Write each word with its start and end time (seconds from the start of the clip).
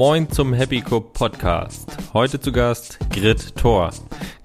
Moin 0.00 0.30
zum 0.30 0.54
Happy 0.54 0.80
Cup 0.80 1.12
Podcast. 1.12 1.94
Heute 2.14 2.40
zu 2.40 2.52
Gast 2.52 2.98
Grit 3.10 3.54
Thor. 3.54 3.90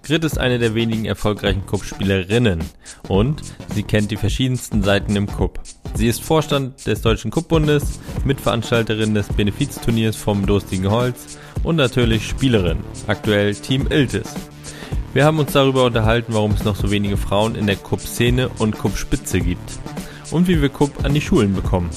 Grit 0.03 0.25
ist 0.25 0.37
eine 0.37 0.59
der 0.59 0.75
wenigen 0.75 1.05
erfolgreichen 1.05 1.65
Cup-Spielerinnen 1.65 2.61
und 3.07 3.41
sie 3.73 3.83
kennt 3.83 4.11
die 4.11 4.17
verschiedensten 4.17 4.83
Seiten 4.83 5.15
im 5.15 5.27
Cup. 5.27 5.61
Sie 5.93 6.09
ist 6.09 6.21
Vorstand 6.21 6.85
des 6.85 7.01
Deutschen 7.01 7.31
Cup-Bundes, 7.31 8.01
Mitveranstalterin 8.25 9.13
des 9.13 9.29
Benefizturniers 9.29 10.17
vom 10.17 10.45
Durstigen 10.45 10.91
Holz 10.91 11.37
und 11.63 11.77
natürlich 11.77 12.27
Spielerin, 12.27 12.83
aktuell 13.07 13.55
Team 13.55 13.87
Iltis. 13.89 14.35
Wir 15.13 15.23
haben 15.23 15.39
uns 15.39 15.53
darüber 15.53 15.85
unterhalten, 15.85 16.33
warum 16.33 16.51
es 16.51 16.65
noch 16.65 16.75
so 16.75 16.91
wenige 16.91 17.15
Frauen 17.15 17.55
in 17.55 17.65
der 17.65 17.77
Cup-Szene 17.77 18.49
und 18.57 18.77
Cup-Spitze 18.77 19.39
gibt 19.39 19.79
und 20.31 20.49
wie 20.49 20.61
wir 20.61 20.67
Cup 20.67 21.05
an 21.05 21.13
die 21.13 21.21
Schulen 21.21 21.55
bekommen. 21.55 21.91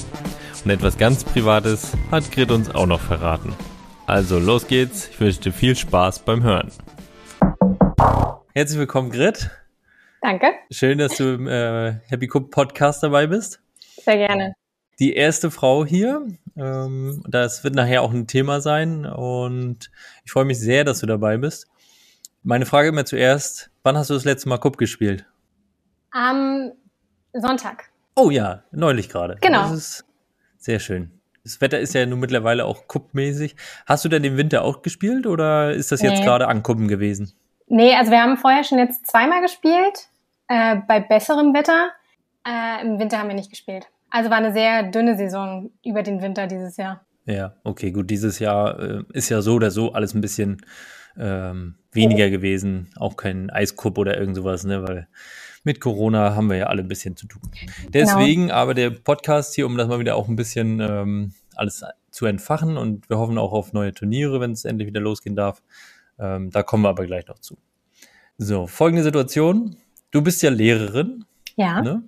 Und 0.65 0.71
etwas 0.71 0.97
ganz 0.97 1.23
Privates 1.23 1.93
hat 2.11 2.31
Grit 2.31 2.51
uns 2.51 2.73
auch 2.73 2.85
noch 2.85 2.99
verraten. 2.99 3.55
Also 4.07 4.39
los 4.39 4.67
geht's, 4.67 5.07
ich 5.07 5.19
wünsche 5.19 5.39
dir 5.39 5.53
viel 5.53 5.75
Spaß 5.75 6.19
beim 6.19 6.43
Hören. 6.43 6.69
Herzlich 8.53 8.77
willkommen, 8.77 9.09
Grit. 9.09 9.49
Danke. 10.21 10.51
Schön, 10.69 10.97
dass 10.97 11.15
du 11.15 11.35
im 11.35 11.47
äh, 11.47 11.93
Happy 12.07 12.27
Cup 12.27 12.51
Podcast 12.51 13.03
dabei 13.03 13.27
bist. 13.27 13.61
Sehr 14.03 14.17
gerne. 14.17 14.53
Die 14.99 15.13
erste 15.13 15.49
Frau 15.49 15.85
hier. 15.85 16.27
Ähm, 16.57 17.23
das 17.27 17.63
wird 17.63 17.75
nachher 17.75 18.01
auch 18.01 18.11
ein 18.11 18.27
Thema 18.27 18.59
sein 18.59 19.05
und 19.05 19.89
ich 20.25 20.31
freue 20.31 20.45
mich 20.45 20.59
sehr, 20.59 20.83
dass 20.83 20.99
du 20.99 21.05
dabei 21.05 21.37
bist. 21.37 21.67
Meine 22.43 22.65
Frage 22.65 22.89
immer 22.89 23.05
zuerst, 23.05 23.71
wann 23.83 23.97
hast 23.97 24.09
du 24.09 24.13
das 24.13 24.25
letzte 24.25 24.49
Mal 24.49 24.57
Cup 24.57 24.77
gespielt? 24.77 25.25
Am 26.11 26.73
Sonntag. 27.33 27.85
Oh 28.15 28.29
ja, 28.29 28.63
neulich 28.71 29.07
gerade. 29.07 29.37
Genau. 29.39 29.61
Das 29.61 29.71
ist 29.71 30.08
sehr 30.69 30.79
schön. 30.79 31.09
Das 31.43 31.61
Wetter 31.61 31.79
ist 31.79 31.95
ja 31.95 32.05
nun 32.05 32.19
mittlerweile 32.19 32.65
auch 32.65 32.87
kuppmäßig. 32.87 33.55
Hast 33.87 34.05
du 34.05 34.09
denn 34.09 34.21
den 34.21 34.37
Winter 34.37 34.63
auch 34.63 34.83
gespielt 34.83 35.25
oder 35.25 35.71
ist 35.73 35.91
das 35.91 36.03
jetzt 36.03 36.19
Nee. 36.19 36.25
gerade 36.25 36.47
ankuppen 36.47 36.87
gewesen? 36.87 37.33
Nee, 37.65 37.95
also 37.95 38.11
wir 38.11 38.21
haben 38.21 38.37
vorher 38.37 38.63
schon 38.63 38.77
jetzt 38.77 39.07
zweimal 39.07 39.41
gespielt, 39.41 40.09
äh, 40.47 40.75
bei 40.87 40.99
besserem 40.99 41.55
Wetter. 41.55 41.89
Äh, 42.47 42.85
Im 42.85 42.99
Winter 42.99 43.17
haben 43.17 43.29
wir 43.29 43.35
nicht 43.35 43.49
gespielt. 43.49 43.87
Also 44.11 44.29
war 44.29 44.37
eine 44.37 44.53
sehr 44.53 44.83
dünne 44.91 45.17
Saison 45.17 45.71
über 45.83 46.03
den 46.03 46.21
Winter 46.21 46.45
dieses 46.45 46.77
Jahr. 46.77 47.03
Ja, 47.25 47.53
okay, 47.63 47.89
gut. 47.91 48.11
Dieses 48.11 48.37
Jahr 48.37 48.79
äh, 48.79 49.03
ist 49.13 49.29
ja 49.29 49.41
so 49.41 49.55
oder 49.55 49.71
so 49.71 49.93
alles 49.93 50.13
ein 50.13 50.21
bisschen 50.21 50.61
ähm, 51.17 51.75
weniger 51.91 52.29
gewesen. 52.29 52.89
Auch 52.95 53.17
kein 53.17 53.49
Eiskupp 53.49 53.97
oder 53.97 54.19
irgend 54.19 54.35
sowas, 54.35 54.65
ne? 54.65 54.87
Weil 54.87 55.07
mit 55.63 55.79
Corona 55.81 56.35
haben 56.35 56.49
wir 56.49 56.57
ja 56.57 56.65
alle 56.67 56.81
ein 56.81 56.87
bisschen 56.87 57.15
zu 57.15 57.27
tun. 57.27 57.41
Deswegen 57.93 58.51
aber 58.51 58.73
der 58.73 58.89
Podcast 58.91 59.55
hier, 59.55 59.65
um 59.65 59.77
das 59.77 59.87
mal 59.87 59.99
wieder 59.99 60.15
auch 60.15 60.27
ein 60.27 60.35
bisschen 60.35 60.79
ähm, 60.79 61.33
alles 61.55 61.83
zu 62.11 62.25
entfachen 62.25 62.77
und 62.77 63.09
wir 63.09 63.17
hoffen 63.17 63.37
auch 63.37 63.51
auf 63.51 63.73
neue 63.73 63.93
Turniere, 63.93 64.39
wenn 64.39 64.51
es 64.51 64.65
endlich 64.65 64.87
wieder 64.87 65.01
losgehen 65.01 65.35
darf. 65.35 65.61
Ähm, 66.17 66.49
da 66.51 66.63
kommen 66.63 66.83
wir 66.83 66.89
aber 66.89 67.05
gleich 67.05 67.27
noch 67.27 67.39
zu. 67.39 67.57
So, 68.37 68.67
folgende 68.67 69.03
Situation. 69.03 69.75
Du 70.11 70.21
bist 70.21 70.41
ja 70.41 70.49
Lehrerin, 70.49 71.25
Ja. 71.55 71.81
ne? 71.81 72.03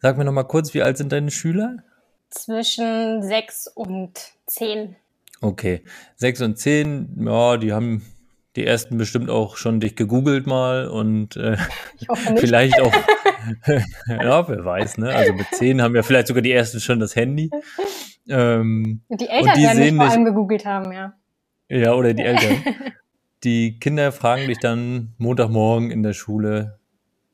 Sag 0.00 0.18
mir 0.18 0.24
noch 0.24 0.32
mal 0.32 0.44
kurz, 0.44 0.74
wie 0.74 0.82
alt 0.82 0.98
sind 0.98 1.12
deine 1.12 1.30
Schüler? 1.30 1.78
Zwischen 2.30 3.22
sechs 3.22 3.66
und 3.68 4.12
zehn. 4.46 4.96
Okay, 5.40 5.82
sechs 6.16 6.40
und 6.42 6.56
zehn, 6.58 7.24
ja, 7.26 7.56
die 7.56 7.72
haben 7.72 8.02
die 8.56 8.66
ersten 8.66 8.96
bestimmt 8.96 9.30
auch 9.30 9.56
schon 9.56 9.80
dich 9.80 9.96
gegoogelt 9.96 10.46
mal 10.46 10.88
und 10.88 11.36
äh, 11.36 11.56
vielleicht 12.36 12.80
auch, 12.80 12.92
ja, 14.08 14.48
wer 14.48 14.64
weiß, 14.64 14.98
ne? 14.98 15.14
Also 15.14 15.32
mit 15.34 15.46
zehn 15.52 15.82
haben 15.82 15.94
ja 15.94 16.02
vielleicht 16.02 16.28
sogar 16.28 16.42
die 16.42 16.52
ersten 16.52 16.80
schon 16.80 16.98
das 16.98 17.14
Handy. 17.14 17.50
Ähm, 18.28 19.02
Und 19.08 19.20
die 19.20 19.28
Eltern 19.28 19.54
die 19.54 19.62
werden 19.62 19.78
mich 19.78 19.86
sehen 19.86 19.96
vor 19.96 20.08
allem 20.08 20.24
gegoogelt 20.24 20.66
haben, 20.66 20.92
ja. 20.92 21.14
ja, 21.68 21.92
oder 21.92 22.14
die 22.14 22.22
Eltern. 22.22 22.62
Die 23.44 23.78
Kinder 23.78 24.12
fragen 24.12 24.48
dich 24.48 24.58
dann 24.58 25.14
Montagmorgen 25.18 25.90
in 25.90 26.02
der 26.02 26.14
Schule, 26.14 26.80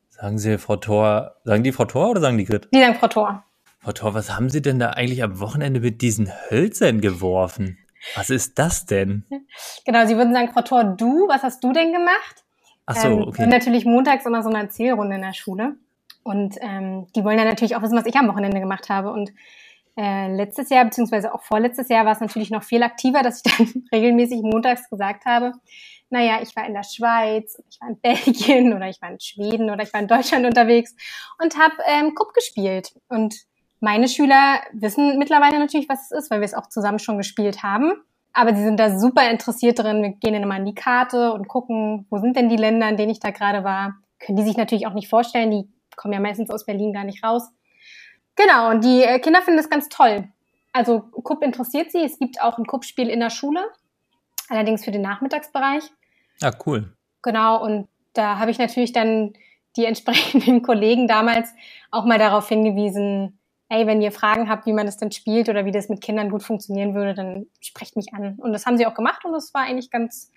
sagen 0.09 0.37
sie 0.37 0.57
Frau 0.57 0.75
Thor, 0.75 1.37
sagen 1.45 1.63
die 1.63 1.71
Frau 1.71 1.85
Thor 1.85 2.11
oder 2.11 2.21
sagen 2.21 2.37
die 2.37 2.43
Grit? 2.43 2.67
Die 2.73 2.79
sagen 2.79 2.95
Frau 2.95 3.07
Thor. 3.07 3.45
Frau 3.79 3.93
Thor, 3.93 4.13
was 4.13 4.35
haben 4.35 4.49
Sie 4.49 4.61
denn 4.61 4.79
da 4.79 4.91
eigentlich 4.91 5.23
am 5.23 5.39
Wochenende 5.39 5.79
mit 5.79 6.01
diesen 6.01 6.29
Hölzern 6.49 7.01
geworfen? 7.01 7.77
Was 8.15 8.29
ist 8.29 8.59
das 8.59 8.85
denn? 8.85 9.25
Genau, 9.85 10.05
sie 10.05 10.17
würden 10.17 10.33
sagen, 10.33 10.51
Frau 10.53 10.61
Thor, 10.61 10.83
du, 10.83 11.27
was 11.27 11.43
hast 11.43 11.63
du 11.63 11.71
denn 11.71 11.93
gemacht? 11.93 12.43
Ach 12.85 12.95
so, 12.95 13.07
ähm, 13.07 13.27
okay. 13.27 13.43
Und 13.43 13.49
natürlich 13.49 13.85
montags 13.85 14.25
immer 14.25 14.43
so 14.43 14.49
eine 14.49 14.59
Erzählrunde 14.59 15.15
in 15.15 15.21
der 15.21 15.33
Schule. 15.33 15.75
Und 16.23 16.57
ähm, 16.61 17.07
die 17.15 17.23
wollen 17.23 17.37
dann 17.37 17.47
natürlich 17.47 17.75
auch 17.75 17.81
wissen, 17.81 17.97
was 17.97 18.05
ich 18.05 18.15
am 18.15 18.27
Wochenende 18.27 18.59
gemacht 18.59 18.89
habe. 18.89 19.11
Und 19.11 19.31
äh, 19.97 20.33
letztes 20.33 20.69
Jahr, 20.69 20.85
beziehungsweise 20.85 21.33
auch 21.33 21.43
vorletztes 21.43 21.89
Jahr, 21.89 22.05
war 22.05 22.13
es 22.13 22.19
natürlich 22.19 22.49
noch 22.49 22.63
viel 22.63 22.83
aktiver, 22.83 23.21
dass 23.21 23.41
ich 23.45 23.51
dann 23.57 23.85
regelmäßig 23.91 24.41
montags 24.41 24.89
gesagt 24.89 25.25
habe, 25.25 25.53
naja, 26.09 26.39
ich 26.41 26.55
war 26.55 26.65
in 26.65 26.73
der 26.73 26.83
Schweiz, 26.83 27.61
ich 27.69 27.81
war 27.81 27.89
in 27.89 27.99
Belgien 27.99 28.73
oder 28.75 28.87
ich 28.87 29.01
war 29.01 29.09
in 29.09 29.19
Schweden 29.19 29.69
oder 29.69 29.83
ich 29.83 29.93
war 29.93 29.99
in 29.99 30.07
Deutschland 30.07 30.45
unterwegs 30.45 30.95
und 31.41 31.57
habe 31.57 31.75
ähm, 31.87 32.13
Kupp 32.15 32.33
gespielt. 32.33 32.93
Und 33.07 33.35
meine 33.83 34.07
Schüler 34.07 34.61
wissen 34.71 35.19
mittlerweile 35.19 35.59
natürlich, 35.59 35.89
was 35.89 36.05
es 36.05 36.11
ist, 36.11 36.31
weil 36.31 36.39
wir 36.39 36.45
es 36.45 36.53
auch 36.53 36.67
zusammen 36.67 36.99
schon 36.99 37.17
gespielt 37.17 37.63
haben. 37.63 37.91
Aber 38.31 38.55
sie 38.55 38.63
sind 38.63 38.79
da 38.79 38.97
super 38.97 39.29
interessiert 39.29 39.77
drin. 39.77 40.01
Wir 40.01 40.11
gehen 40.11 40.31
dann 40.31 40.43
immer 40.43 40.55
an 40.55 40.65
die 40.65 40.73
Karte 40.73 41.33
und 41.33 41.49
gucken, 41.49 42.07
wo 42.09 42.17
sind 42.17 42.37
denn 42.37 42.47
die 42.47 42.55
Länder, 42.55 42.87
in 42.87 42.95
denen 42.95 43.11
ich 43.11 43.19
da 43.19 43.31
gerade 43.31 43.65
war. 43.65 43.95
Können 44.19 44.37
die 44.37 44.45
sich 44.45 44.55
natürlich 44.55 44.87
auch 44.87 44.93
nicht 44.93 45.09
vorstellen. 45.09 45.51
Die 45.51 45.67
kommen 45.97 46.13
ja 46.13 46.21
meistens 46.21 46.49
aus 46.49 46.65
Berlin 46.65 46.93
gar 46.93 47.03
nicht 47.03 47.25
raus. 47.25 47.51
Genau, 48.37 48.69
und 48.69 48.85
die 48.85 49.03
äh, 49.03 49.19
Kinder 49.19 49.41
finden 49.41 49.57
das 49.57 49.69
ganz 49.69 49.89
toll. 49.89 50.29
Also 50.71 51.01
Kupp 51.01 51.43
interessiert 51.43 51.91
sie. 51.91 52.05
Es 52.05 52.17
gibt 52.17 52.41
auch 52.41 52.57
ein 52.57 52.65
Kuppspiel 52.65 53.09
in 53.09 53.19
der 53.19 53.31
Schule, 53.31 53.65
allerdings 54.47 54.85
für 54.85 54.91
den 54.91 55.01
Nachmittagsbereich. 55.01 55.83
Ah, 56.41 56.53
cool. 56.65 56.93
Genau, 57.21 57.61
und 57.61 57.89
da 58.13 58.39
habe 58.39 58.49
ich 58.49 58.59
natürlich 58.59 58.93
dann 58.93 59.33
die 59.75 59.83
entsprechenden 59.83 60.61
Kollegen 60.63 61.05
damals 61.09 61.53
auch 61.91 62.05
mal 62.05 62.17
darauf 62.17 62.47
hingewiesen, 62.47 63.39
ey, 63.73 63.87
wenn 63.87 64.01
ihr 64.01 64.11
Fragen 64.11 64.49
habt, 64.49 64.65
wie 64.65 64.73
man 64.73 64.85
das 64.85 64.97
denn 64.97 65.11
spielt 65.11 65.49
oder 65.49 65.65
wie 65.65 65.71
das 65.71 65.89
mit 65.89 66.01
Kindern 66.01 66.29
gut 66.29 66.43
funktionieren 66.43 66.93
würde, 66.93 67.13
dann 67.13 67.47
sprecht 67.59 67.95
mich 67.95 68.13
an. 68.13 68.35
Und 68.37 68.53
das 68.53 68.65
haben 68.65 68.77
sie 68.77 68.85
auch 68.85 68.93
gemacht 68.93 69.25
und 69.25 69.33
das 69.33 69.53
war 69.53 69.63
eigentlich 69.63 69.89
ganz, 69.89 70.31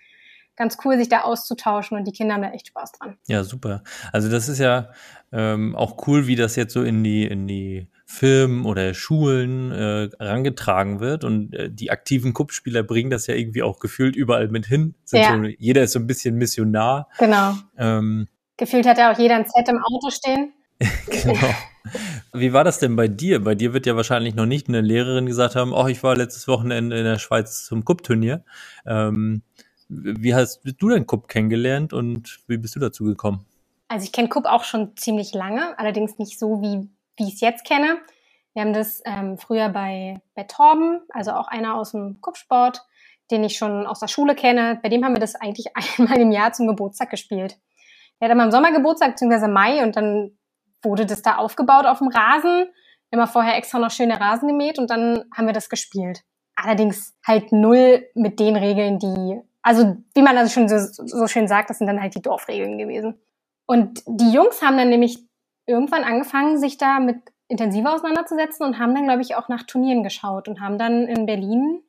ganz 0.55 0.77
cool, 0.83 0.97
sich 0.97 1.07
da 1.07 1.21
auszutauschen 1.21 1.97
und 1.97 2.05
die 2.05 2.11
Kinder 2.11 2.33
haben 2.33 2.41
da 2.41 2.51
echt 2.51 2.67
Spaß 2.67 2.93
dran. 2.93 3.17
Ja, 3.27 3.43
super. 3.43 3.83
Also 4.11 4.29
das 4.29 4.49
ist 4.49 4.59
ja 4.59 4.89
ähm, 5.31 5.75
auch 5.75 6.07
cool, 6.07 6.25
wie 6.25 6.35
das 6.35 6.55
jetzt 6.55 6.73
so 6.73 6.81
in 6.81 7.03
die 7.03 7.25
in 7.25 7.47
die 7.47 7.87
Firmen 8.05 8.65
oder 8.65 8.93
Schulen 8.93 9.71
äh, 9.71 10.09
herangetragen 10.17 10.99
wird 10.99 11.23
und 11.23 11.53
äh, 11.53 11.69
die 11.69 11.91
aktiven 11.91 12.33
Kuppspieler 12.33 12.81
bringen 12.81 13.11
das 13.11 13.27
ja 13.27 13.35
irgendwie 13.35 13.61
auch 13.61 13.79
gefühlt 13.79 14.15
überall 14.15 14.47
mit 14.47 14.65
hin. 14.65 14.95
Ja. 15.11 15.35
so, 15.35 15.43
jeder 15.43 15.83
ist 15.83 15.91
so 15.91 15.99
ein 15.99 16.07
bisschen 16.07 16.35
Missionar. 16.35 17.09
Genau. 17.19 17.53
Ähm, 17.77 18.27
Gefühlt 18.55 18.87
hat 18.87 18.97
ja 18.97 19.11
auch 19.11 19.19
jeder 19.19 19.35
ein 19.35 19.45
Set 19.45 19.67
im 19.69 19.83
Auto 19.83 20.09
stehen. 20.09 20.53
genau. 21.11 21.35
Wie 22.33 22.53
war 22.53 22.63
das 22.63 22.79
denn 22.79 22.95
bei 22.95 23.07
dir? 23.07 23.43
Bei 23.43 23.55
dir 23.55 23.73
wird 23.73 23.85
ja 23.85 23.95
wahrscheinlich 23.95 24.35
noch 24.35 24.45
nicht 24.45 24.67
eine 24.67 24.81
Lehrerin 24.81 25.25
gesagt 25.25 25.55
haben, 25.55 25.73
oh, 25.73 25.87
ich 25.87 26.03
war 26.03 26.15
letztes 26.15 26.47
Wochenende 26.47 26.97
in 26.97 27.03
der 27.03 27.19
Schweiz 27.19 27.65
zum 27.65 27.85
Kuppturnier. 27.85 28.43
Ähm, 28.85 29.41
wie 29.89 30.35
hast 30.35 30.61
du 30.63 30.89
dein 30.89 31.07
Kupp 31.07 31.27
kennengelernt 31.27 31.93
und 31.93 32.39
wie 32.47 32.57
bist 32.57 32.75
du 32.75 32.79
dazu 32.79 33.05
gekommen? 33.05 33.45
Also 33.87 34.03
ich 34.03 34.11
kenne 34.11 34.27
Kupp 34.27 34.45
auch 34.45 34.63
schon 34.63 34.97
ziemlich 34.97 35.33
lange, 35.33 35.77
allerdings 35.79 36.17
nicht 36.17 36.37
so, 36.37 36.61
wie, 36.61 36.89
wie 37.15 37.27
ich 37.27 37.35
es 37.35 37.41
jetzt 37.41 37.65
kenne. 37.65 37.99
Wir 38.53 38.63
haben 38.63 38.73
das 38.73 39.01
ähm, 39.05 39.37
früher 39.37 39.69
bei, 39.69 40.19
bei 40.35 40.43
Torben, 40.43 41.01
also 41.09 41.31
auch 41.31 41.47
einer 41.47 41.75
aus 41.75 41.91
dem 41.91 42.19
Kuppsport, 42.21 42.85
den 43.31 43.43
ich 43.43 43.57
schon 43.57 43.85
aus 43.85 43.99
der 43.99 44.07
Schule 44.07 44.35
kenne. 44.35 44.79
Bei 44.81 44.89
dem 44.89 45.05
haben 45.05 45.13
wir 45.13 45.21
das 45.21 45.35
eigentlich 45.35 45.67
einmal 45.97 46.19
im 46.19 46.31
Jahr 46.31 46.53
zum 46.53 46.67
Geburtstag 46.67 47.09
gespielt. 47.09 47.57
Der 48.19 48.27
hat 48.27 48.35
immer 48.35 48.45
im 48.45 48.51
Sommer 48.51 48.71
Geburtstag, 48.71 49.11
beziehungsweise 49.11 49.47
Mai, 49.47 49.83
und 49.83 49.95
dann 49.95 50.36
wurde 50.83 51.05
das 51.05 51.21
da 51.21 51.37
aufgebaut 51.37 51.85
auf 51.85 51.99
dem 51.99 52.07
Rasen. 52.07 52.67
Immer 53.11 53.27
vorher 53.27 53.55
extra 53.55 53.79
noch 53.79 53.91
schöne 53.91 54.19
Rasen 54.19 54.47
gemäht 54.47 54.79
und 54.79 54.89
dann 54.89 55.23
haben 55.35 55.47
wir 55.47 55.53
das 55.53 55.69
gespielt. 55.69 56.23
Allerdings 56.55 57.15
halt 57.25 57.51
null 57.51 58.05
mit 58.15 58.39
den 58.39 58.55
Regeln, 58.55 58.99
die, 58.99 59.39
also 59.61 59.97
wie 60.13 60.21
man 60.21 60.37
also 60.37 60.51
schon 60.51 60.67
so, 60.67 60.77
so 61.05 61.27
schön 61.27 61.47
sagt, 61.47 61.69
das 61.69 61.77
sind 61.77 61.87
dann 61.87 62.01
halt 62.01 62.15
die 62.15 62.21
Dorfregeln 62.21 62.77
gewesen. 62.77 63.19
Und 63.65 64.01
die 64.07 64.31
Jungs 64.31 64.61
haben 64.61 64.77
dann 64.77 64.89
nämlich 64.89 65.19
irgendwann 65.67 66.03
angefangen, 66.03 66.57
sich 66.57 66.77
da 66.77 66.99
mit 66.99 67.17
intensiver 67.49 67.93
auseinanderzusetzen 67.93 68.65
und 68.65 68.79
haben 68.79 68.95
dann, 68.95 69.05
glaube 69.05 69.21
ich, 69.21 69.35
auch 69.35 69.49
nach 69.49 69.63
Turnieren 69.63 70.03
geschaut 70.03 70.47
und 70.47 70.59
haben 70.59 70.77
dann 70.77 71.07
in 71.07 71.25
Berlin, 71.25 71.81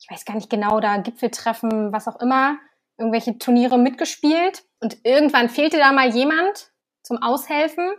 ich 0.00 0.10
weiß 0.10 0.24
gar 0.24 0.34
nicht 0.34 0.50
genau, 0.50 0.80
da 0.80 0.98
Gipfeltreffen, 0.98 1.92
was 1.92 2.08
auch 2.08 2.20
immer, 2.20 2.58
irgendwelche 2.98 3.38
Turniere 3.38 3.78
mitgespielt. 3.78 4.64
Und 4.80 4.98
irgendwann 5.04 5.48
fehlte 5.48 5.78
da 5.78 5.92
mal 5.92 6.10
jemand 6.10 6.72
zum 7.02 7.22
Aushelfen. 7.22 7.92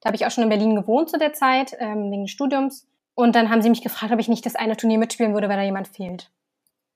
Da 0.00 0.08
habe 0.08 0.16
ich 0.16 0.26
auch 0.26 0.30
schon 0.30 0.44
in 0.44 0.50
Berlin 0.50 0.74
gewohnt 0.74 1.10
zu 1.10 1.18
der 1.18 1.32
Zeit, 1.32 1.76
ähm, 1.78 2.10
wegen 2.10 2.22
des 2.22 2.30
Studiums. 2.30 2.86
Und 3.14 3.34
dann 3.34 3.50
haben 3.50 3.62
sie 3.62 3.70
mich 3.70 3.82
gefragt, 3.82 4.12
ob 4.12 4.18
ich 4.18 4.28
nicht 4.28 4.46
das 4.46 4.56
eine 4.56 4.76
Turnier 4.76 4.98
mitspielen 4.98 5.34
würde, 5.34 5.48
weil 5.48 5.56
da 5.56 5.62
jemand 5.62 5.88
fehlt. 5.88 6.30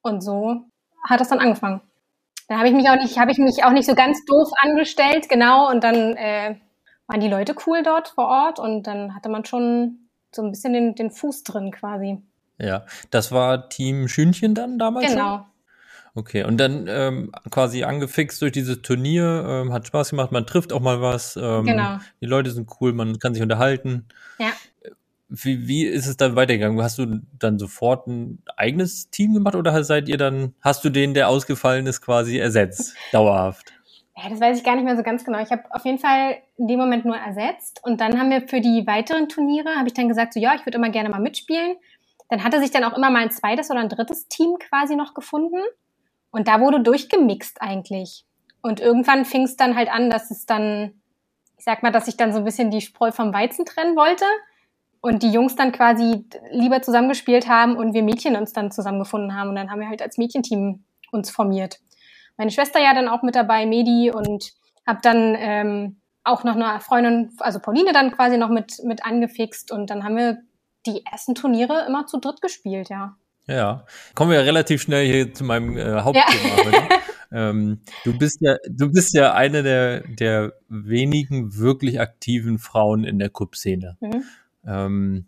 Und 0.02 0.22
so 0.22 0.62
hat 1.06 1.20
das 1.20 1.28
dann 1.28 1.40
angefangen. 1.40 1.80
Da 2.48 2.58
habe 2.58 2.68
ich 2.68 2.74
mich 2.74 2.88
auch 2.88 2.96
nicht, 2.96 3.18
habe 3.18 3.30
ich 3.30 3.38
mich 3.38 3.64
auch 3.64 3.72
nicht 3.72 3.86
so 3.86 3.94
ganz 3.94 4.24
doof 4.24 4.48
angestellt, 4.58 5.28
genau. 5.28 5.70
Und 5.70 5.82
dann 5.82 6.16
äh, 6.16 6.56
waren 7.06 7.20
die 7.20 7.28
Leute 7.28 7.54
cool 7.66 7.82
dort 7.82 8.08
vor 8.08 8.26
Ort 8.26 8.58
und 8.58 8.86
dann 8.86 9.14
hatte 9.14 9.28
man 9.28 9.44
schon 9.44 10.08
so 10.32 10.42
ein 10.42 10.50
bisschen 10.50 10.72
den, 10.72 10.94
den 10.94 11.10
Fuß 11.10 11.44
drin 11.44 11.70
quasi. 11.70 12.22
Ja, 12.58 12.84
das 13.10 13.32
war 13.32 13.68
Team 13.68 14.08
Schünchen 14.08 14.54
dann 14.54 14.78
damals? 14.78 15.12
Genau. 15.12 15.36
Schon? 15.36 15.46
Okay, 16.16 16.44
und 16.44 16.58
dann 16.58 16.87
ähm, 16.88 17.32
quasi 17.50 17.82
angefixt 17.82 18.40
durch 18.40 18.52
dieses 18.52 18.82
Turnier, 18.82 19.44
ähm, 19.49 19.72
hat 19.72 19.88
Spaß 19.88 20.11
gemacht, 20.11 20.31
man 20.31 20.46
trifft 20.46 20.72
auch 20.72 20.81
mal 20.81 21.02
was. 21.02 21.37
Ähm, 21.37 21.64
genau. 21.64 21.99
Die 22.20 22.26
Leute 22.26 22.52
sind 22.52 22.70
cool, 22.81 22.93
man 22.93 23.19
kann 23.19 23.34
sich 23.34 23.43
unterhalten. 23.43 24.06
Ja. 24.38 24.52
Wie, 25.28 25.66
wie 25.66 25.84
ist 25.84 26.06
es 26.06 26.16
dann 26.16 26.37
weitergegangen? 26.37 26.81
Hast 26.81 26.99
du 26.99 27.20
dann 27.37 27.58
sofort 27.58 28.06
ein 28.06 28.43
eigenes 28.56 29.11
Team 29.11 29.34
gemacht 29.34 29.56
oder 29.56 29.82
seid 29.82 30.08
ihr 30.08 30.16
dann, 30.16 30.55
hast 30.61 30.84
du 30.84 30.90
den, 30.90 31.14
der 31.14 31.28
ausgefallen 31.28 31.87
ist, 31.88 32.00
quasi 32.00 32.38
ersetzt, 32.38 32.94
dauerhaft? 33.12 33.72
Ja, 34.16 34.28
das 34.31 34.40
weiß 34.40 34.56
ich 34.56 34.62
gar 34.62 34.76
nicht 34.76 34.84
mehr 34.84 34.96
so 34.96 35.02
ganz 35.02 35.25
genau. 35.25 35.43
Ich 35.43 35.50
habe 35.50 35.64
auf 35.70 35.84
jeden 35.84 35.99
Fall 35.99 36.37
in 36.56 36.69
dem 36.69 36.78
Moment 36.78 37.05
nur 37.05 37.16
ersetzt 37.16 37.81
und 37.82 38.00
dann 38.00 38.20
haben 38.20 38.31
wir 38.31 38.46
für 38.46 38.61
die 38.61 38.87
weiteren 38.87 39.28
Turniere, 39.28 39.70
habe 39.76 39.88
ich 39.88 39.94
dann 39.94 40.08
gesagt, 40.08 40.34
so 40.34 40.38
ja, 40.38 40.55
ich 40.55 40.64
würde 40.64 40.78
immer 40.78 40.90
gerne 40.90 41.08
mal 41.08 41.20
mitspielen. 41.20 41.75
Dann 42.28 42.44
hatte 42.44 42.61
sich 42.61 42.70
dann 42.70 42.84
auch 42.84 42.96
immer 42.96 43.11
mal 43.11 43.25
ein 43.25 43.32
zweites 43.32 43.69
oder 43.72 43.81
ein 43.81 43.88
drittes 43.88 44.28
Team 44.28 44.56
quasi 44.61 44.94
noch 44.94 45.14
gefunden 45.14 45.58
und 46.34 46.48
da 46.48 46.60
wurde 46.60 46.81
durchgemixt 46.81 47.62
eigentlich. 47.62 48.25
Und 48.60 48.81
irgendwann 48.81 49.25
fing 49.25 49.44
es 49.44 49.56
dann 49.56 49.76
halt 49.76 49.88
an, 49.88 50.10
dass 50.10 50.32
es 50.32 50.46
dann, 50.46 51.00
ich 51.56 51.64
sag 51.64 51.84
mal, 51.84 51.92
dass 51.92 52.08
ich 52.08 52.16
dann 52.16 52.32
so 52.32 52.40
ein 52.40 52.44
bisschen 52.44 52.72
die 52.72 52.81
Spreu 52.81 53.12
vom 53.12 53.32
Weizen 53.32 53.64
trennen 53.64 53.94
wollte 53.94 54.25
und 55.00 55.22
die 55.22 55.31
Jungs 55.31 55.54
dann 55.54 55.70
quasi 55.70 56.25
lieber 56.50 56.82
zusammengespielt 56.82 57.48
haben 57.48 57.76
und 57.76 57.94
wir 57.94 58.02
Mädchen 58.02 58.34
uns 58.34 58.52
dann 58.52 58.72
zusammengefunden 58.72 59.36
haben 59.36 59.50
und 59.50 59.54
dann 59.54 59.70
haben 59.70 59.78
wir 59.78 59.88
halt 59.88 60.02
als 60.02 60.19
Mädchenteam 60.19 60.82
uns 61.12 61.31
formiert. 61.31 61.78
Meine 62.37 62.50
Schwester 62.50 62.80
ja 62.80 62.94
dann 62.94 63.06
auch 63.06 63.22
mit 63.22 63.37
dabei, 63.37 63.64
Medi 63.64 64.10
und 64.10 64.54
habe 64.84 64.98
dann 65.02 65.37
ähm, 65.38 66.00
auch 66.25 66.42
noch 66.42 66.56
eine 66.56 66.80
Freundin, 66.80 67.30
also 67.38 67.60
Pauline 67.60 67.92
dann 67.92 68.10
quasi 68.10 68.38
noch 68.38 68.48
mit 68.50 68.82
mit 68.82 69.04
angefixt 69.04 69.70
und 69.70 69.88
dann 69.88 70.02
haben 70.02 70.16
wir 70.16 70.38
die 70.84 71.06
ersten 71.06 71.37
Turniere 71.37 71.87
immer 71.87 72.06
zu 72.06 72.19
dritt 72.19 72.42
gespielt, 72.42 72.88
ja. 72.88 73.16
Ja, 73.46 73.87
kommen 74.14 74.31
wir 74.31 74.41
relativ 74.41 74.82
schnell 74.82 75.06
hier 75.06 75.35
zu 75.35 75.44
meinem 75.44 75.76
äh, 75.76 76.00
Hauptthema. 76.00 76.70
Ja. 76.70 76.88
ähm, 77.50 77.81
du 78.05 78.17
bist 78.17 78.38
ja, 78.41 78.56
du 78.69 78.91
bist 78.91 79.14
ja 79.14 79.35
eine 79.35 79.62
der 79.62 80.00
der 80.08 80.55
wenigen 80.69 81.56
wirklich 81.56 82.00
aktiven 82.00 82.58
Frauen 82.58 83.05
in 83.05 83.19
der 83.19 83.31
Cup-Szene. 83.31 83.99
Mhm. 84.00 84.25
Ähm, 84.67 85.26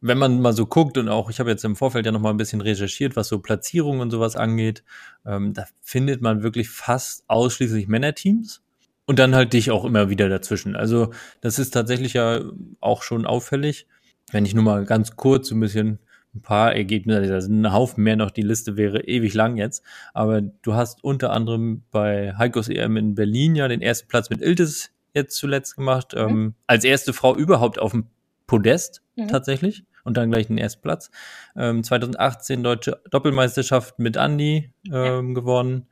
wenn 0.00 0.18
man 0.18 0.40
mal 0.40 0.52
so 0.52 0.66
guckt 0.66 0.98
und 0.98 1.08
auch, 1.08 1.30
ich 1.30 1.40
habe 1.40 1.50
jetzt 1.50 1.64
im 1.64 1.74
Vorfeld 1.74 2.06
ja 2.06 2.12
noch 2.12 2.20
mal 2.20 2.30
ein 2.30 2.36
bisschen 2.36 2.60
recherchiert, 2.60 3.16
was 3.16 3.28
so 3.28 3.40
Platzierungen 3.40 4.00
und 4.00 4.10
sowas 4.10 4.36
angeht, 4.36 4.84
ähm, 5.24 5.52
da 5.52 5.64
findet 5.82 6.20
man 6.20 6.42
wirklich 6.42 6.68
fast 6.68 7.24
ausschließlich 7.28 7.88
Männerteams 7.88 8.62
und 9.06 9.18
dann 9.18 9.34
halt 9.34 9.52
dich 9.52 9.70
auch 9.70 9.84
immer 9.84 10.10
wieder 10.10 10.28
dazwischen. 10.28 10.76
Also 10.76 11.12
das 11.40 11.58
ist 11.58 11.70
tatsächlich 11.70 12.12
ja 12.12 12.40
auch 12.80 13.02
schon 13.02 13.26
auffällig. 13.26 13.86
Wenn 14.32 14.44
ich 14.44 14.54
nur 14.54 14.64
mal 14.64 14.84
ganz 14.84 15.16
kurz 15.16 15.48
so 15.48 15.54
ein 15.54 15.60
bisschen 15.60 15.98
ein 16.36 16.42
paar 16.42 16.74
Ergebnisse, 16.74 17.26
da 17.26 17.40
sind 17.40 17.60
ein 17.60 17.72
Haufen 17.72 18.04
mehr 18.04 18.16
noch, 18.16 18.30
die 18.30 18.42
Liste 18.42 18.76
wäre 18.76 19.04
ewig 19.04 19.34
lang 19.34 19.56
jetzt, 19.56 19.82
aber 20.14 20.40
du 20.40 20.74
hast 20.74 21.02
unter 21.02 21.32
anderem 21.32 21.82
bei 21.90 22.34
Heikos 22.36 22.68
EM 22.68 22.96
in 22.96 23.14
Berlin 23.14 23.56
ja 23.56 23.68
den 23.68 23.82
ersten 23.82 24.08
Platz 24.08 24.30
mit 24.30 24.40
Iltis 24.40 24.90
jetzt 25.14 25.36
zuletzt 25.36 25.76
gemacht, 25.76 26.14
mhm. 26.14 26.20
ähm, 26.20 26.54
als 26.66 26.84
erste 26.84 27.12
Frau 27.12 27.34
überhaupt 27.34 27.78
auf 27.78 27.92
dem 27.92 28.06
Podest 28.46 29.02
mhm. 29.16 29.28
tatsächlich 29.28 29.84
und 30.04 30.16
dann 30.16 30.30
gleich 30.30 30.46
den 30.46 30.58
ersten 30.58 30.82
Platz. 30.82 31.10
Ähm, 31.56 31.82
2018 31.82 32.62
deutsche 32.62 33.00
Doppelmeisterschaft 33.10 33.98
mit 33.98 34.16
Andy 34.16 34.70
ähm, 34.86 34.92
ja. 34.92 35.20
gewonnen. 35.34 35.88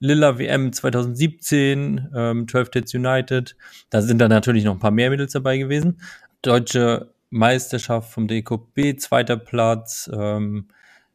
Lilla 0.00 0.38
WM 0.38 0.72
2017, 0.72 2.10
ähm, 2.14 2.48
12 2.48 2.70
Tits 2.70 2.94
United. 2.94 3.56
Da 3.90 4.02
sind 4.02 4.18
dann 4.18 4.30
natürlich 4.30 4.64
noch 4.64 4.74
ein 4.74 4.80
paar 4.80 4.90
mehr 4.90 5.08
Mädels 5.08 5.32
dabei 5.32 5.56
gewesen. 5.56 6.00
Deutsche 6.42 7.13
Meisterschaft 7.30 8.12
vom 8.12 8.28
DKB, 8.28 8.96
zweiter 8.98 9.36
Platz, 9.36 10.10
ähm, 10.12 10.68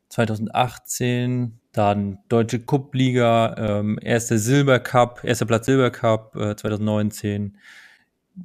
2018, 0.10 1.60
dann 1.72 2.18
Deutsche 2.30 2.60
Cup-Liga, 2.60 3.56
ähm, 3.58 4.00
erster 4.02 4.38
Silbercup, 4.38 5.22
erster 5.24 5.46
Platz 5.46 5.68
Silbercup 5.68 6.36
äh, 6.36 6.56
2019, 6.56 7.58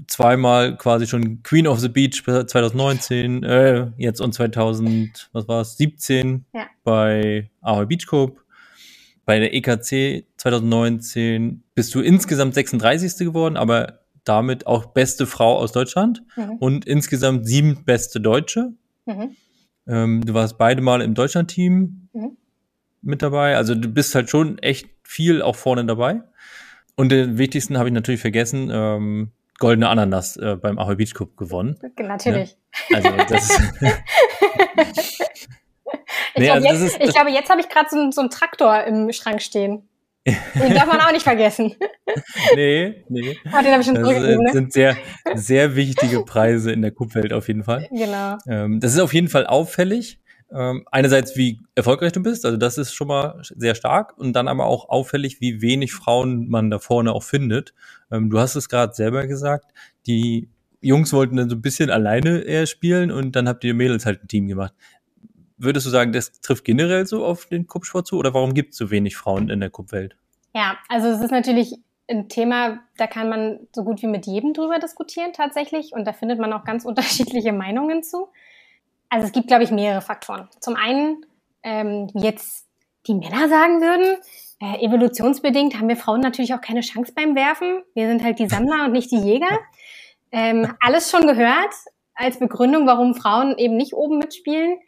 zweimal 0.06 0.76
quasi 0.76 1.06
schon 1.06 1.43
Queen 1.43 1.66
of 1.66 1.81
the 1.81 1.88
Beach 1.88 2.22
2019, 2.25 3.43
äh, 3.43 3.87
jetzt 3.96 4.20
und 4.20 4.32
2000, 4.34 5.31
was 5.32 5.49
war 5.49 5.61
es, 5.62 5.76
17 5.76 6.44
ja. 6.52 6.66
bei 6.82 7.50
Ahoy 7.61 7.87
Beach 7.87 8.06
Cup. 8.06 8.44
Bei 9.25 9.38
der 9.38 9.55
EKC 9.55 10.26
2019 10.37 11.62
bist 11.75 11.94
du 11.94 12.00
insgesamt 12.00 12.55
36. 12.55 13.26
geworden, 13.26 13.56
aber 13.56 14.04
damit 14.25 14.67
auch 14.67 14.87
beste 14.87 15.26
Frau 15.26 15.56
aus 15.56 15.73
Deutschland 15.73 16.23
mhm. 16.37 16.56
und 16.59 16.87
insgesamt 16.87 17.47
sieben 17.47 17.85
beste 17.85 18.21
Deutsche. 18.21 18.73
Mhm. 19.06 19.37
Ähm, 19.87 20.25
du 20.25 20.35
warst 20.35 20.59
beide 20.59 20.81
Mal 20.82 21.03
im 21.03 21.15
Deutschlandteam 21.15 22.09
mhm. 22.12 22.37
mit 23.03 23.23
dabei. 23.23 23.56
Also 23.56 23.75
du 23.75 23.88
bist 23.88 24.15
halt 24.15 24.31
schon 24.31 24.59
echt 24.59 24.88
viel 25.03 25.43
auch 25.43 25.56
vorne 25.56 25.85
dabei. 25.85 26.23
Und 26.97 27.11
den 27.11 27.38
wichtigsten 27.38 27.76
habe 27.76 27.88
ich 27.88 27.94
natürlich 27.94 28.21
vergessen, 28.21 28.71
ähm, 28.73 29.32
goldene 29.59 29.88
Ananas 29.88 30.37
äh, 30.37 30.56
beim 30.56 30.79
Ahoy 30.79 30.97
Beach 30.97 31.15
Cup 31.15 31.37
gewonnen. 31.37 31.79
Natürlich. 31.99 32.56
Ja? 32.88 32.97
Also 32.97 33.11
das 33.29 33.50
ich, 36.35 36.41
nee, 36.41 36.47
glaube, 36.47 36.69
also 36.69 36.85
jetzt, 36.85 37.00
ich 37.00 37.12
glaube, 37.12 37.31
jetzt 37.31 37.50
habe 37.50 37.61
ich 37.61 37.69
gerade 37.69 37.88
so, 37.91 38.11
so 38.11 38.21
einen 38.21 38.31
Traktor 38.31 38.85
im 38.85 39.12
Schrank 39.12 39.43
stehen. 39.43 39.88
Den 40.26 40.75
darf 40.75 40.87
man 40.87 41.00
auch 41.00 41.12
nicht 41.12 41.25
vergessen. 41.25 41.75
Nee, 42.55 43.03
nee. 43.09 43.37
Oh, 43.47 43.62
den 43.62 43.73
habe 43.73 43.81
ich 43.81 43.87
schon 43.87 43.94
das 43.94 44.09
ne? 44.09 44.38
sind 44.53 44.73
sehr, 44.73 44.97
sehr 45.35 45.75
wichtige 45.75 46.23
Preise 46.23 46.71
in 46.71 46.82
der 46.82 46.91
Kuppwelt 46.91 47.32
auf 47.32 47.49
jeden 47.49 47.65
Fall. 47.65 47.88
Genau. 47.91 48.37
Ähm, 48.47 48.79
das 48.79 48.93
ist 48.93 49.00
auf 49.00 49.15
jeden 49.15 49.29
Fall 49.29 49.47
auffällig. 49.47 50.21
Ähm, 50.53 50.87
einerseits, 50.93 51.37
wie 51.37 51.61
erfolgreich 51.75 52.12
du 52.12 52.23
bist, 52.23 52.44
also 52.44 52.56
das 52.56 52.79
ist 52.79 52.93
schon 52.93 53.09
mal 53.09 53.41
sehr 53.43 53.75
stark. 53.75 54.17
Und 54.19 54.35
dann 54.35 54.49
aber 54.49 54.67
auch 54.67 54.91
auffällig, 54.91 55.41
wie 55.41 55.62
wenig 55.62 55.93
Frauen 55.93 56.49
man 56.49 56.71
da 56.71 56.79
vorne 56.79 57.12
auch 57.12 57.25
findet. 57.25 57.75
Ähm, 58.12 58.31
du 58.31 58.38
hast 58.38 58.55
es 58.55 58.69
gerade 58.69 58.94
selber 58.94 59.26
gesagt, 59.26 59.73
die 60.06 60.49
Jungs 60.81 61.12
wollten 61.15 61.37
dann 61.37 61.49
so 61.49 61.56
ein 61.56 61.62
bisschen 61.62 61.91
alleine 61.91 62.41
eher 62.41 62.67
spielen 62.67 63.11
und 63.11 63.35
dann 63.35 63.49
habt 63.49 63.65
ihr 63.65 63.75
Mädels 63.75 64.05
halt 64.05 64.23
ein 64.23 64.29
Team 64.29 64.47
gemacht 64.47 64.75
würdest 65.56 65.87
du 65.87 65.91
sagen, 65.91 66.12
das 66.12 66.41
trifft 66.41 66.65
generell 66.65 67.06
so 67.06 67.25
auf 67.25 67.47
den 67.47 67.67
Kuppsport 67.67 68.06
zu 68.06 68.17
oder 68.17 68.35
warum 68.35 68.55
gibt 68.55 68.73
es 68.73 68.79
so 68.79 68.91
wenig 68.91 69.17
Frauen 69.17 69.49
in 69.49 69.61
der 69.61 69.71
Kuppwelt? 69.71 70.17
Ja, 70.55 70.77
also 70.89 71.09
es 71.09 71.21
ist 71.21 71.31
natürlich 71.31 71.75
ein 72.09 72.29
Thema, 72.29 72.81
da 72.97 73.06
kann 73.06 73.29
man 73.29 73.61
so 73.75 73.83
gut 73.83 74.03
wie 74.03 74.06
mit 74.06 74.27
jedem 74.27 74.53
drüber 74.53 74.79
diskutieren 74.79 75.33
tatsächlich 75.33 75.93
und 75.93 76.05
da 76.06 76.12
findet 76.12 76.39
man 76.39 76.53
auch 76.53 76.65
ganz 76.65 76.85
unterschiedliche 76.85 77.53
Meinungen 77.53 78.03
zu. 78.03 78.29
Also 79.09 79.26
es 79.26 79.33
gibt, 79.33 79.47
glaube 79.47 79.64
ich, 79.64 79.71
mehrere 79.71 80.00
Faktoren. 80.00 80.49
Zum 80.61 80.76
einen, 80.76 81.25
ähm, 81.62 82.11
wie 82.14 82.25
jetzt 82.25 82.67
die 83.07 83.14
Männer 83.14 83.49
sagen 83.49 83.81
würden, 83.81 84.17
äh, 84.61 84.85
evolutionsbedingt 84.85 85.78
haben 85.78 85.88
wir 85.88 85.97
Frauen 85.97 86.21
natürlich 86.21 86.55
auch 86.55 86.61
keine 86.61 86.81
Chance 86.81 87.12
beim 87.14 87.35
Werfen. 87.35 87.83
Wir 87.95 88.09
sind 88.09 88.25
halt 88.25 88.38
die 88.38 88.49
Sammler 88.49 88.87
und 88.87 88.93
nicht 88.93 89.11
die 89.11 89.21
Jäger. 89.21 89.49
Ähm, 90.37 90.75
alles 90.81 91.12
schon 91.12 91.28
gehört 91.28 91.73
als 92.14 92.40
Begründung, 92.40 92.88
warum 92.88 93.14
Frauen 93.14 93.57
eben 93.57 93.76
nicht 93.76 93.95
oben 93.95 94.19
mitspielen. 94.19 94.78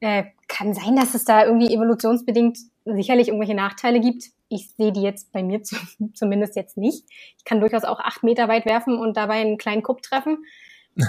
Äh, 0.00 0.24
kann 0.48 0.74
sein, 0.74 0.96
dass 0.96 1.14
es 1.14 1.24
da 1.24 1.44
irgendwie 1.44 1.72
evolutionsbedingt 1.72 2.58
sicherlich 2.84 3.28
irgendwelche 3.28 3.54
Nachteile 3.54 4.00
gibt. 4.00 4.24
Ich 4.48 4.70
sehe 4.70 4.92
die 4.92 5.02
jetzt 5.02 5.30
bei 5.32 5.42
mir 5.42 5.62
zu, 5.62 5.76
zumindest 6.14 6.56
jetzt 6.56 6.76
nicht. 6.76 7.04
Ich 7.36 7.44
kann 7.44 7.60
durchaus 7.60 7.84
auch 7.84 8.00
acht 8.00 8.22
Meter 8.22 8.48
weit 8.48 8.66
werfen 8.66 8.98
und 8.98 9.16
dabei 9.16 9.40
einen 9.40 9.58
kleinen 9.58 9.82
Kupp 9.82 10.02
treffen. 10.02 10.38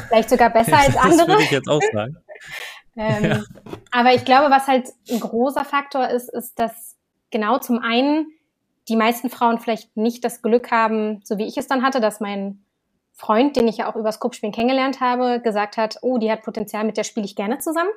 Vielleicht 0.07 0.29
sogar 0.29 0.49
besser 0.53 0.77
als 0.77 0.97
andere. 0.97 1.17
das 1.17 1.27
würde 1.27 1.43
ich 1.43 1.51
jetzt 1.51 1.69
auch 1.69 1.81
sagen. 1.91 2.17
ähm, 2.97 3.23
ja. 3.23 3.43
Aber 3.91 4.13
ich 4.13 4.25
glaube, 4.25 4.51
was 4.51 4.67
halt 4.67 4.89
ein 5.09 5.19
großer 5.19 5.65
Faktor 5.65 6.09
ist, 6.09 6.29
ist, 6.29 6.59
dass 6.59 6.97
genau 7.29 7.57
zum 7.59 7.79
einen 7.79 8.27
die 8.89 8.95
meisten 8.97 9.29
Frauen 9.29 9.59
vielleicht 9.59 9.95
nicht 9.95 10.23
das 10.25 10.41
Glück 10.41 10.69
haben, 10.69 11.21
so 11.23 11.37
wie 11.37 11.47
ich 11.47 11.57
es 11.57 11.67
dann 11.67 11.83
hatte, 11.83 12.01
dass 12.01 12.19
mein 12.19 12.65
Freund, 13.13 13.55
den 13.55 13.67
ich 13.67 13.77
ja 13.77 13.89
auch 13.89 13.95
übers 13.95 14.19
Kuppspielen 14.19 14.53
kennengelernt 14.53 14.99
habe, 14.99 15.39
gesagt 15.41 15.77
hat, 15.77 15.97
oh, 16.01 16.17
die 16.17 16.31
hat 16.31 16.41
Potenzial, 16.41 16.83
mit 16.83 16.97
der 16.97 17.03
spiele 17.03 17.25
ich 17.25 17.35
gerne 17.35 17.59
zusammen 17.59 17.91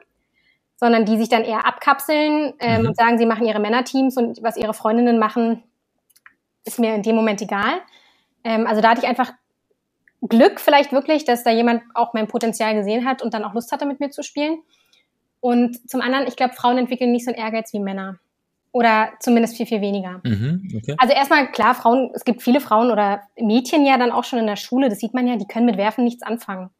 sondern 0.76 1.04
die 1.04 1.16
sich 1.19 1.28
dann 1.28 1.45
eher 1.45 1.66
abkapseln 1.66 2.54
ähm, 2.59 2.83
mhm. 2.83 2.88
und 2.88 2.97
sagen, 2.97 3.19
sie 3.19 3.26
machen 3.26 3.47
ihre 3.47 3.61
Männerteams 3.61 4.16
und 4.16 4.43
was 4.43 4.57
ihre 4.57 4.75
Freundinnen 4.75 5.19
machen, 5.19 5.62
ist 6.64 6.78
mir 6.78 6.95
in 6.95 7.02
dem 7.02 7.16
Moment 7.16 7.40
egal. 7.43 7.81
Ähm, 8.43 8.66
also 8.66 8.81
da 8.81 8.90
hatte 8.90 9.00
ich 9.02 9.09
einfach 9.09 9.33
Glück 10.28 10.61
vielleicht 10.61 10.93
wirklich, 10.93 11.25
dass 11.25 11.45
da 11.45 11.50
jemand 11.50 11.83
auch 11.95 12.14
mein 12.14 12.28
Potenzial 12.28 12.75
gesehen 12.75 13.04
hat 13.04 13.23
und 13.23 13.35
dann 13.35 13.45
auch 13.45 13.54
Lust 13.54 13.73
hatte, 13.73 13.87
mit 13.87 14.00
mir 14.00 14.11
zu 14.11 14.23
spielen. 14.23 14.59
Und 15.40 15.88
zum 15.90 16.00
anderen, 16.00 16.26
ich 16.26 16.37
glaube, 16.37 16.54
Frauen 16.54 16.78
entwickeln 16.78 17.12
nicht 17.12 17.26
so 17.26 17.31
einen 17.31 17.38
Ehrgeiz 17.38 17.73
wie 17.73 17.81
Männer. 17.81 18.19
Oder 18.73 19.11
zumindest 19.21 19.57
viel, 19.57 19.66
viel 19.66 19.81
weniger. 19.81 20.21
Mhm, 20.25 20.69
okay. 20.76 20.97
Also 20.99 21.14
erstmal, 21.14 21.52
klar, 21.52 21.75
Frauen, 21.75 22.11
es 22.12 22.25
gibt 22.25 22.43
viele 22.43 22.61
Frauen 22.61 22.90
oder 22.90 23.23
Mädchen 23.38 23.87
ja 23.87 23.99
dann 23.99 24.11
auch 24.11 24.25
schon 24.25 24.40
in 24.40 24.47
der 24.47 24.57
Schule, 24.57 24.88
das 24.88 24.99
sieht 24.99 25.14
man 25.14 25.28
ja, 25.28 25.37
die 25.37 25.47
können 25.47 25.66
mit 25.66 25.76
Werfen 25.76 26.02
nichts 26.02 26.25
anfangen. 26.25 26.71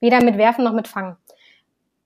Weder 0.00 0.22
mit 0.22 0.36
Werfen 0.36 0.64
noch 0.64 0.74
mit 0.74 0.88
Fangen. 0.88 1.16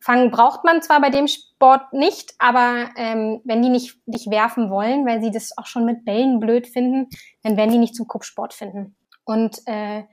Fangen 0.06 0.30
braucht 0.30 0.62
man 0.62 0.82
zwar 0.82 1.00
bei 1.00 1.10
dem 1.10 1.26
Sport 1.26 1.92
nicht, 1.92 2.34
aber 2.38 2.90
ähm, 2.96 3.40
wenn 3.44 3.60
die 3.60 3.70
nicht, 3.70 3.98
nicht 4.06 4.30
werfen 4.30 4.70
wollen, 4.70 5.04
weil 5.04 5.20
sie 5.20 5.32
das 5.32 5.58
auch 5.58 5.66
schon 5.66 5.84
mit 5.84 6.04
Bällen 6.04 6.38
blöd 6.38 6.68
finden, 6.68 7.08
dann 7.42 7.56
werden 7.56 7.72
die 7.72 7.78
nicht 7.78 7.96
zum 7.96 8.06
Kuppsport 8.06 8.54
finden. 8.54 8.94
Und 9.24 9.58
äh, 9.66 10.04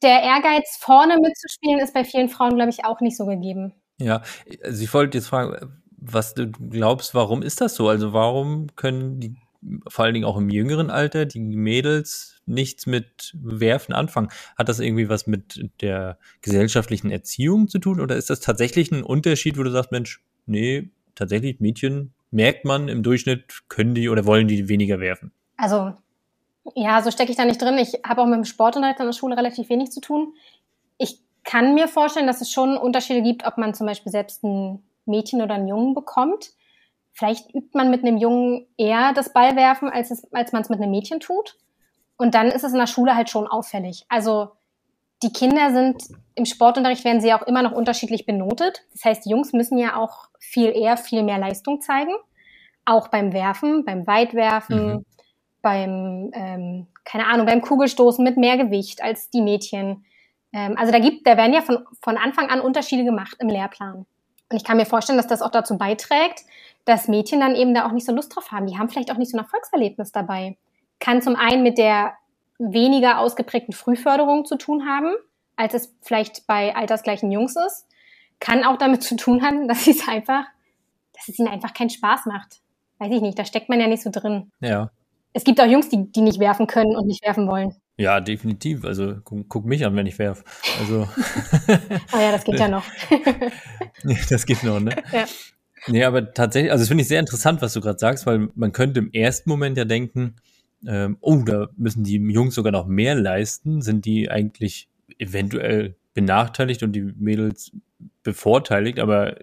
der 0.00 0.22
Ehrgeiz, 0.22 0.76
vorne 0.78 1.18
mitzuspielen, 1.18 1.80
ist 1.80 1.92
bei 1.92 2.04
vielen 2.04 2.28
Frauen, 2.28 2.54
glaube 2.54 2.70
ich, 2.70 2.84
auch 2.84 3.00
nicht 3.00 3.16
so 3.16 3.26
gegeben. 3.26 3.74
Ja, 3.98 4.22
also 4.62 4.94
wollte 4.94 5.18
jetzt 5.18 5.26
fragen, 5.26 5.82
was 5.90 6.34
du 6.34 6.48
glaubst, 6.48 7.12
warum 7.12 7.42
ist 7.42 7.60
das 7.60 7.74
so? 7.74 7.88
Also 7.88 8.12
warum 8.12 8.68
können 8.76 9.18
die 9.18 9.34
vor 9.88 10.04
allen 10.04 10.14
Dingen 10.14 10.26
auch 10.26 10.36
im 10.36 10.50
jüngeren 10.50 10.90
Alter 10.90 11.26
die 11.26 11.40
Mädels 11.40 12.40
nichts 12.46 12.86
mit 12.86 13.32
Werfen 13.40 13.94
anfangen? 13.94 14.28
Hat 14.56 14.68
das 14.68 14.80
irgendwie 14.80 15.08
was 15.08 15.26
mit 15.26 15.70
der 15.80 16.18
gesellschaftlichen 16.40 17.10
Erziehung 17.10 17.68
zu 17.68 17.78
tun 17.78 18.00
oder 18.00 18.16
ist 18.16 18.30
das 18.30 18.40
tatsächlich 18.40 18.90
ein 18.90 19.02
Unterschied, 19.02 19.58
wo 19.58 19.62
du 19.62 19.70
sagst, 19.70 19.92
Mensch, 19.92 20.22
nee, 20.46 20.90
tatsächlich 21.14 21.60
Mädchen 21.60 22.12
merkt 22.30 22.64
man 22.64 22.88
im 22.88 23.02
Durchschnitt, 23.02 23.62
können 23.68 23.94
die 23.94 24.08
oder 24.08 24.26
wollen 24.26 24.48
die 24.48 24.68
weniger 24.68 25.00
werfen? 25.00 25.32
Also 25.56 25.92
ja, 26.74 27.02
so 27.02 27.10
stecke 27.10 27.30
ich 27.30 27.36
da 27.36 27.44
nicht 27.44 27.60
drin. 27.60 27.78
Ich 27.78 28.00
habe 28.06 28.22
auch 28.22 28.26
mit 28.26 28.36
dem 28.36 28.44
Sportunterricht 28.44 29.00
an 29.00 29.06
der 29.06 29.12
Schule 29.12 29.36
relativ 29.36 29.68
wenig 29.68 29.90
zu 29.90 30.00
tun. 30.00 30.34
Ich 30.98 31.18
kann 31.44 31.74
mir 31.74 31.88
vorstellen, 31.88 32.26
dass 32.26 32.40
es 32.40 32.50
schon 32.50 32.76
Unterschiede 32.76 33.22
gibt, 33.22 33.46
ob 33.46 33.58
man 33.58 33.74
zum 33.74 33.86
Beispiel 33.86 34.12
selbst 34.12 34.44
ein 34.44 34.82
Mädchen 35.06 35.42
oder 35.42 35.54
einen 35.54 35.68
Jungen 35.68 35.94
bekommt. 35.94 36.52
Vielleicht 37.12 37.54
übt 37.54 37.70
man 37.74 37.90
mit 37.90 38.02
einem 38.02 38.16
Jungen 38.16 38.66
eher 38.76 39.12
das 39.12 39.32
Ballwerfen, 39.32 39.88
als, 39.88 40.10
es, 40.10 40.32
als 40.32 40.52
man 40.52 40.62
es 40.62 40.70
mit 40.70 40.80
einem 40.80 40.90
Mädchen 40.90 41.20
tut. 41.20 41.56
Und 42.16 42.34
dann 42.34 42.48
ist 42.48 42.64
es 42.64 42.72
in 42.72 42.78
der 42.78 42.86
Schule 42.86 43.16
halt 43.16 43.30
schon 43.30 43.46
auffällig. 43.46 44.04
Also 44.08 44.52
die 45.22 45.32
Kinder 45.32 45.72
sind 45.72 46.02
im 46.34 46.46
Sportunterricht 46.46 47.04
werden 47.04 47.20
sie 47.20 47.32
auch 47.34 47.42
immer 47.42 47.62
noch 47.62 47.72
unterschiedlich 47.72 48.26
benotet. 48.26 48.82
Das 48.92 49.04
heißt, 49.04 49.24
die 49.24 49.30
Jungs 49.30 49.52
müssen 49.52 49.78
ja 49.78 49.96
auch 49.96 50.28
viel 50.40 50.70
eher, 50.70 50.96
viel 50.96 51.22
mehr 51.22 51.38
Leistung 51.38 51.80
zeigen. 51.80 52.12
Auch 52.84 53.08
beim 53.08 53.32
Werfen, 53.32 53.84
beim 53.84 54.06
Weitwerfen, 54.06 54.86
mhm. 54.86 55.04
beim, 55.60 56.30
ähm, 56.34 56.86
keine 57.04 57.26
Ahnung, 57.26 57.46
beim 57.46 57.60
Kugelstoßen 57.60 58.24
mit 58.24 58.36
mehr 58.36 58.56
Gewicht 58.56 59.02
als 59.02 59.30
die 59.30 59.42
Mädchen. 59.42 60.04
Ähm, 60.52 60.76
also 60.76 60.90
da 60.90 60.98
gibt, 60.98 61.26
da 61.26 61.36
werden 61.36 61.52
ja 61.52 61.60
von, 61.60 61.86
von 62.00 62.16
Anfang 62.16 62.48
an 62.48 62.60
Unterschiede 62.60 63.04
gemacht 63.04 63.36
im 63.38 63.48
Lehrplan. 63.48 64.06
Und 64.50 64.56
ich 64.56 64.64
kann 64.64 64.76
mir 64.76 64.86
vorstellen, 64.86 65.16
dass 65.16 65.26
das 65.26 65.42
auch 65.42 65.50
dazu 65.50 65.78
beiträgt, 65.78 66.44
dass 66.84 67.08
Mädchen 67.08 67.40
dann 67.40 67.54
eben 67.54 67.74
da 67.74 67.86
auch 67.86 67.92
nicht 67.92 68.06
so 68.06 68.12
Lust 68.12 68.34
drauf 68.34 68.50
haben. 68.50 68.66
Die 68.66 68.78
haben 68.78 68.88
vielleicht 68.88 69.10
auch 69.10 69.16
nicht 69.16 69.30
so 69.30 69.36
ein 69.36 69.44
Erfolgserlebnis 69.44 70.12
dabei. 70.12 70.56
Kann 70.98 71.22
zum 71.22 71.36
einen 71.36 71.62
mit 71.62 71.78
der 71.78 72.14
weniger 72.58 73.18
ausgeprägten 73.18 73.74
Frühförderung 73.74 74.44
zu 74.44 74.56
tun 74.56 74.86
haben, 74.86 75.14
als 75.56 75.74
es 75.74 75.94
vielleicht 76.02 76.46
bei 76.46 76.74
altersgleichen 76.74 77.30
Jungs 77.30 77.56
ist. 77.56 77.86
Kann 78.40 78.64
auch 78.64 78.78
damit 78.78 79.02
zu 79.02 79.16
tun 79.16 79.42
haben, 79.42 79.68
dass 79.68 79.86
es 79.86 80.08
einfach, 80.08 80.44
dass 81.12 81.28
es 81.28 81.38
ihnen 81.38 81.48
einfach 81.48 81.74
keinen 81.74 81.90
Spaß 81.90 82.26
macht. 82.26 82.60
Weiß 82.98 83.12
ich 83.12 83.22
nicht, 83.22 83.38
da 83.38 83.44
steckt 83.44 83.68
man 83.68 83.80
ja 83.80 83.86
nicht 83.86 84.02
so 84.02 84.10
drin. 84.10 84.50
Ja. 84.60 84.90
Es 85.32 85.44
gibt 85.44 85.60
auch 85.60 85.66
Jungs, 85.66 85.88
die, 85.88 86.10
die 86.12 86.20
nicht 86.20 86.38
werfen 86.38 86.66
können 86.66 86.94
und 86.94 87.06
nicht 87.06 87.24
werfen 87.24 87.48
wollen. 87.48 87.74
Ja, 87.96 88.20
definitiv. 88.20 88.84
Also 88.84 89.16
guck, 89.24 89.48
guck 89.48 89.64
mich 89.64 89.84
an, 89.84 89.96
wenn 89.96 90.06
ich 90.06 90.18
werf. 90.18 90.44
Also. 90.80 91.08
oh 92.12 92.18
ja, 92.18 92.32
das 92.32 92.44
geht 92.44 92.58
ja 92.58 92.68
noch. 92.68 92.84
das 94.28 94.46
geht 94.46 94.62
noch, 94.62 94.80
ne? 94.80 94.94
Ja. 95.12 95.24
Nee, 95.88 96.04
aber 96.04 96.32
tatsächlich, 96.32 96.70
also 96.70 96.82
das 96.82 96.88
finde 96.88 97.02
ich 97.02 97.08
sehr 97.08 97.20
interessant, 97.20 97.60
was 97.60 97.72
du 97.72 97.80
gerade 97.80 97.98
sagst, 97.98 98.26
weil 98.26 98.48
man 98.54 98.72
könnte 98.72 99.00
im 99.00 99.12
ersten 99.12 99.50
Moment 99.50 99.76
ja 99.76 99.84
denken, 99.84 100.36
ähm, 100.86 101.16
oh, 101.20 101.42
da 101.44 101.68
müssen 101.76 102.04
die 102.04 102.16
Jungs 102.16 102.54
sogar 102.54 102.72
noch 102.72 102.86
mehr 102.86 103.14
leisten. 103.14 103.82
Sind 103.82 104.04
die 104.04 104.30
eigentlich 104.30 104.88
eventuell 105.18 105.96
benachteiligt 106.14 106.82
und 106.82 106.92
die 106.92 107.12
Mädels 107.16 107.72
bevorteiligt? 108.22 108.98
Aber 108.98 109.36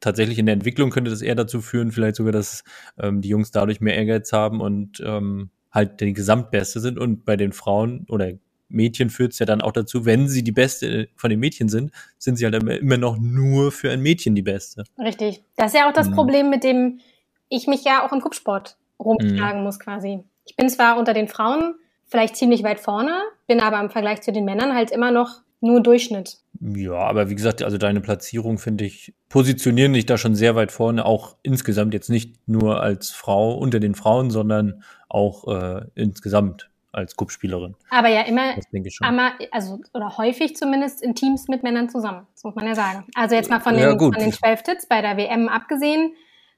tatsächlich 0.00 0.38
in 0.38 0.46
der 0.46 0.54
Entwicklung 0.54 0.90
könnte 0.90 1.10
das 1.10 1.22
eher 1.22 1.34
dazu 1.34 1.60
führen, 1.60 1.92
vielleicht 1.92 2.16
sogar, 2.16 2.32
dass 2.32 2.64
ähm, 2.98 3.20
die 3.20 3.28
Jungs 3.28 3.50
dadurch 3.50 3.80
mehr 3.80 3.96
Ehrgeiz 3.96 4.32
haben 4.32 4.60
und 4.60 5.02
ähm, 5.04 5.50
halt 5.70 6.00
die 6.00 6.12
Gesamtbeste 6.12 6.80
sind 6.80 6.98
und 6.98 7.24
bei 7.24 7.36
den 7.36 7.52
Frauen 7.52 8.06
oder 8.08 8.32
Mädchen 8.72 9.10
führt 9.10 9.32
es 9.32 9.38
ja 9.38 9.46
dann 9.46 9.60
auch 9.60 9.72
dazu, 9.72 10.04
wenn 10.04 10.28
sie 10.28 10.42
die 10.42 10.52
Beste 10.52 11.08
von 11.14 11.30
den 11.30 11.38
Mädchen 11.38 11.68
sind, 11.68 11.92
sind 12.18 12.36
sie 12.36 12.44
halt 12.44 12.54
immer 12.54 12.96
noch 12.96 13.18
nur 13.18 13.70
für 13.70 13.90
ein 13.90 14.00
Mädchen 14.00 14.34
die 14.34 14.42
Beste. 14.42 14.84
Richtig. 14.98 15.44
Das 15.56 15.72
ist 15.72 15.78
ja 15.78 15.88
auch 15.88 15.92
das 15.92 16.08
mhm. 16.08 16.14
Problem, 16.14 16.50
mit 16.50 16.64
dem 16.64 17.00
ich 17.48 17.66
mich 17.66 17.84
ja 17.84 18.06
auch 18.06 18.12
im 18.12 18.20
Kuppsport 18.20 18.76
rumschlagen 18.98 19.60
mhm. 19.60 19.64
muss 19.64 19.78
quasi. 19.78 20.24
Ich 20.44 20.56
bin 20.56 20.68
zwar 20.68 20.98
unter 20.98 21.14
den 21.14 21.28
Frauen 21.28 21.74
vielleicht 22.06 22.36
ziemlich 22.36 22.62
weit 22.62 22.80
vorne, 22.80 23.20
bin 23.46 23.60
aber 23.60 23.80
im 23.80 23.90
Vergleich 23.90 24.22
zu 24.22 24.32
den 24.32 24.44
Männern 24.44 24.74
halt 24.74 24.90
immer 24.90 25.10
noch 25.10 25.42
nur 25.60 25.80
Durchschnitt. 25.80 26.38
Ja, 26.60 26.94
aber 26.94 27.30
wie 27.30 27.34
gesagt, 27.34 27.62
also 27.62 27.78
deine 27.78 28.00
Platzierung 28.00 28.58
finde 28.58 28.84
ich, 28.84 29.14
positionieren 29.28 29.94
dich 29.94 30.06
da 30.06 30.18
schon 30.18 30.34
sehr 30.34 30.54
weit 30.54 30.72
vorne, 30.72 31.04
auch 31.04 31.36
insgesamt 31.42 31.94
jetzt 31.94 32.10
nicht 32.10 32.36
nur 32.48 32.80
als 32.80 33.10
Frau 33.10 33.54
unter 33.54 33.80
den 33.80 33.94
Frauen, 33.94 34.30
sondern 34.30 34.82
auch 35.08 35.48
äh, 35.48 35.86
insgesamt 35.94 36.70
als 36.92 37.16
Cup-Spielerin. 37.16 37.74
Aber 37.90 38.08
ja 38.08 38.22
immer, 38.22 38.54
immer, 38.72 39.32
also 39.50 39.80
oder 39.94 40.16
häufig 40.18 40.56
zumindest 40.56 41.02
in 41.02 41.14
Teams 41.14 41.48
mit 41.48 41.62
Männern 41.62 41.88
zusammen. 41.88 42.26
Das 42.34 42.44
muss 42.44 42.54
man 42.54 42.66
ja 42.66 42.74
sagen. 42.74 43.06
Also 43.14 43.34
jetzt 43.34 43.50
mal 43.50 43.60
von 43.60 43.74
den, 43.74 43.82
ja, 43.82 43.98
von 43.98 44.12
den 44.12 44.32
12 44.32 44.62
Tits 44.62 44.86
bei 44.86 45.00
der 45.00 45.16
WM 45.16 45.48
abgesehen, 45.48 46.14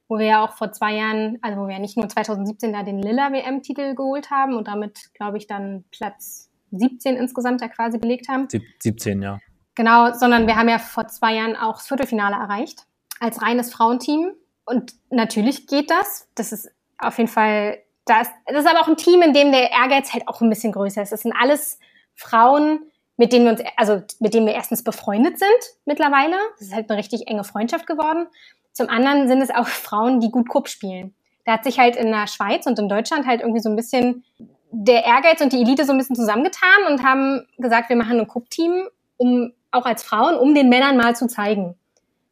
wo 0.09 0.19
wir 0.19 0.27
ja 0.27 0.45
auch 0.45 0.53
vor 0.53 0.73
zwei 0.73 0.95
Jahren, 0.95 1.39
also 1.41 1.61
wo 1.61 1.67
wir 1.67 1.75
ja 1.75 1.81
nicht 1.81 1.97
nur 1.97 2.09
2017 2.09 2.73
da 2.73 2.83
den 2.83 3.01
Lilla 3.01 3.33
WM-Titel 3.33 3.95
geholt 3.95 4.31
haben 4.31 4.55
und 4.55 4.69
damit, 4.69 5.15
glaube 5.15 5.39
ich, 5.39 5.47
dann 5.47 5.85
Platz 5.91 6.51
17 6.73 7.17
insgesamt 7.17 7.61
ja 7.61 7.69
quasi 7.69 7.99
belegt 7.99 8.29
haben. 8.29 8.49
17, 8.81 9.23
ja. 9.23 9.39
Genau, 9.77 10.13
sondern 10.13 10.47
wir 10.47 10.57
haben 10.57 10.69
ja 10.69 10.79
vor 10.79 11.09
zwei 11.09 11.35
Jahren 11.35 11.57
auch 11.57 11.79
das 11.79 11.89
Viertelfinale 11.89 12.37
erreicht 12.37 12.87
als 13.21 13.43
reines 13.43 13.73
Frauenteam. 13.73 14.33
Und 14.65 14.95
natürlich 15.11 15.67
geht 15.67 15.91
das. 15.91 16.29
Das 16.35 16.53
ist 16.53 16.71
auf 16.99 17.19
jeden 17.19 17.31
Fall 17.31 17.79
das, 18.05 18.29
das 18.47 18.65
ist 18.65 18.67
aber 18.67 18.81
auch 18.81 18.89
ein 18.89 18.97
Team, 18.97 19.23
in 19.23 19.33
dem 19.33 19.51
der 19.53 19.71
Ehrgeiz 19.71 20.13
halt 20.13 20.29
auch 20.29 20.41
ein 20.41 20.51
bisschen 20.51 20.73
größer 20.73 21.03
ist. 21.03 21.13
Das 21.13 21.23
sind 21.23 21.35
alles 21.39 21.79
Frauen, 22.15 22.81
mit 23.17 23.33
denen 23.33 23.45
wir 23.45 23.53
uns, 23.53 23.63
also 23.77 24.03
mit 24.21 24.35
denen 24.35 24.47
wir 24.47 24.55
erstens 24.55 24.85
befreundet 24.85 25.39
sind 25.39 25.49
mittlerweile. 25.85 26.37
Das 26.59 26.69
ist 26.69 26.75
halt 26.75 26.91
eine 26.91 26.99
richtig 26.99 27.29
enge 27.29 27.45
Freundschaft 27.45 27.87
geworden. 27.87 28.27
Zum 28.73 28.89
anderen 28.89 29.29
sind 29.29 29.41
es 29.41 29.51
auch 29.51 29.69
Frauen, 29.69 30.21
die 30.21 30.31
gut 30.31 30.49
Kupp 30.49 30.69
spielen. 30.69 31.15
Da 31.45 31.53
hat 31.53 31.65
sich 31.65 31.79
halt 31.79 31.97
in 31.97 32.11
der 32.11 32.27
Schweiz 32.27 32.67
und 32.67 32.79
in 32.79 32.89
Deutschland 32.89 33.27
halt 33.27 33.41
irgendwie 33.41 33.61
so 33.61 33.69
ein 33.69 33.77
bisschen 33.77 34.25
der 34.71 35.05
Ehrgeiz 35.05 35.41
und 35.41 35.53
die 35.53 35.61
Elite 35.61 35.85
so 35.85 35.93
ein 35.93 35.99
bisschen 35.99 36.17
zusammengetan 36.17 36.85
und 36.89 37.05
haben 37.05 37.47
gesagt, 37.59 37.89
wir 37.89 37.97
machen 37.97 38.19
ein 38.19 38.27
Kupp-Team, 38.27 38.89
um 39.17 39.53
auch 39.71 39.87
als 39.87 40.03
Frauen, 40.03 40.37
um 40.37 40.55
den 40.55 40.69
Männern 40.69 40.97
mal 40.97 41.15
zu 41.15 41.29
zeigen. 41.29 41.77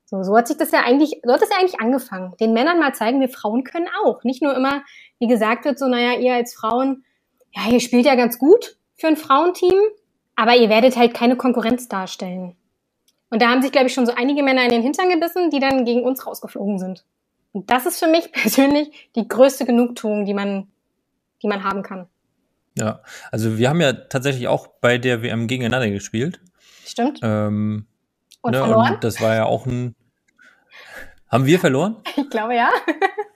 So, 0.07 0.23
so 0.25 0.37
hat 0.37 0.49
sich 0.49 0.57
das 0.57 0.73
ja 0.73 0.81
eigentlich, 0.81 1.21
so 1.25 1.33
hat 1.33 1.41
das 1.41 1.51
ja 1.51 1.57
eigentlich 1.59 1.81
angefangen. 1.81 2.35
Den 2.39 2.53
Männern 2.53 2.79
mal 2.79 2.95
zeigen, 2.95 3.21
wir 3.21 3.29
Frauen 3.29 3.65
können 3.65 3.89
auch. 4.05 4.25
Nicht 4.25 4.43
nur 4.43 4.55
immer 4.55 4.83
wie 5.23 5.29
gesagt 5.29 5.65
wird, 5.65 5.79
so, 5.79 5.87
naja, 5.87 6.19
ihr 6.19 6.35
als 6.35 6.53
Frauen, 6.53 7.05
ja, 7.53 7.71
ihr 7.71 7.79
spielt 7.79 8.07
ja 8.07 8.17
ganz 8.17 8.41
gut 8.41 8.77
für 8.97 9.07
ein 9.07 9.17
Frauenteam, 9.17 9.79
aber 10.35 10.57
ihr 10.57 10.69
werdet 10.69 10.97
halt 10.97 11.15
keine 11.15 11.37
Konkurrenz 11.37 11.87
darstellen. 11.87 12.57
Und 13.31 13.41
da 13.41 13.49
haben 13.49 13.63
sich, 13.63 13.71
glaube 13.71 13.87
ich, 13.87 13.95
schon 13.95 14.05
so 14.05 14.13
einige 14.17 14.43
Männer 14.43 14.65
in 14.65 14.71
den 14.71 14.83
Hintern 14.83 15.09
gebissen, 15.09 15.51
die 15.51 15.61
dann 15.61 15.85
gegen 15.85 16.03
uns 16.03 16.27
rausgeflogen 16.27 16.81
sind. 16.81 17.05
Und 17.53 17.71
das 17.71 17.87
ist 17.87 18.01
für 18.01 18.09
mich 18.09 18.33
persönlich 18.33 19.11
die 19.15 19.29
größte 19.29 19.65
Genugtuung, 19.65 20.25
die 20.25 20.35
man, 20.35 20.67
die 21.41 21.47
man 21.47 21.63
haben 21.63 21.85
kann. 21.85 22.09
Ja, 22.77 23.01
also 23.31 23.59
wir 23.59 23.69
haben 23.69 23.81
ja 23.81 23.93
tatsächlich 23.93 24.49
auch 24.49 24.67
bei 24.81 24.99
der 24.99 25.23
WM 25.23 25.47
gegeneinander 25.47 25.89
gespielt. 25.89 26.41
Stimmt. 26.85 27.21
Ähm, 27.23 27.87
und 28.41 28.51
ne, 28.51 28.59
verloren? 28.59 28.95
Und 28.95 29.05
das 29.05 29.21
war 29.21 29.37
ja 29.37 29.45
auch 29.45 29.67
ein. 29.67 29.95
Haben 31.29 31.47
wir 31.47 31.61
verloren? 31.61 31.99
Ich 32.17 32.29
glaube 32.29 32.57
ja. 32.57 32.71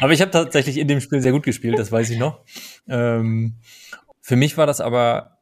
aber 0.00 0.12
ich 0.12 0.20
habe 0.20 0.30
tatsächlich 0.30 0.78
in 0.78 0.88
dem 0.88 1.00
Spiel 1.00 1.20
sehr 1.20 1.32
gut 1.32 1.44
gespielt, 1.44 1.78
das 1.78 1.92
weiß 1.92 2.10
ich 2.10 2.18
noch. 2.18 2.40
Ähm, 2.88 3.54
für 4.20 4.36
mich 4.36 4.56
war 4.56 4.66
das 4.66 4.80
aber 4.80 5.38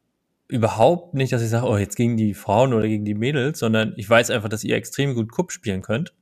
überhaupt 0.48 1.14
nicht, 1.14 1.32
dass 1.32 1.42
ich 1.42 1.48
sage, 1.48 1.66
oh, 1.66 1.76
jetzt 1.76 1.96
gegen 1.96 2.16
die 2.16 2.34
Frauen 2.34 2.74
oder 2.74 2.86
gegen 2.86 3.04
die 3.04 3.14
Mädels, 3.14 3.58
sondern 3.58 3.94
ich 3.96 4.08
weiß 4.08 4.30
einfach, 4.30 4.48
dass 4.48 4.64
ihr 4.64 4.76
extrem 4.76 5.14
gut 5.14 5.32
Cup 5.32 5.52
spielen 5.52 5.82
könnt. 5.82 6.14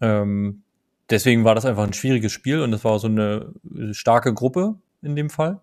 Ähm, 0.00 0.62
deswegen 1.10 1.44
war 1.44 1.54
das 1.54 1.66
einfach 1.66 1.84
ein 1.84 1.92
schwieriges 1.92 2.32
Spiel 2.32 2.60
und 2.60 2.70
das 2.70 2.84
war 2.84 2.98
so 2.98 3.08
eine 3.08 3.52
starke 3.92 4.32
Gruppe 4.32 4.76
in 5.02 5.16
dem 5.16 5.30
Fall. 5.30 5.60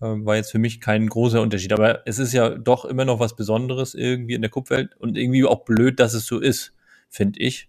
Ähm, 0.00 0.24
war 0.26 0.36
jetzt 0.36 0.50
für 0.52 0.58
mich 0.58 0.80
kein 0.80 1.08
großer 1.08 1.40
Unterschied. 1.40 1.72
Aber 1.72 2.06
es 2.06 2.18
ist 2.18 2.32
ja 2.32 2.50
doch 2.50 2.84
immer 2.84 3.04
noch 3.04 3.20
was 3.20 3.36
Besonderes 3.36 3.94
irgendwie 3.94 4.34
in 4.34 4.42
der 4.42 4.50
Cup-Welt 4.50 4.96
und 4.98 5.16
irgendwie 5.16 5.44
auch 5.44 5.64
blöd, 5.64 5.98
dass 6.00 6.14
es 6.14 6.26
so 6.26 6.38
ist, 6.38 6.74
finde 7.08 7.40
ich. 7.40 7.68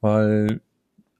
Weil, 0.00 0.60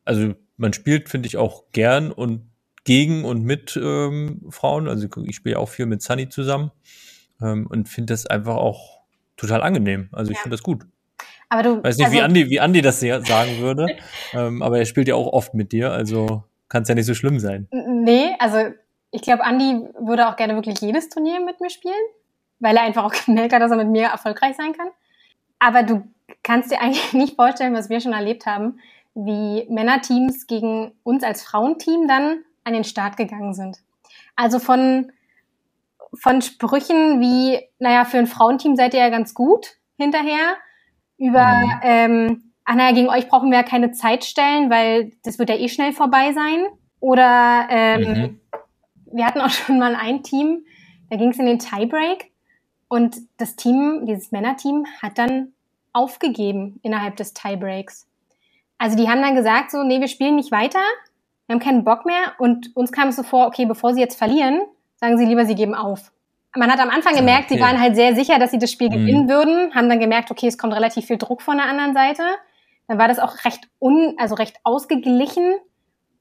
also 0.04 0.34
man 0.60 0.72
spielt, 0.72 1.08
finde 1.08 1.26
ich, 1.26 1.36
auch 1.36 1.64
gern 1.72 2.12
und 2.12 2.50
gegen 2.84 3.24
und 3.24 3.42
mit 3.44 3.78
ähm, 3.82 4.42
Frauen. 4.50 4.88
Also 4.88 5.08
ich 5.24 5.36
spiele 5.36 5.58
auch 5.58 5.68
viel 5.68 5.86
mit 5.86 6.02
Sunny 6.02 6.28
zusammen 6.28 6.70
ähm, 7.42 7.66
und 7.66 7.88
finde 7.88 8.12
das 8.12 8.26
einfach 8.26 8.56
auch 8.56 9.00
total 9.36 9.62
angenehm. 9.62 10.08
Also 10.12 10.30
ich 10.30 10.36
ja. 10.36 10.42
finde 10.42 10.56
das 10.56 10.62
gut. 10.62 10.84
Aber 11.48 11.62
du, 11.62 11.82
weiß 11.82 11.96
nicht, 11.96 12.06
also, 12.06 12.16
wie 12.16 12.22
Andi, 12.22 12.50
wie 12.50 12.60
Andi 12.60 12.80
das 12.80 13.00
sagen 13.00 13.58
würde, 13.58 13.96
ähm, 14.34 14.62
aber 14.62 14.78
er 14.78 14.84
spielt 14.84 15.08
ja 15.08 15.16
auch 15.16 15.32
oft 15.32 15.54
mit 15.54 15.72
dir, 15.72 15.90
also 15.90 16.44
kann 16.68 16.82
es 16.82 16.88
ja 16.88 16.94
nicht 16.94 17.06
so 17.06 17.14
schlimm 17.14 17.40
sein. 17.40 17.66
Nee, 17.72 18.36
also 18.38 18.72
ich 19.10 19.22
glaube, 19.22 19.44
Andi 19.44 19.80
würde 19.98 20.28
auch 20.28 20.36
gerne 20.36 20.54
wirklich 20.54 20.80
jedes 20.80 21.08
Turnier 21.08 21.40
mit 21.44 21.60
mir 21.60 21.70
spielen, 21.70 21.94
weil 22.60 22.76
er 22.76 22.84
einfach 22.84 23.04
auch 23.04 23.14
gemerkt 23.26 23.52
hat, 23.52 23.62
dass 23.62 23.70
er 23.70 23.78
mit 23.78 23.88
mir 23.88 24.04
erfolgreich 24.08 24.56
sein 24.56 24.72
kann. 24.72 24.88
Aber 25.58 25.82
du 25.82 26.06
kannst 26.42 26.70
dir 26.70 26.80
eigentlich 26.80 27.12
nicht 27.12 27.34
vorstellen, 27.34 27.74
was 27.74 27.90
wir 27.90 28.00
schon 28.00 28.12
erlebt 28.12 28.46
haben, 28.46 28.78
wie 29.14 29.66
Männerteams 29.68 30.46
gegen 30.46 30.92
uns 31.02 31.24
als 31.24 31.42
Frauenteam 31.42 32.06
dann 32.06 32.44
an 32.64 32.72
den 32.72 32.84
Start 32.84 33.16
gegangen 33.16 33.54
sind. 33.54 33.78
Also 34.36 34.58
von, 34.58 35.12
von 36.14 36.42
Sprüchen 36.42 37.20
wie, 37.20 37.60
naja, 37.78 38.04
für 38.04 38.18
ein 38.18 38.26
Frauenteam 38.26 38.76
seid 38.76 38.94
ihr 38.94 39.00
ja 39.00 39.10
ganz 39.10 39.34
gut 39.34 39.76
hinterher, 39.96 40.56
über, 41.18 41.44
mhm. 41.44 41.80
ähm, 41.82 42.52
ach 42.64 42.74
naja, 42.74 42.94
gegen 42.94 43.08
euch 43.08 43.28
brauchen 43.28 43.50
wir 43.50 43.58
ja 43.58 43.64
keine 43.64 43.92
Zeit 43.92 44.24
stellen, 44.24 44.70
weil 44.70 45.12
das 45.22 45.38
wird 45.38 45.50
ja 45.50 45.56
eh 45.56 45.68
schnell 45.68 45.92
vorbei 45.92 46.32
sein. 46.32 46.64
Oder 47.00 47.66
ähm, 47.70 48.00
mhm. 48.00 48.40
wir 49.12 49.26
hatten 49.26 49.40
auch 49.40 49.50
schon 49.50 49.78
mal 49.78 49.94
ein 49.94 50.22
Team, 50.22 50.64
da 51.10 51.16
ging 51.16 51.30
es 51.30 51.38
in 51.38 51.46
den 51.46 51.58
Tiebreak 51.58 52.30
und 52.88 53.16
das 53.36 53.56
Team, 53.56 54.06
dieses 54.06 54.32
Männerteam, 54.32 54.86
hat 55.00 55.18
dann 55.18 55.52
aufgegeben 55.92 56.80
innerhalb 56.82 57.16
des 57.16 57.34
Tiebreaks. 57.34 58.06
Also 58.80 58.96
die 58.96 59.10
haben 59.10 59.20
dann 59.20 59.34
gesagt 59.34 59.70
so, 59.70 59.82
nee, 59.82 60.00
wir 60.00 60.08
spielen 60.08 60.36
nicht 60.36 60.50
weiter, 60.50 60.80
wir 61.46 61.54
haben 61.54 61.60
keinen 61.60 61.84
Bock 61.84 62.06
mehr 62.06 62.32
und 62.38 62.74
uns 62.74 62.90
kam 62.90 63.08
es 63.08 63.16
so 63.16 63.22
vor, 63.22 63.46
okay, 63.46 63.66
bevor 63.66 63.92
sie 63.92 64.00
jetzt 64.00 64.16
verlieren, 64.16 64.62
sagen 64.96 65.18
sie 65.18 65.26
lieber, 65.26 65.44
sie 65.44 65.54
geben 65.54 65.74
auf. 65.74 66.12
Man 66.56 66.72
hat 66.72 66.80
am 66.80 66.88
Anfang 66.88 67.14
gemerkt, 67.14 67.50
okay. 67.50 67.56
sie 67.56 67.60
waren 67.60 67.78
halt 67.78 67.94
sehr 67.94 68.14
sicher, 68.14 68.38
dass 68.38 68.52
sie 68.52 68.58
das 68.58 68.72
Spiel 68.72 68.88
mhm. 68.88 68.92
gewinnen 68.92 69.28
würden, 69.28 69.74
haben 69.74 69.90
dann 69.90 70.00
gemerkt, 70.00 70.30
okay, 70.30 70.46
es 70.46 70.56
kommt 70.56 70.72
relativ 70.72 71.04
viel 71.04 71.18
Druck 71.18 71.42
von 71.42 71.58
der 71.58 71.66
anderen 71.66 71.92
Seite. 71.92 72.22
Dann 72.88 72.96
war 72.96 73.06
das 73.06 73.18
auch 73.18 73.44
recht 73.44 73.68
un, 73.80 74.14
also 74.16 74.34
recht 74.34 74.56
ausgeglichen. 74.64 75.56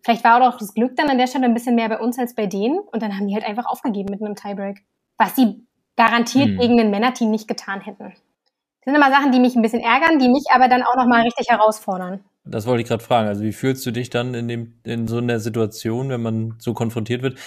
Vielleicht 0.04 0.26
war 0.26 0.46
auch 0.46 0.58
das 0.58 0.74
Glück 0.74 0.98
dann 0.98 1.10
an 1.10 1.18
der 1.18 1.28
Stelle 1.28 1.46
ein 1.46 1.54
bisschen 1.54 1.76
mehr 1.76 1.88
bei 1.88 2.00
uns 2.00 2.20
als 2.20 2.36
bei 2.36 2.46
denen 2.46 2.78
und 2.78 3.02
dann 3.02 3.18
haben 3.18 3.30
die 3.30 3.36
halt 3.36 3.48
einfach 3.48 3.68
aufgegeben 3.68 4.10
mit 4.12 4.22
einem 4.22 4.36
Tiebreak. 4.36 4.84
Was 5.18 5.34
sie 5.38 5.66
garantiert 5.96 6.50
mhm. 6.50 6.58
gegen 6.60 6.80
ein 6.82 6.92
Männerteam 6.92 7.32
nicht 7.32 7.48
getan 7.48 7.80
hätten. 7.80 8.10
Das 8.10 8.86
sind 8.86 8.96
immer 8.96 9.12
Sachen, 9.12 9.32
die 9.32 9.40
mich 9.40 9.56
ein 9.56 9.62
bisschen 9.62 9.82
ärgern, 9.82 10.20
die 10.20 10.28
mich 10.28 10.48
aber 10.54 10.68
dann 10.68 10.84
auch 10.84 10.98
nochmal 10.98 11.22
richtig 11.22 11.48
herausfordern. 11.50 12.26
Das 12.52 12.66
wollte 12.66 12.82
ich 12.82 12.88
gerade 12.88 13.04
fragen. 13.04 13.28
Also 13.28 13.44
wie 13.44 13.52
fühlst 13.52 13.86
du 13.86 13.92
dich 13.92 14.10
dann 14.10 14.34
in 14.34 14.48
dem 14.48 14.74
in 14.84 15.08
so 15.08 15.18
einer 15.18 15.40
Situation, 15.40 16.10
wenn 16.10 16.22
man 16.22 16.56
so 16.60 16.74
konfrontiert 16.74 17.22
wird? 17.22 17.40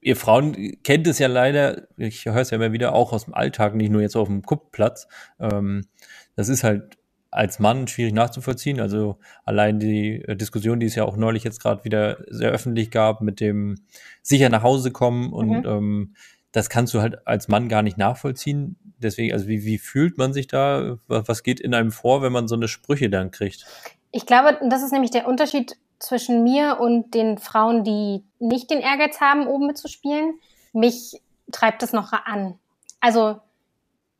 Ihr 0.00 0.16
Frauen 0.16 0.76
kennt 0.82 1.06
es 1.06 1.18
ja 1.18 1.28
leider, 1.28 1.88
ich 1.96 2.24
höre 2.24 2.36
es 2.36 2.50
ja 2.50 2.56
immer 2.56 2.72
wieder 2.72 2.94
auch 2.94 3.12
aus 3.12 3.24
dem 3.24 3.34
Alltag, 3.34 3.74
nicht 3.74 3.90
nur 3.90 4.02
jetzt 4.02 4.16
auf 4.16 4.28
dem 4.28 4.42
Kuppplatz. 4.42 5.08
Ähm, 5.38 5.82
das 6.36 6.48
ist 6.48 6.64
halt 6.64 6.98
als 7.32 7.58
Mann 7.58 7.88
schwierig 7.88 8.12
nachzuvollziehen. 8.12 8.78
Also 8.78 9.18
allein 9.44 9.80
die 9.80 10.22
Diskussion, 10.28 10.80
die 10.80 10.86
es 10.86 10.94
ja 10.94 11.04
auch 11.04 11.16
neulich 11.16 11.44
jetzt 11.44 11.60
gerade 11.60 11.84
wieder 11.84 12.18
sehr 12.28 12.50
öffentlich 12.50 12.90
gab, 12.90 13.22
mit 13.22 13.40
dem 13.40 13.76
sicher 14.22 14.50
nach 14.50 14.62
Hause 14.62 14.90
kommen 14.90 15.32
und 15.32 15.48
mhm. 15.48 15.66
ähm, 15.66 16.14
das 16.52 16.68
kannst 16.68 16.94
du 16.94 17.00
halt 17.00 17.26
als 17.26 17.48
Mann 17.48 17.68
gar 17.68 17.82
nicht 17.82 17.98
nachvollziehen. 17.98 18.76
Deswegen, 18.98 19.32
also 19.32 19.48
wie, 19.48 19.64
wie 19.64 19.78
fühlt 19.78 20.18
man 20.18 20.32
sich 20.32 20.46
da? 20.46 20.98
Was 21.08 21.42
geht 21.42 21.60
in 21.60 21.74
einem 21.74 21.90
vor, 21.90 22.22
wenn 22.22 22.32
man 22.32 22.46
so 22.46 22.54
eine 22.54 22.68
Sprüche 22.68 23.10
dann 23.10 23.30
kriegt? 23.30 23.66
Ich 24.12 24.26
glaube, 24.26 24.58
das 24.68 24.82
ist 24.82 24.92
nämlich 24.92 25.10
der 25.10 25.26
Unterschied 25.26 25.76
zwischen 25.98 26.42
mir 26.42 26.78
und 26.80 27.14
den 27.14 27.38
Frauen, 27.38 27.84
die 27.84 28.22
nicht 28.38 28.70
den 28.70 28.80
Ehrgeiz 28.80 29.20
haben, 29.20 29.46
oben 29.46 29.66
mitzuspielen. 29.66 30.34
Mich 30.72 31.20
treibt 31.50 31.82
es 31.82 31.92
noch 31.92 32.12
an. 32.12 32.58
Also 33.00 33.40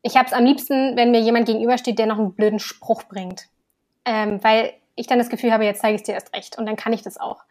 ich 0.02 0.16
habe 0.16 0.26
es 0.26 0.32
am 0.32 0.44
liebsten, 0.44 0.96
wenn 0.96 1.10
mir 1.10 1.20
jemand 1.20 1.46
gegenübersteht, 1.46 1.98
der 1.98 2.06
noch 2.06 2.18
einen 2.18 2.34
blöden 2.34 2.58
Spruch 2.58 3.04
bringt. 3.04 3.48
Ähm, 4.04 4.42
weil 4.42 4.72
ich 4.96 5.06
dann 5.06 5.18
das 5.18 5.28
Gefühl 5.28 5.52
habe, 5.52 5.64
jetzt 5.64 5.80
zeige 5.80 5.94
ich 5.94 6.00
es 6.00 6.06
dir 6.06 6.14
erst 6.14 6.34
recht 6.34 6.58
und 6.58 6.66
dann 6.66 6.76
kann 6.76 6.92
ich 6.92 7.02
das 7.02 7.18
auch. 7.18 7.44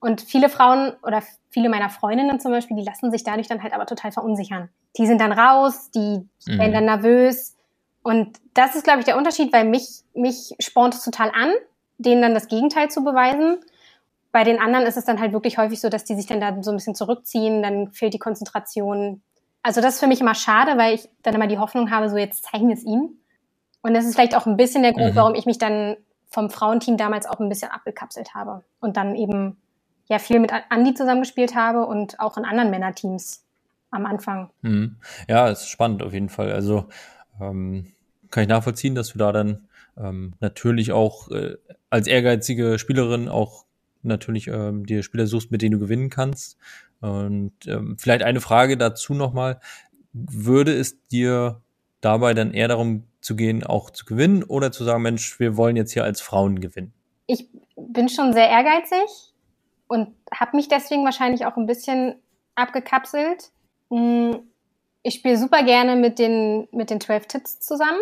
Und 0.00 0.20
viele 0.20 0.48
Frauen 0.48 0.92
oder 1.02 1.22
viele 1.50 1.68
meiner 1.68 1.88
Freundinnen 1.88 2.40
zum 2.40 2.52
Beispiel, 2.52 2.76
die 2.76 2.84
lassen 2.84 3.10
sich 3.10 3.24
dadurch 3.24 3.48
dann 3.48 3.62
halt 3.62 3.72
aber 3.72 3.86
total 3.86 4.12
verunsichern. 4.12 4.68
Die 4.98 5.06
sind 5.06 5.20
dann 5.20 5.32
raus, 5.32 5.90
die 5.90 6.28
mhm. 6.46 6.58
werden 6.58 6.72
dann 6.72 6.84
nervös. 6.84 7.56
Und 8.02 8.38
das 8.52 8.74
ist, 8.74 8.84
glaube 8.84 9.00
ich, 9.00 9.06
der 9.06 9.16
Unterschied, 9.16 9.52
weil 9.52 9.64
mich, 9.64 10.02
mich 10.14 10.54
spornt 10.60 10.94
es 10.94 11.02
total 11.02 11.30
an, 11.30 11.52
denen 11.98 12.22
dann 12.22 12.34
das 12.34 12.48
Gegenteil 12.48 12.90
zu 12.90 13.02
beweisen. 13.02 13.58
Bei 14.30 14.44
den 14.44 14.60
anderen 14.60 14.84
ist 14.84 14.96
es 14.96 15.04
dann 15.04 15.20
halt 15.20 15.32
wirklich 15.32 15.58
häufig 15.58 15.80
so, 15.80 15.88
dass 15.88 16.04
die 16.04 16.14
sich 16.14 16.26
dann 16.26 16.40
da 16.40 16.62
so 16.62 16.70
ein 16.70 16.76
bisschen 16.76 16.94
zurückziehen, 16.94 17.62
dann 17.62 17.92
fehlt 17.92 18.12
die 18.12 18.18
Konzentration. 18.18 19.22
Also 19.62 19.80
das 19.80 19.94
ist 19.94 20.00
für 20.00 20.06
mich 20.06 20.20
immer 20.20 20.34
schade, 20.34 20.76
weil 20.76 20.96
ich 20.96 21.08
dann 21.22 21.34
immer 21.34 21.46
die 21.46 21.58
Hoffnung 21.58 21.90
habe, 21.90 22.10
so 22.10 22.16
jetzt 22.18 22.44
zeigen 22.44 22.68
wir 22.68 22.74
es 22.74 22.84
ihnen. 22.84 23.20
Und 23.80 23.94
das 23.94 24.04
ist 24.04 24.14
vielleicht 24.14 24.36
auch 24.36 24.46
ein 24.46 24.56
bisschen 24.56 24.82
der 24.82 24.92
Grund, 24.92 25.12
mhm. 25.12 25.16
warum 25.16 25.34
ich 25.34 25.46
mich 25.46 25.58
dann 25.58 25.96
vom 26.28 26.50
Frauenteam 26.50 26.96
damals 26.96 27.26
auch 27.26 27.38
ein 27.38 27.48
bisschen 27.48 27.70
abgekapselt 27.70 28.34
habe 28.34 28.64
und 28.80 28.96
dann 28.96 29.14
eben 29.14 29.56
ja 30.08 30.18
viel 30.18 30.40
mit 30.40 30.52
Andi 30.70 30.94
zusammengespielt 30.94 31.54
habe 31.54 31.86
und 31.86 32.20
auch 32.20 32.36
in 32.36 32.44
anderen 32.44 32.70
Männerteams 32.70 33.44
am 33.90 34.06
Anfang. 34.06 34.50
Mhm. 34.62 34.96
Ja, 35.28 35.48
ist 35.48 35.68
spannend 35.68 36.02
auf 36.02 36.12
jeden 36.12 36.28
Fall. 36.28 36.52
Also 36.52 36.86
ähm, 37.40 37.92
kann 38.30 38.42
ich 38.42 38.48
nachvollziehen, 38.48 38.94
dass 38.94 39.12
du 39.12 39.18
da 39.18 39.32
dann 39.32 39.68
ähm, 39.96 40.34
natürlich 40.40 40.92
auch 40.92 41.30
äh, 41.30 41.56
als 41.90 42.06
ehrgeizige 42.06 42.78
Spielerin 42.78 43.28
auch 43.28 43.64
natürlich 44.02 44.48
ähm, 44.48 44.84
dir 44.84 45.02
Spieler 45.02 45.26
suchst, 45.26 45.50
mit 45.50 45.62
denen 45.62 45.72
du 45.72 45.78
gewinnen 45.78 46.10
kannst. 46.10 46.58
Und 47.00 47.52
ähm, 47.66 47.96
vielleicht 47.98 48.22
eine 48.22 48.40
Frage 48.40 48.76
dazu 48.76 49.14
nochmal. 49.14 49.60
Würde 50.12 50.74
es 50.74 51.06
dir 51.08 51.60
dabei 52.00 52.34
dann 52.34 52.52
eher 52.52 52.68
darum 52.68 53.04
zu 53.20 53.36
gehen, 53.36 53.64
auch 53.64 53.90
zu 53.90 54.04
gewinnen 54.04 54.42
oder 54.42 54.72
zu 54.72 54.84
sagen, 54.84 55.02
Mensch, 55.02 55.38
wir 55.40 55.56
wollen 55.56 55.76
jetzt 55.76 55.92
hier 55.92 56.04
als 56.04 56.20
Frauen 56.20 56.60
gewinnen? 56.60 56.92
Ich 57.26 57.48
bin 57.76 58.08
schon 58.08 58.32
sehr 58.32 58.48
ehrgeizig 58.48 59.33
und 59.94 60.14
habe 60.32 60.56
mich 60.56 60.68
deswegen 60.68 61.04
wahrscheinlich 61.04 61.46
auch 61.46 61.56
ein 61.56 61.66
bisschen 61.66 62.16
abgekapselt. 62.54 63.50
Hm, 63.90 64.50
ich 65.02 65.14
spiele 65.14 65.36
super 65.36 65.62
gerne 65.62 65.96
mit 65.96 66.18
den, 66.18 66.68
mit 66.72 66.90
den 66.90 67.00
12 67.00 67.26
Tits 67.26 67.60
zusammen 67.60 68.00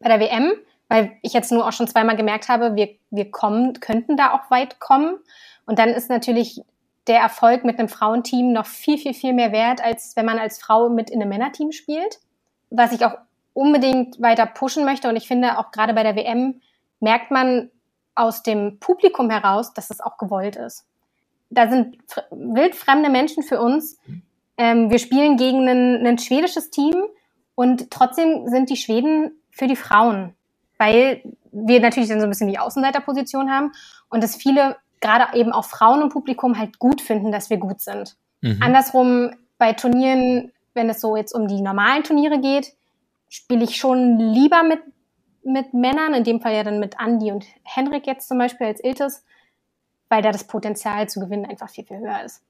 bei 0.00 0.08
der 0.08 0.20
WM, 0.20 0.52
weil 0.88 1.16
ich 1.22 1.32
jetzt 1.32 1.50
nur 1.50 1.66
auch 1.66 1.72
schon 1.72 1.88
zweimal 1.88 2.16
gemerkt 2.16 2.48
habe, 2.48 2.76
wir, 2.76 2.90
wir 3.10 3.30
kommen, 3.30 3.80
könnten 3.80 4.16
da 4.16 4.32
auch 4.32 4.50
weit 4.50 4.78
kommen. 4.78 5.16
Und 5.66 5.78
dann 5.78 5.88
ist 5.88 6.10
natürlich 6.10 6.60
der 7.06 7.20
Erfolg 7.20 7.64
mit 7.64 7.78
einem 7.78 7.88
Frauenteam 7.88 8.52
noch 8.52 8.66
viel, 8.66 8.98
viel, 8.98 9.14
viel 9.14 9.32
mehr 9.32 9.52
wert, 9.52 9.82
als 9.82 10.16
wenn 10.16 10.26
man 10.26 10.38
als 10.38 10.58
Frau 10.58 10.88
mit 10.90 11.10
in 11.10 11.20
einem 11.20 11.30
Männerteam 11.30 11.72
spielt. 11.72 12.20
Was 12.70 12.92
ich 12.92 13.04
auch 13.04 13.14
unbedingt 13.54 14.20
weiter 14.20 14.46
pushen 14.46 14.84
möchte. 14.84 15.08
Und 15.08 15.16
ich 15.16 15.28
finde, 15.28 15.58
auch 15.58 15.70
gerade 15.70 15.94
bei 15.94 16.02
der 16.02 16.16
WM 16.16 16.60
merkt 17.00 17.30
man, 17.30 17.70
aus 18.14 18.42
dem 18.42 18.78
Publikum 18.78 19.30
heraus, 19.30 19.72
dass 19.74 19.90
es 19.90 20.00
auch 20.00 20.18
gewollt 20.18 20.56
ist. 20.56 20.84
Da 21.50 21.68
sind 21.68 21.98
wildfremde 22.30 23.10
Menschen 23.10 23.42
für 23.42 23.60
uns. 23.60 23.98
Ähm, 24.56 24.90
wir 24.90 24.98
spielen 24.98 25.36
gegen 25.36 25.68
ein, 25.68 26.06
ein 26.06 26.18
schwedisches 26.18 26.70
Team 26.70 26.94
und 27.54 27.90
trotzdem 27.90 28.48
sind 28.48 28.70
die 28.70 28.76
Schweden 28.76 29.32
für 29.50 29.66
die 29.66 29.76
Frauen, 29.76 30.34
weil 30.78 31.22
wir 31.52 31.80
natürlich 31.80 32.08
dann 32.08 32.20
so 32.20 32.26
ein 32.26 32.30
bisschen 32.30 32.48
die 32.48 32.58
Außenseiterposition 32.58 33.50
haben 33.50 33.72
und 34.08 34.22
dass 34.22 34.36
viele, 34.36 34.76
gerade 35.00 35.36
eben 35.38 35.52
auch 35.52 35.64
Frauen 35.64 36.02
im 36.02 36.08
Publikum, 36.08 36.58
halt 36.58 36.78
gut 36.78 37.00
finden, 37.00 37.30
dass 37.30 37.50
wir 37.50 37.58
gut 37.58 37.80
sind. 37.80 38.16
Mhm. 38.40 38.58
Andersrum 38.60 39.30
bei 39.58 39.72
Turnieren, 39.72 40.52
wenn 40.74 40.88
es 40.88 41.00
so 41.00 41.16
jetzt 41.16 41.32
um 41.32 41.46
die 41.46 41.62
normalen 41.62 42.02
Turniere 42.02 42.40
geht, 42.40 42.72
spiele 43.28 43.64
ich 43.64 43.76
schon 43.76 44.18
lieber 44.18 44.62
mit 44.62 44.80
mit 45.44 45.74
Männern, 45.74 46.14
in 46.14 46.24
dem 46.24 46.40
Fall 46.40 46.54
ja 46.54 46.64
dann 46.64 46.80
mit 46.80 46.96
Andy 46.98 47.32
und 47.32 47.44
Henrik 47.62 48.06
jetzt 48.06 48.28
zum 48.28 48.38
Beispiel 48.38 48.66
als 48.66 48.82
Iltis, 48.82 49.24
weil 50.08 50.22
da 50.22 50.30
das 50.30 50.46
Potenzial 50.46 51.08
zu 51.08 51.20
gewinnen 51.20 51.46
einfach 51.46 51.70
viel, 51.70 51.84
viel 51.84 51.98
höher 51.98 52.22
ist. 52.24 52.42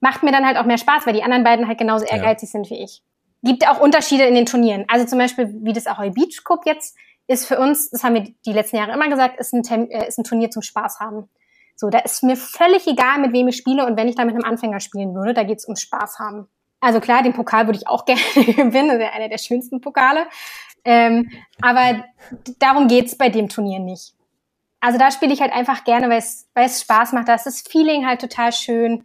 Macht 0.00 0.22
mir 0.22 0.32
dann 0.32 0.46
halt 0.46 0.56
auch 0.56 0.64
mehr 0.64 0.78
Spaß, 0.78 1.06
weil 1.06 1.14
die 1.14 1.22
anderen 1.22 1.44
beiden 1.44 1.68
halt 1.68 1.78
genauso 1.78 2.04
ehrgeizig 2.04 2.48
ja. 2.48 2.52
sind 2.52 2.70
wie 2.70 2.82
ich. 2.82 3.02
Gibt 3.42 3.68
auch 3.68 3.80
Unterschiede 3.80 4.24
in 4.24 4.34
den 4.34 4.46
Turnieren. 4.46 4.84
Also 4.88 5.06
zum 5.06 5.18
Beispiel, 5.18 5.52
wie 5.62 5.72
das 5.72 5.86
Ahoy 5.86 6.10
Beach 6.10 6.42
Cup 6.44 6.66
jetzt 6.66 6.96
ist 7.26 7.46
für 7.46 7.58
uns, 7.58 7.90
das 7.90 8.04
haben 8.04 8.14
wir 8.14 8.32
die 8.46 8.52
letzten 8.52 8.76
Jahre 8.76 8.92
immer 8.92 9.08
gesagt, 9.08 9.38
ist 9.38 9.52
ein, 9.52 9.90
äh, 9.90 10.06
ist 10.06 10.18
ein 10.18 10.24
Turnier 10.24 10.50
zum 10.50 10.62
Spaß 10.62 11.00
haben. 11.00 11.28
So, 11.76 11.88
da 11.88 11.98
ist 12.00 12.22
mir 12.22 12.36
völlig 12.36 12.86
egal, 12.86 13.18
mit 13.18 13.32
wem 13.32 13.48
ich 13.48 13.56
spiele 13.56 13.86
und 13.86 13.96
wenn 13.96 14.08
ich 14.08 14.14
da 14.14 14.24
mit 14.24 14.34
einem 14.34 14.44
Anfänger 14.44 14.80
spielen 14.80 15.14
würde, 15.14 15.34
da 15.34 15.42
geht's 15.42 15.64
ums 15.66 15.80
Spaß 15.80 16.18
haben. 16.18 16.48
Also 16.80 17.00
klar, 17.00 17.22
den 17.22 17.32
Pokal 17.32 17.66
würde 17.66 17.78
ich 17.78 17.88
auch 17.88 18.04
gerne 18.06 18.20
gewinnen, 18.34 18.88
das 18.88 18.98
ist 18.98 19.02
ja 19.02 19.12
einer 19.12 19.28
der 19.28 19.38
schönsten 19.38 19.80
Pokale. 19.80 20.26
Ähm, 20.84 21.30
aber 21.60 22.04
darum 22.58 22.88
geht's 22.88 23.16
bei 23.16 23.28
dem 23.28 23.48
Turnier 23.48 23.78
nicht. 23.78 24.14
Also 24.80 24.98
da 24.98 25.12
spiele 25.12 25.32
ich 25.32 25.40
halt 25.40 25.52
einfach 25.52 25.84
gerne, 25.84 26.10
weil 26.10 26.18
es, 26.66 26.80
Spaß 26.80 27.12
macht. 27.12 27.28
Da 27.28 27.34
ist 27.34 27.46
das 27.46 27.60
Feeling 27.60 28.04
halt 28.06 28.20
total 28.20 28.52
schön. 28.52 29.04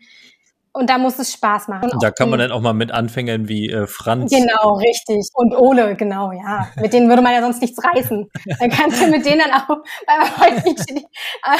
Und 0.73 0.89
da 0.89 0.97
muss 0.97 1.17
es 1.17 1.33
Spaß 1.33 1.69
machen. 1.69 1.89
Und 1.91 2.03
da 2.03 2.11
kann 2.11 2.29
man 2.29 2.39
dann 2.39 2.51
auch 2.51 2.61
mal 2.61 2.73
mit 2.73 2.91
Anfängern 2.91 3.47
wie 3.47 3.69
äh, 3.69 3.87
Franz. 3.87 4.31
Genau, 4.31 4.75
richtig. 4.75 5.27
Und 5.33 5.55
Ole, 5.55 5.95
genau, 5.95 6.31
ja. 6.31 6.69
Mit 6.79 6.93
denen 6.93 7.09
würde 7.09 7.21
man 7.21 7.33
ja 7.33 7.41
sonst 7.41 7.61
nichts 7.61 7.83
reißen. 7.83 8.29
Dann 8.59 8.69
kannst 8.69 9.01
du 9.01 9.07
mit 9.07 9.25
denen 9.25 9.39
dann 9.39 9.53
auch 9.53 9.77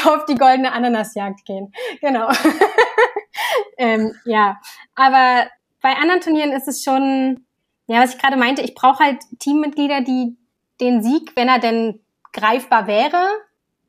auf 0.06 0.24
die 0.26 0.36
goldene 0.36 0.72
Ananasjagd 0.72 1.44
gehen. 1.44 1.72
Genau. 2.00 2.28
ähm, 3.78 4.14
ja, 4.24 4.58
aber 4.94 5.48
bei 5.80 5.94
anderen 5.94 6.20
Turnieren 6.20 6.52
ist 6.52 6.68
es 6.68 6.82
schon, 6.82 7.46
ja, 7.88 8.02
was 8.02 8.14
ich 8.14 8.20
gerade 8.20 8.36
meinte, 8.36 8.62
ich 8.62 8.74
brauche 8.74 9.02
halt 9.02 9.18
Teammitglieder, 9.38 10.02
die 10.02 10.36
den 10.80 11.02
Sieg, 11.02 11.32
wenn 11.34 11.48
er 11.48 11.58
denn 11.58 12.00
greifbar 12.32 12.86
wäre, 12.86 13.26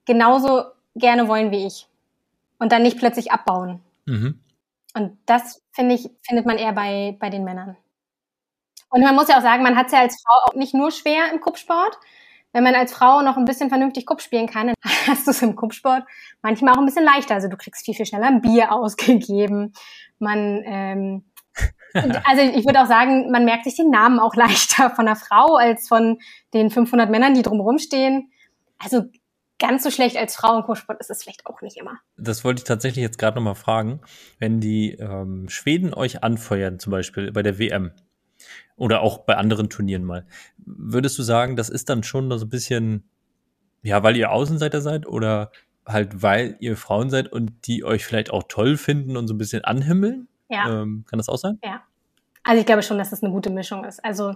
genauso 0.05 0.63
gerne 0.95 1.27
wollen 1.27 1.51
wie 1.51 1.67
ich. 1.67 1.87
Und 2.57 2.71
dann 2.71 2.81
nicht 2.81 2.97
plötzlich 2.97 3.31
abbauen. 3.31 3.81
Mhm. 4.05 4.39
Und 4.95 5.17
das, 5.25 5.61
finde 5.71 5.95
ich, 5.95 6.09
findet 6.21 6.45
man 6.45 6.57
eher 6.57 6.73
bei, 6.73 7.15
bei 7.19 7.29
den 7.29 7.43
Männern. 7.43 7.77
Und 8.89 9.01
man 9.01 9.15
muss 9.15 9.27
ja 9.27 9.37
auch 9.37 9.41
sagen, 9.41 9.63
man 9.63 9.75
hat 9.75 9.87
es 9.87 9.91
ja 9.91 9.99
als 9.99 10.21
Frau 10.21 10.33
auch 10.45 10.55
nicht 10.55 10.73
nur 10.73 10.91
schwer 10.91 11.31
im 11.31 11.41
Kuppsport. 11.41 11.97
Wenn 12.51 12.63
man 12.63 12.73
als 12.73 12.93
Frau 12.93 13.21
noch 13.21 13.37
ein 13.37 13.45
bisschen 13.45 13.69
vernünftig 13.69 14.05
Kupp 14.05 14.21
spielen 14.21 14.47
kann, 14.47 14.67
dann 14.67 14.75
hast 15.07 15.27
du 15.27 15.31
es 15.31 15.41
im 15.41 15.55
Kuppsport 15.55 16.03
manchmal 16.41 16.73
auch 16.73 16.79
ein 16.79 16.85
bisschen 16.85 17.05
leichter. 17.05 17.35
Also 17.35 17.49
du 17.49 17.57
kriegst 17.57 17.85
viel, 17.85 17.93
viel 17.93 18.05
schneller 18.05 18.27
ein 18.27 18.41
Bier 18.41 18.71
ausgegeben. 18.73 19.73
Man 20.19 20.63
ähm, 20.65 21.23
also 21.93 22.41
ich 22.41 22.65
würde 22.65 22.81
auch 22.81 22.87
sagen, 22.87 23.31
man 23.31 23.45
merkt 23.45 23.63
sich 23.63 23.75
den 23.75 23.89
Namen 23.89 24.19
auch 24.19 24.35
leichter 24.37 24.89
von 24.89 25.07
einer 25.07 25.15
Frau 25.15 25.55
als 25.55 25.87
von 25.87 26.19
den 26.53 26.69
500 26.69 27.09
Männern, 27.09 27.33
die 27.33 27.41
drumherum 27.41 27.77
stehen. 27.77 28.31
Also 28.77 29.05
ganz 29.59 29.83
so 29.83 29.91
schlecht 29.91 30.17
als 30.17 30.35
Frauenkurssport 30.35 30.99
ist 30.99 31.09
es 31.09 31.23
vielleicht 31.23 31.45
auch 31.45 31.61
nicht 31.61 31.77
immer. 31.77 31.99
Das 32.17 32.43
wollte 32.43 32.61
ich 32.61 32.63
tatsächlich 32.63 33.03
jetzt 33.03 33.19
gerade 33.19 33.35
nochmal 33.35 33.55
fragen. 33.55 33.99
Wenn 34.39 34.59
die 34.59 34.93
ähm, 34.93 35.49
Schweden 35.49 35.93
euch 35.93 36.23
anfeuern, 36.23 36.79
zum 36.79 36.91
Beispiel 36.91 37.31
bei 37.31 37.43
der 37.43 37.59
WM 37.59 37.91
oder 38.77 39.01
auch 39.01 39.19
bei 39.19 39.35
anderen 39.35 39.69
Turnieren 39.69 40.05
mal, 40.05 40.25
würdest 40.57 41.19
du 41.19 41.23
sagen, 41.23 41.57
das 41.57 41.69
ist 41.69 41.89
dann 41.89 42.03
schon 42.03 42.31
so 42.39 42.45
ein 42.45 42.49
bisschen, 42.49 43.09
ja, 43.83 44.01
weil 44.01 44.15
ihr 44.15 44.31
Außenseiter 44.31 44.81
seid 44.81 45.05
oder 45.05 45.51
halt 45.85 46.21
weil 46.21 46.55
ihr 46.59 46.77
Frauen 46.77 47.09
seid 47.09 47.31
und 47.31 47.67
die 47.67 47.83
euch 47.83 48.05
vielleicht 48.05 48.31
auch 48.31 48.43
toll 48.47 48.77
finden 48.77 49.17
und 49.17 49.27
so 49.27 49.33
ein 49.33 49.37
bisschen 49.37 49.65
anhimmeln? 49.65 50.27
Ja. 50.49 50.81
Ähm, 50.81 51.05
kann 51.07 51.17
das 51.19 51.29
auch 51.29 51.37
sein? 51.37 51.59
Ja. 51.63 51.83
Also 52.43 52.59
ich 52.59 52.65
glaube 52.65 52.83
schon, 52.83 52.97
dass 52.97 53.11
das 53.11 53.23
eine 53.23 53.31
gute 53.31 53.49
Mischung 53.49 53.85
ist. 53.85 54.03
Also 54.03 54.35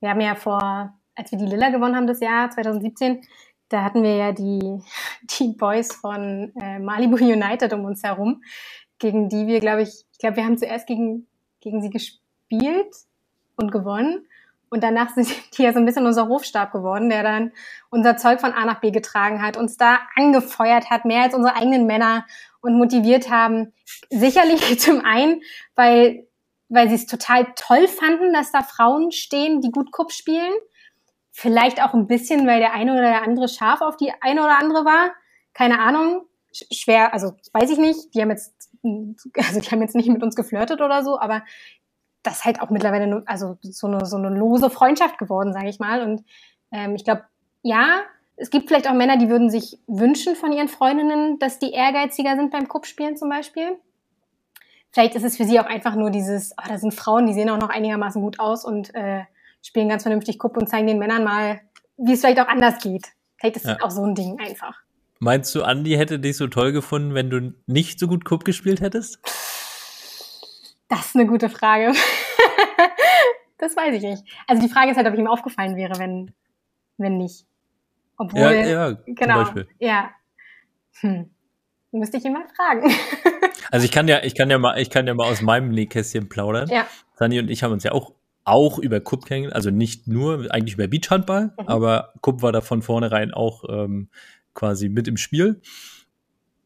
wir 0.00 0.10
haben 0.10 0.20
ja 0.20 0.34
vor, 0.34 0.92
als 1.14 1.30
wir 1.30 1.38
die 1.38 1.46
Lilla 1.46 1.70
gewonnen 1.70 1.96
haben 1.96 2.06
das 2.06 2.20
Jahr 2.20 2.50
2017, 2.50 3.22
da 3.68 3.84
hatten 3.84 4.02
wir 4.02 4.16
ja 4.16 4.32
die, 4.32 4.82
die 5.38 5.48
Boys 5.48 5.94
von 5.94 6.52
äh, 6.60 6.78
Malibu 6.78 7.16
United 7.16 7.72
um 7.72 7.84
uns 7.84 8.02
herum, 8.02 8.42
gegen 8.98 9.28
die 9.28 9.46
wir, 9.46 9.60
glaube 9.60 9.82
ich, 9.82 10.04
ich 10.12 10.18
glaube, 10.18 10.36
wir 10.36 10.44
haben 10.44 10.58
zuerst 10.58 10.86
gegen, 10.86 11.26
gegen 11.60 11.82
sie 11.82 11.90
gespielt 11.90 12.94
und 13.56 13.72
gewonnen. 13.72 14.26
Und 14.72 14.82
danach 14.82 15.10
sind 15.10 15.28
die 15.58 15.64
ja 15.64 15.72
so 15.74 15.78
ein 15.78 15.84
bisschen 15.84 16.06
unser 16.06 16.28
Hofstab 16.28 16.72
geworden, 16.72 17.10
der 17.10 17.22
dann 17.22 17.52
unser 17.90 18.16
Zeug 18.16 18.40
von 18.40 18.52
A 18.52 18.64
nach 18.64 18.80
B 18.80 18.90
getragen 18.90 19.42
hat, 19.42 19.58
uns 19.58 19.76
da 19.76 20.00
angefeuert 20.16 20.88
hat, 20.88 21.04
mehr 21.04 21.24
als 21.24 21.34
unsere 21.34 21.56
eigenen 21.56 21.84
Männer 21.84 22.24
und 22.62 22.78
motiviert 22.78 23.28
haben. 23.28 23.74
Sicherlich 24.08 24.80
zum 24.80 25.04
einen, 25.04 25.42
weil, 25.74 26.26
weil 26.70 26.88
sie 26.88 26.94
es 26.94 27.06
total 27.06 27.52
toll 27.54 27.86
fanden, 27.86 28.32
dass 28.32 28.50
da 28.50 28.62
Frauen 28.62 29.12
stehen, 29.12 29.60
die 29.60 29.70
gut 29.70 29.92
Kupp 29.92 30.10
spielen. 30.10 30.54
Vielleicht 31.32 31.82
auch 31.82 31.92
ein 31.92 32.06
bisschen, 32.06 32.46
weil 32.46 32.60
der 32.60 32.72
eine 32.72 32.92
oder 32.92 33.02
der 33.02 33.24
andere 33.24 33.48
scharf 33.48 33.82
auf 33.82 33.98
die 33.98 34.10
eine 34.22 34.42
oder 34.42 34.58
andere 34.58 34.86
war. 34.86 35.10
Keine 35.52 35.80
Ahnung. 35.80 36.22
Schwer, 36.50 37.12
also 37.12 37.32
weiß 37.52 37.70
ich 37.70 37.78
nicht. 37.78 38.14
Die 38.14 38.22
haben 38.22 38.30
jetzt, 38.30 38.70
also 38.82 39.60
die 39.60 39.70
haben 39.70 39.82
jetzt 39.82 39.96
nicht 39.96 40.08
mit 40.08 40.22
uns 40.22 40.34
geflirtet 40.34 40.80
oder 40.80 41.04
so, 41.04 41.20
aber 41.20 41.42
das 42.22 42.38
ist 42.38 42.44
halt 42.44 42.60
auch 42.60 42.70
mittlerweile 42.70 43.06
nur, 43.06 43.22
also 43.26 43.58
so 43.62 43.86
eine, 43.86 44.06
so 44.06 44.16
eine 44.16 44.30
lose 44.30 44.70
Freundschaft 44.70 45.18
geworden, 45.18 45.52
sage 45.52 45.68
ich 45.68 45.78
mal. 45.78 46.02
Und 46.02 46.24
ähm, 46.70 46.94
ich 46.94 47.04
glaube, 47.04 47.24
ja, 47.62 48.02
es 48.36 48.50
gibt 48.50 48.68
vielleicht 48.68 48.88
auch 48.88 48.94
Männer, 48.94 49.16
die 49.16 49.28
würden 49.28 49.50
sich 49.50 49.78
wünschen 49.86 50.36
von 50.36 50.52
ihren 50.52 50.68
Freundinnen, 50.68 51.38
dass 51.38 51.58
die 51.58 51.72
ehrgeiziger 51.72 52.36
sind 52.36 52.50
beim 52.50 52.68
Kuppspielen 52.68 53.16
zum 53.16 53.28
Beispiel. 53.28 53.76
Vielleicht 54.90 55.14
ist 55.14 55.24
es 55.24 55.36
für 55.36 55.44
sie 55.44 55.58
auch 55.58 55.66
einfach 55.66 55.94
nur 55.94 56.10
dieses, 56.10 56.52
oh, 56.52 56.68
da 56.68 56.78
sind 56.78 56.94
Frauen, 56.94 57.26
die 57.26 57.34
sehen 57.34 57.48
auch 57.50 57.58
noch 57.58 57.70
einigermaßen 57.70 58.20
gut 58.20 58.40
aus 58.40 58.64
und 58.64 58.94
äh, 58.94 59.22
spielen 59.62 59.88
ganz 59.88 60.02
vernünftig 60.02 60.38
Kupp 60.38 60.56
und 60.56 60.68
zeigen 60.68 60.86
den 60.86 60.98
Männern 60.98 61.24
mal, 61.24 61.60
wie 61.96 62.12
es 62.12 62.20
vielleicht 62.20 62.40
auch 62.40 62.48
anders 62.48 62.78
geht. 62.82 63.08
Vielleicht 63.38 63.56
ist 63.56 63.64
es 63.64 63.70
ja. 63.70 63.82
auch 63.82 63.90
so 63.90 64.04
ein 64.04 64.14
Ding 64.14 64.38
einfach. 64.38 64.76
Meinst 65.18 65.54
du, 65.54 65.62
Andi 65.62 65.92
hätte 65.92 66.18
dich 66.18 66.36
so 66.36 66.48
toll 66.48 66.72
gefunden, 66.72 67.14
wenn 67.14 67.30
du 67.30 67.54
nicht 67.66 67.98
so 68.00 68.08
gut 68.08 68.24
Kupp 68.24 68.44
gespielt 68.44 68.80
hättest? 68.80 69.20
Das 70.92 71.06
ist 71.06 71.16
eine 71.16 71.26
gute 71.26 71.48
Frage. 71.48 71.94
das 73.58 73.74
weiß 73.74 73.94
ich 73.94 74.02
nicht. 74.02 74.24
Also 74.46 74.60
die 74.60 74.68
Frage 74.68 74.90
ist 74.90 74.98
halt, 74.98 75.06
ob 75.06 75.14
ich 75.14 75.20
ihm 75.20 75.26
aufgefallen 75.26 75.74
wäre, 75.74 75.98
wenn, 75.98 76.34
wenn 76.98 77.16
nicht. 77.16 77.46
Obwohl, 78.18 78.42
ja, 78.42 78.52
ja, 78.52 78.98
genau, 79.06 79.46
ja. 79.78 80.10
Hm. 81.00 81.30
Müsste 81.92 82.18
ich 82.18 82.26
ihn 82.26 82.34
mal 82.34 82.44
fragen. 82.54 82.94
also 83.70 83.86
ich 83.86 83.90
kann 83.90 84.06
ja, 84.06 84.22
ich 84.22 84.34
kann 84.34 84.50
ja 84.50 84.58
mal, 84.58 84.78
ich 84.78 84.90
kann 84.90 85.06
ja 85.06 85.14
mal 85.14 85.30
aus 85.30 85.40
meinem 85.40 85.70
Nähkästchen 85.70 86.28
plaudern. 86.28 86.68
Ja. 86.68 86.86
Sani 87.14 87.38
und 87.38 87.50
ich 87.50 87.62
haben 87.62 87.72
uns 87.72 87.84
ja 87.84 87.92
auch 87.92 88.12
auch 88.44 88.78
über 88.78 89.00
Kupp 89.00 89.24
kennengelernt, 89.24 89.56
also 89.56 89.70
nicht 89.70 90.08
nur 90.08 90.52
eigentlich 90.52 90.74
über 90.74 90.88
Beachhandball, 90.88 91.54
mhm. 91.58 91.68
aber 91.68 92.12
Kupp 92.20 92.42
war 92.42 92.52
da 92.52 92.60
von 92.60 92.82
vornherein 92.82 93.32
auch 93.32 93.64
ähm, 93.70 94.10
quasi 94.52 94.90
mit 94.90 95.08
im 95.08 95.16
Spiel. 95.16 95.62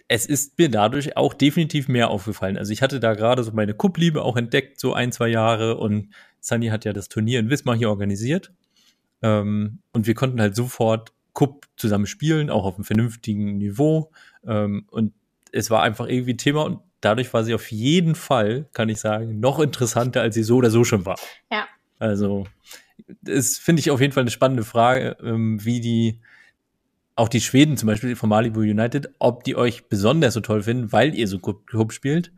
Es 0.09 0.27
ist 0.27 0.59
mir 0.59 0.71
dadurch 0.71 1.17
auch 1.17 1.35
definitiv 1.35 1.89
mehr 1.89 2.11
aufgefallen. 2.11 2.57
Also 2.57 2.73
ich 2.73 2.83
hatte 2.83 3.01
da 3.01 3.15
gerade 3.15 3.43
so 3.43 3.53
meine 3.53 3.75
Kuppliebe 3.75 4.23
auch 4.23 4.37
entdeckt, 4.37 4.79
so 4.79 4.95
ein, 4.95 5.11
zwei 5.11 5.29
Jahre 5.29 5.77
und 5.79 6.11
Sunny 6.41 6.69
hat 6.69 6.85
ja 6.85 6.93
das 6.93 7.09
Turnier 7.09 7.41
in 7.41 7.51
Wismar 7.51 7.77
hier 7.77 7.91
organisiert. 7.91 8.53
Ähm, 9.23 9.81
und 9.93 10.07
wir 10.07 10.15
konnten 10.15 10.41
halt 10.41 10.55
sofort 10.55 11.13
Kupp 11.33 11.67
zusammen 11.77 12.07
spielen, 12.07 12.51
auch 12.51 12.65
auf 12.65 12.77
einem 12.77 12.85
vernünftigen 12.85 13.59
Niveau. 13.59 14.13
Ähm, 14.47 14.87
und 14.91 15.13
es 15.53 15.71
war 15.71 15.83
einfach 15.83 16.07
irgendwie 16.07 16.37
Thema 16.37 16.65
und 16.65 16.81
dadurch 17.01 17.33
war 17.35 17.45
sie 17.45 17.55
auf 17.55 17.71
jeden 17.71 18.15
Fall, 18.15 18.69
kann 18.73 18.89
ich 18.89 19.01
sagen, 19.01 19.41
noch 19.41 19.59
interessanter, 19.61 20.23
als 20.23 20.35
sie 20.35 20.43
so 20.43 20.57
oder 20.57 20.71
so 20.71 20.85
schon 20.85 21.05
war. 21.05 21.19
Ja. 21.51 21.67
Also, 21.99 22.47
das 23.23 23.59
finde 23.59 23.81
ich 23.81 23.91
auf 23.91 24.01
jeden 24.01 24.13
Fall 24.13 24.23
eine 24.23 24.31
spannende 24.31 24.65
Frage, 24.65 25.17
ähm, 25.23 25.65
wie 25.65 25.81
die, 25.81 26.21
auch 27.17 27.29
die 27.29 27.41
Schweden 27.41 27.77
zum 27.77 27.89
Beispiel 27.89 28.15
von 28.15 28.29
Malibu 28.29 28.61
United, 28.61 29.11
ob 29.19 29.43
die 29.45 29.57
euch 29.57 29.89
besonders 29.89 30.35
so 30.35 30.41
toll 30.41 30.63
finden, 30.63 30.93
weil 30.93 31.15
ihr 31.15 31.27
so 31.27 31.39
gut 31.39 31.93
spielt, 31.93 32.31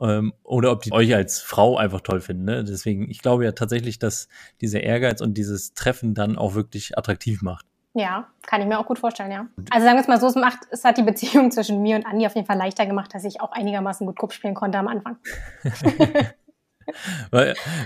ähm, 0.00 0.32
oder 0.42 0.72
ob 0.72 0.82
die 0.82 0.92
euch 0.92 1.14
als 1.14 1.40
Frau 1.40 1.76
einfach 1.76 2.00
toll 2.00 2.20
finden. 2.20 2.44
Ne? 2.44 2.64
Deswegen, 2.64 3.08
ich 3.10 3.20
glaube 3.20 3.44
ja 3.44 3.52
tatsächlich, 3.52 3.98
dass 3.98 4.28
dieser 4.60 4.80
Ehrgeiz 4.80 5.20
und 5.20 5.34
dieses 5.34 5.74
Treffen 5.74 6.14
dann 6.14 6.36
auch 6.36 6.54
wirklich 6.54 6.98
attraktiv 6.98 7.42
macht. 7.42 7.66
Ja, 7.94 8.26
kann 8.46 8.62
ich 8.62 8.66
mir 8.66 8.78
auch 8.78 8.86
gut 8.86 8.98
vorstellen, 8.98 9.30
ja. 9.30 9.46
Also 9.68 9.84
sagen 9.84 9.98
wir 9.98 10.00
es 10.00 10.08
mal 10.08 10.18
so, 10.18 10.26
es 10.26 10.34
macht, 10.34 10.60
es 10.70 10.82
hat 10.82 10.96
die 10.96 11.02
Beziehung 11.02 11.50
zwischen 11.52 11.82
mir 11.82 11.96
und 11.96 12.06
Andi 12.06 12.26
auf 12.26 12.34
jeden 12.34 12.46
Fall 12.46 12.56
leichter 12.56 12.86
gemacht, 12.86 13.14
dass 13.14 13.24
ich 13.24 13.42
auch 13.42 13.52
einigermaßen 13.52 14.06
gut 14.06 14.18
Kupp 14.18 14.32
spielen 14.32 14.54
konnte 14.54 14.78
am 14.78 14.88
Anfang. 14.88 15.18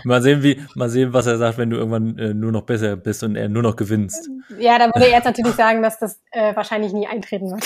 mal 0.05 0.23
sehen, 0.23 0.43
wie, 0.43 0.61
mal 0.75 0.89
sehen, 0.89 1.13
was 1.13 1.27
er 1.27 1.39
sagt, 1.39 1.59
wenn 1.59 1.71
du 1.71 1.77
irgendwann 1.77 2.19
äh, 2.19 2.35
nur 2.35 2.53
noch 2.53 2.63
besser 2.63 2.97
bist 2.97 3.23
und 3.23 3.37
er 3.37 3.49
nur 3.49 3.63
noch 3.63 3.77
gewinnst. 3.77 4.31
Ja, 4.59 4.79
da 4.79 4.87
würde 4.87 5.07
er 5.07 5.13
jetzt 5.13 5.25
natürlich 5.25 5.55
sagen, 5.55 5.83
dass 5.83 5.99
das 5.99 6.21
äh, 6.33 6.55
wahrscheinlich 6.55 6.93
nie 6.93 7.07
eintreten 7.07 7.51
wird. 7.51 7.65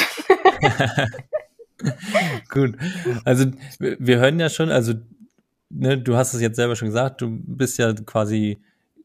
gut. 2.50 2.76
Also 3.24 3.46
wir 3.78 4.18
hören 4.18 4.38
ja 4.38 4.48
schon, 4.48 4.70
also 4.70 4.94
ne, 5.70 5.98
du 5.98 6.16
hast 6.16 6.34
es 6.34 6.40
jetzt 6.40 6.56
selber 6.56 6.76
schon 6.76 6.88
gesagt, 6.88 7.20
du 7.20 7.28
bist 7.30 7.78
ja 7.78 7.92
quasi 7.92 8.58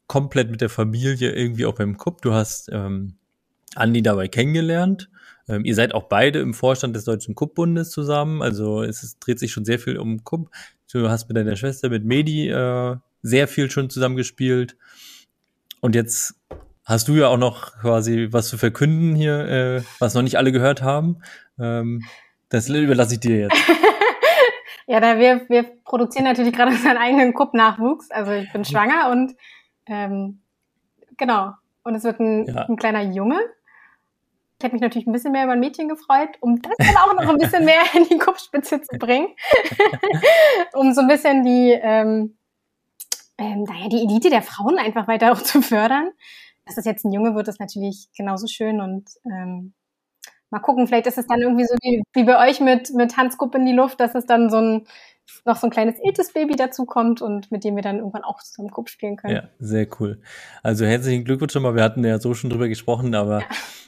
komplett 0.07 0.51
mit 0.51 0.61
der 0.61 0.69
Familie 0.69 1.31
irgendwie 1.31 1.65
auch 1.65 1.75
beim 1.75 1.97
Cup. 1.97 2.21
Du 2.21 2.33
hast 2.33 2.69
ähm, 2.71 3.15
Andi 3.75 4.01
dabei 4.01 4.27
kennengelernt. 4.27 5.09
Ähm, 5.47 5.65
ihr 5.65 5.75
seid 5.75 5.93
auch 5.93 6.03
beide 6.03 6.39
im 6.39 6.53
Vorstand 6.53 6.95
des 6.95 7.05
Deutschen 7.05 7.35
Cup-Bundes 7.35 7.91
zusammen. 7.91 8.41
Also 8.41 8.83
es, 8.83 9.03
es, 9.03 9.19
dreht 9.19 9.39
sich 9.39 9.51
schon 9.51 9.65
sehr 9.65 9.79
viel 9.79 9.97
um 9.97 10.23
Cup. 10.23 10.49
Du 10.91 11.09
hast 11.09 11.27
mit 11.27 11.37
deiner 11.37 11.55
Schwester, 11.55 11.89
mit 11.89 12.05
Medi, 12.05 12.49
äh, 12.49 12.95
sehr 13.21 13.47
viel 13.47 13.69
schon 13.71 13.89
zusammengespielt. 13.89 14.77
Und 15.81 15.95
jetzt 15.95 16.35
hast 16.85 17.07
du 17.07 17.15
ja 17.15 17.27
auch 17.27 17.37
noch 17.37 17.73
quasi 17.81 18.27
was 18.31 18.49
zu 18.49 18.57
verkünden 18.57 19.15
hier, 19.15 19.39
äh, 19.39 19.81
was 19.99 20.13
noch 20.13 20.21
nicht 20.21 20.37
alle 20.37 20.51
gehört 20.51 20.83
haben. 20.83 21.21
Ähm, 21.59 22.03
das 22.49 22.69
überlasse 22.69 23.15
ich 23.15 23.19
dir 23.19 23.39
jetzt. 23.39 23.57
ja, 24.87 24.99
da 24.99 25.17
wir, 25.17 25.41
wir 25.49 25.63
produzieren 25.83 26.25
natürlich 26.25 26.53
gerade 26.53 26.71
unseren 26.75 26.97
eigenen 26.97 27.33
Cup-Nachwuchs. 27.33 28.11
Also 28.11 28.31
ich 28.31 28.51
bin 28.53 28.63
schwanger 28.63 29.09
und 29.11 29.35
ähm, 29.87 30.41
genau. 31.17 31.53
Und 31.83 31.95
es 31.95 32.03
wird 32.03 32.19
ein, 32.19 32.45
ja. 32.45 32.65
ein 32.67 32.77
kleiner 32.77 33.01
Junge. 33.01 33.39
Ich 34.57 34.63
hätte 34.63 34.75
mich 34.75 34.81
natürlich 34.81 35.05
ein 35.05 35.11
bisschen 35.11 35.33
mehr 35.33 35.43
über 35.43 35.53
ein 35.53 35.59
Mädchen 35.59 35.89
gefreut, 35.89 36.37
um 36.39 36.61
das 36.61 36.73
dann 36.77 36.95
auch 36.97 37.13
noch 37.13 37.29
ein 37.29 37.37
bisschen 37.37 37.65
mehr 37.65 37.83
in 37.93 38.05
die 38.05 38.17
Kopfspitze 38.17 38.81
zu 38.81 38.97
bringen. 38.97 39.27
um 40.73 40.93
so 40.93 41.01
ein 41.01 41.07
bisschen 41.07 41.43
die, 41.43 41.71
ähm, 41.71 42.37
ähm, 43.37 43.63
naja, 43.63 43.89
die 43.89 44.03
Elite 44.03 44.29
der 44.29 44.41
Frauen 44.41 44.79
einfach 44.79 45.07
weiter 45.07 45.33
auch 45.33 45.41
zu 45.41 45.61
fördern. 45.61 46.11
Dass 46.65 46.77
es 46.77 46.85
jetzt 46.85 47.05
ein 47.05 47.11
Junge 47.11 47.35
wird, 47.35 47.47
ist 47.47 47.59
natürlich 47.59 48.07
genauso 48.17 48.47
schön 48.47 48.81
und 48.81 49.09
ähm, 49.25 49.73
mal 50.49 50.59
gucken, 50.59 50.87
vielleicht 50.87 51.07
ist 51.07 51.17
es 51.17 51.27
dann 51.27 51.41
irgendwie 51.41 51.65
so 51.65 51.75
wie, 51.81 52.01
wie 52.13 52.23
bei 52.23 52.47
euch 52.47 52.59
mit, 52.59 52.91
mit 52.93 53.17
Hans 53.17 53.37
Kupp 53.37 53.53
in 53.55 53.65
die 53.65 53.73
Luft, 53.73 53.99
dass 53.99 54.15
es 54.15 54.25
dann 54.25 54.49
so 54.49 54.57
ein 54.57 54.87
noch 55.45 55.57
so 55.57 55.67
ein 55.67 55.71
kleines 55.71 55.95
iltes 56.03 56.33
Baby 56.33 56.55
dazu 56.55 56.85
kommt 56.85 57.21
und 57.21 57.51
mit 57.51 57.63
dem 57.63 57.75
wir 57.75 57.83
dann 57.83 57.97
irgendwann 57.97 58.23
auch 58.23 58.41
zusammen 58.41 58.69
Kupp 58.69 58.89
spielen 58.89 59.15
können. 59.15 59.35
Ja, 59.35 59.49
sehr 59.59 59.87
cool. 59.99 60.21
Also 60.63 60.85
herzlichen 60.85 61.23
Glückwunsch 61.23 61.53
schon 61.53 61.63
mal. 61.63 61.75
Wir 61.75 61.83
hatten 61.83 62.03
ja 62.03 62.19
so 62.19 62.33
schon 62.33 62.49
drüber 62.49 62.67
gesprochen, 62.67 63.15
aber 63.15 63.41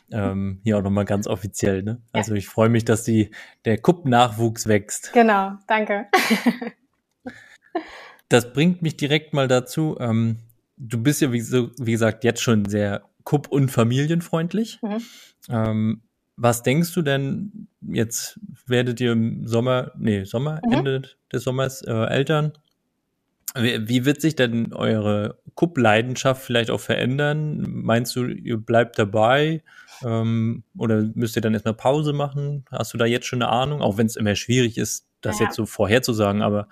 ja. 0.10 0.32
ähm, 0.32 0.60
hier 0.63 0.78
auch 0.78 0.84
nochmal 0.84 1.06
ganz 1.06 1.28
offiziell. 1.28 1.84
Ne? 1.84 2.02
Also 2.12 2.34
ja. 2.34 2.38
ich 2.38 2.47
freue 2.47 2.69
mich, 2.69 2.86
dass 2.86 3.04
die, 3.04 3.32
der 3.65 3.78
Kupp-Nachwuchs 3.78 4.67
wächst. 4.67 5.13
Genau, 5.13 5.54
danke. 5.67 6.08
das 8.30 8.54
bringt 8.54 8.82
mich 8.82 8.97
direkt 8.97 9.34
mal 9.34 9.47
dazu. 9.47 9.97
Ähm, 10.00 10.38
du 10.78 11.02
bist 11.02 11.21
ja, 11.21 11.32
wie, 11.32 11.41
so, 11.41 11.71
wie 11.80 11.91
gesagt, 11.91 12.23
jetzt 12.23 12.41
schon 12.41 12.65
sehr 12.65 13.04
Kupp- 13.23 13.50
und 13.50 13.69
familienfreundlich. 13.69 14.80
Mhm. 14.82 15.02
Ähm, 15.50 16.02
was 16.38 16.62
denkst 16.63 16.93
du 16.93 17.02
denn, 17.02 17.67
jetzt 17.82 18.39
werdet 18.67 19.02
ihr 19.02 19.12
im 19.12 19.47
Sommer, 19.47 19.91
nee, 19.97 20.23
Sommer, 20.23 20.62
mhm. 20.65 20.73
Ende 20.73 21.02
des 21.34 21.43
Sommers 21.43 21.82
äh, 21.82 21.91
Eltern. 21.91 22.54
Wie, 23.56 23.89
wie, 23.89 24.06
wird 24.06 24.21
sich 24.21 24.36
denn 24.36 24.71
eure 24.71 25.39
Kupp-Leidenschaft 25.56 26.43
vielleicht 26.43 26.69
auch 26.69 26.80
verändern? 26.80 27.65
Meinst 27.67 28.15
du, 28.15 28.26
ihr 28.26 28.58
bleibt 28.58 29.00
dabei? 29.00 29.63
Ähm, 30.06 30.63
oder 30.78 31.10
müsst 31.15 31.36
ihr 31.36 31.41
dann 31.41 31.56
erstmal 31.56 31.73
Pause 31.73 32.13
machen? 32.13 32.65
Hast 32.71 32.93
du 32.93 33.00
da 33.00 33.06
jetzt 33.06 33.26
schon 33.26 33.41
eine 33.41 33.52
Ahnung? 33.52 33.82
Auch 33.82 33.97
wenn 33.97 34.06
es 34.06 34.15
immer 34.15 34.36
schwierig 34.36 34.78
ist, 34.78 35.08
das 35.21 35.39
ja. 35.39 35.45
jetzt 35.45 35.56
so 35.56 35.65
vorherzusagen, 35.65 36.43
aber 36.43 36.67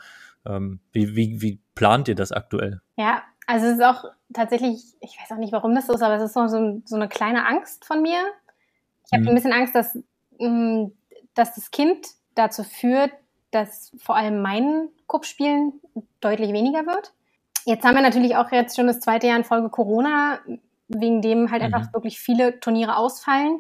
ähm, 0.45 0.79
wie, 0.91 1.15
wie, 1.15 1.41
wie 1.41 1.59
plant 1.73 2.07
ihr 2.07 2.15
das 2.15 2.31
aktuell? 2.31 2.81
Ja, 2.97 3.23
also 3.47 3.65
es 3.65 3.77
ist 3.77 3.83
auch 3.83 4.03
tatsächlich, 4.33 4.83
ich 4.99 5.17
weiß 5.19 5.31
auch 5.31 5.39
nicht, 5.39 5.53
warum 5.53 5.73
das 5.73 5.87
so 5.87 5.93
ist, 5.93 6.03
aber 6.03 6.15
es 6.15 6.23
ist 6.23 6.33
so, 6.33 6.45
so, 6.47 6.81
so 6.85 6.95
eine 6.95 7.07
kleine 7.07 7.47
Angst 7.47 7.85
von 7.85 8.03
mir, 8.03 8.19
Ich 9.05 9.13
habe 9.13 9.23
mhm. 9.23 9.29
ein 9.29 9.35
bisschen 9.35 9.53
Angst, 9.53 9.75
dass, 9.75 9.97
mm, 10.39 10.85
dass 11.33 11.55
das 11.55 11.71
Kind 11.71 12.07
dazu 12.35 12.63
führt, 12.63 13.11
dass 13.51 13.91
vor 13.97 14.15
allem 14.15 14.41
mein 14.41 14.89
Kuppspielen 15.07 15.73
deutlich 16.19 16.51
weniger 16.51 16.85
wird. 16.85 17.13
Jetzt 17.65 17.83
haben 17.83 17.95
wir 17.95 18.01
natürlich 18.01 18.35
auch 18.35 18.51
jetzt 18.51 18.75
schon 18.75 18.87
das 18.87 18.99
zweite 18.99 19.27
Jahr 19.27 19.37
in 19.37 19.43
Folge 19.43 19.69
Corona, 19.69 20.39
wegen 20.87 21.21
dem 21.21 21.51
halt 21.51 21.63
mhm. 21.63 21.73
einfach 21.73 21.93
wirklich 21.93 22.19
viele 22.19 22.59
Turniere 22.59 22.97
ausfallen, 22.97 23.59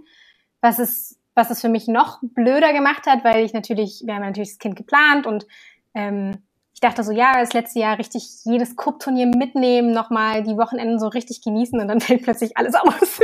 was 0.61 0.79
es, 0.79 1.19
was 1.33 1.49
es 1.49 1.61
für 1.61 1.69
mich 1.69 1.87
noch 1.87 2.19
blöder 2.21 2.73
gemacht 2.73 3.07
hat, 3.07 3.23
weil 3.23 3.43
ich 3.43 3.53
natürlich, 3.53 4.03
wir 4.05 4.15
haben 4.15 4.21
natürlich 4.21 4.51
das 4.51 4.59
Kind 4.59 4.75
geplant 4.75 5.25
und 5.25 5.47
ähm, 5.93 6.37
ich 6.73 6.81
dachte 6.81 7.03
so, 7.03 7.13
ja, 7.13 7.39
das 7.39 7.53
letzte 7.53 7.79
Jahr 7.79 7.97
richtig 7.97 8.27
jedes 8.43 8.75
Cup-Turnier 8.75 9.27
mitnehmen, 9.27 9.91
nochmal 9.91 10.43
die 10.43 10.57
Wochenenden 10.57 10.99
so 10.99 11.07
richtig 11.07 11.41
genießen 11.41 11.79
und 11.79 11.87
dann 11.87 11.99
fällt 12.01 12.23
plötzlich 12.23 12.57
alles 12.57 12.75
aus. 12.75 13.19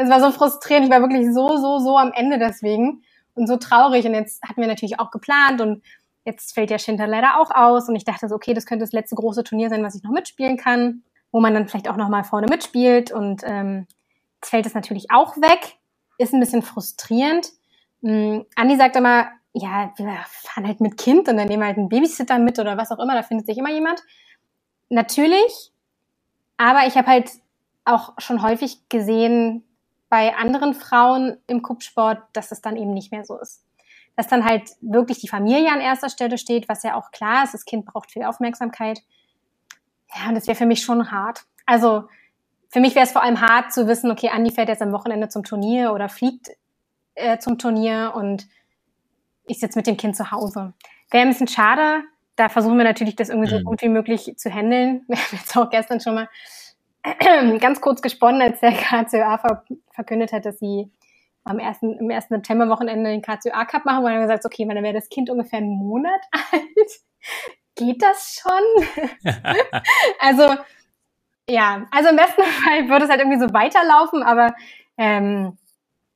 Das 0.00 0.08
war 0.08 0.20
so 0.20 0.30
frustrierend. 0.30 0.86
Ich 0.86 0.92
war 0.92 1.02
wirklich 1.02 1.26
so, 1.32 1.56
so, 1.58 1.78
so 1.78 1.98
am 1.98 2.12
Ende 2.12 2.38
deswegen 2.38 3.02
und 3.34 3.46
so 3.46 3.56
traurig. 3.56 4.06
Und 4.06 4.14
jetzt 4.14 4.42
hatten 4.42 4.60
wir 4.60 4.68
natürlich 4.68 4.98
auch 4.98 5.10
geplant 5.10 5.60
und 5.60 5.82
jetzt 6.24 6.54
fällt 6.54 6.70
der 6.70 6.78
Schinter 6.78 7.06
leider 7.06 7.38
auch 7.38 7.50
aus. 7.50 7.88
Und 7.88 7.96
ich 7.96 8.04
dachte 8.04 8.28
so, 8.28 8.34
okay, 8.34 8.54
das 8.54 8.64
könnte 8.66 8.84
das 8.84 8.92
letzte 8.92 9.16
große 9.16 9.44
Turnier 9.44 9.68
sein, 9.68 9.82
was 9.82 9.94
ich 9.94 10.02
noch 10.02 10.10
mitspielen 10.10 10.56
kann, 10.56 11.02
wo 11.32 11.40
man 11.40 11.52
dann 11.52 11.68
vielleicht 11.68 11.88
auch 11.88 11.96
nochmal 11.96 12.24
vorne 12.24 12.46
mitspielt. 12.48 13.12
Und 13.12 13.42
ähm, 13.44 13.86
jetzt 14.36 14.50
fällt 14.50 14.66
es 14.66 14.74
natürlich 14.74 15.10
auch 15.10 15.36
weg. 15.36 15.76
Ist 16.16 16.32
ein 16.32 16.40
bisschen 16.40 16.62
frustrierend. 16.62 17.50
Ähm, 18.02 18.46
Andi 18.56 18.76
sagt 18.76 18.96
immer, 18.96 19.28
ja, 19.52 19.92
wir 19.96 20.16
fahren 20.28 20.66
halt 20.66 20.80
mit 20.80 20.96
Kind 20.96 21.28
und 21.28 21.36
dann 21.36 21.48
nehmen 21.48 21.62
wir 21.62 21.66
halt 21.66 21.78
einen 21.78 21.88
Babysitter 21.88 22.38
mit 22.38 22.58
oder 22.58 22.76
was 22.76 22.90
auch 22.90 23.00
immer, 23.00 23.14
da 23.14 23.22
findet 23.22 23.46
sich 23.46 23.58
immer 23.58 23.70
jemand. 23.70 24.00
Natürlich, 24.88 25.72
aber 26.56 26.86
ich 26.86 26.96
habe 26.96 27.08
halt 27.08 27.30
auch 27.84 28.12
schon 28.18 28.42
häufig 28.42 28.88
gesehen 28.88 29.64
bei 30.10 30.36
anderen 30.36 30.74
Frauen 30.74 31.38
im 31.46 31.62
Kuppsport, 31.62 32.18
dass 32.34 32.52
es 32.52 32.60
dann 32.60 32.76
eben 32.76 32.92
nicht 32.92 33.12
mehr 33.12 33.24
so 33.24 33.38
ist. 33.38 33.64
Dass 34.16 34.26
dann 34.26 34.44
halt 34.44 34.68
wirklich 34.82 35.20
die 35.20 35.28
Familie 35.28 35.72
an 35.72 35.80
erster 35.80 36.10
Stelle 36.10 36.36
steht, 36.36 36.68
was 36.68 36.82
ja 36.82 36.96
auch 36.96 37.12
klar 37.12 37.44
ist, 37.44 37.54
das 37.54 37.64
Kind 37.64 37.86
braucht 37.86 38.10
viel 38.10 38.24
Aufmerksamkeit. 38.24 39.00
Ja, 40.14 40.28
und 40.28 40.34
das 40.34 40.48
wäre 40.48 40.56
für 40.56 40.66
mich 40.66 40.82
schon 40.82 41.10
hart. 41.10 41.44
Also 41.64 42.04
für 42.68 42.80
mich 42.80 42.94
wäre 42.94 43.06
es 43.06 43.12
vor 43.12 43.22
allem 43.22 43.40
hart 43.40 43.72
zu 43.72 43.86
wissen, 43.86 44.10
okay, 44.10 44.28
Andi 44.28 44.50
fährt 44.50 44.68
jetzt 44.68 44.82
am 44.82 44.92
Wochenende 44.92 45.28
zum 45.28 45.44
Turnier 45.44 45.92
oder 45.92 46.08
fliegt 46.08 46.50
äh, 47.14 47.38
zum 47.38 47.58
Turnier 47.58 48.12
und 48.14 48.48
ich 49.46 49.60
sitze 49.60 49.78
mit 49.78 49.86
dem 49.86 49.96
Kind 49.96 50.16
zu 50.16 50.32
Hause. 50.32 50.74
Wäre 51.10 51.22
ein 51.22 51.30
bisschen 51.30 51.48
schade. 51.48 52.02
Da 52.36 52.48
versuchen 52.48 52.78
wir 52.78 52.84
natürlich, 52.84 53.16
das 53.16 53.28
irgendwie 53.28 53.50
so 53.50 53.58
mhm. 53.60 53.64
gut 53.64 53.82
wie 53.82 53.88
möglich 53.88 54.34
zu 54.36 54.50
handeln. 54.52 55.04
Wir 55.08 55.16
haben 55.16 55.36
jetzt 55.36 55.56
auch 55.56 55.70
gestern 55.70 56.00
schon 56.00 56.14
mal 56.14 56.28
ganz 57.60 57.80
kurz 57.80 58.02
gesponnen, 58.02 58.42
als 58.42 58.60
der 58.60 58.72
KCOA 58.72 59.62
verkündet 59.92 60.32
hat, 60.32 60.44
dass 60.44 60.58
sie 60.58 60.90
am 61.44 61.58
ersten, 61.58 61.98
im 61.98 62.10
ersten 62.10 62.34
September-Wochenende 62.34 63.10
den 63.10 63.22
KCOA 63.22 63.64
Cup 63.64 63.84
machen, 63.84 64.04
weil 64.04 64.14
wir 64.14 64.22
gesagt 64.22 64.44
okay, 64.44 64.66
dann 64.66 64.82
wäre 64.82 64.94
das 64.94 65.08
Kind 65.08 65.30
ungefähr 65.30 65.58
einen 65.58 65.76
Monat 65.76 66.20
alt. 66.52 66.90
Geht 67.76 68.02
das 68.02 68.40
schon? 68.40 69.32
also, 70.18 70.54
ja, 71.48 71.86
also 71.90 72.10
im 72.10 72.16
besten 72.16 72.42
Fall 72.42 72.88
würde 72.88 73.04
es 73.04 73.10
halt 73.10 73.20
irgendwie 73.20 73.40
so 73.40 73.52
weiterlaufen, 73.52 74.22
aber 74.22 74.54
ähm, 74.98 75.56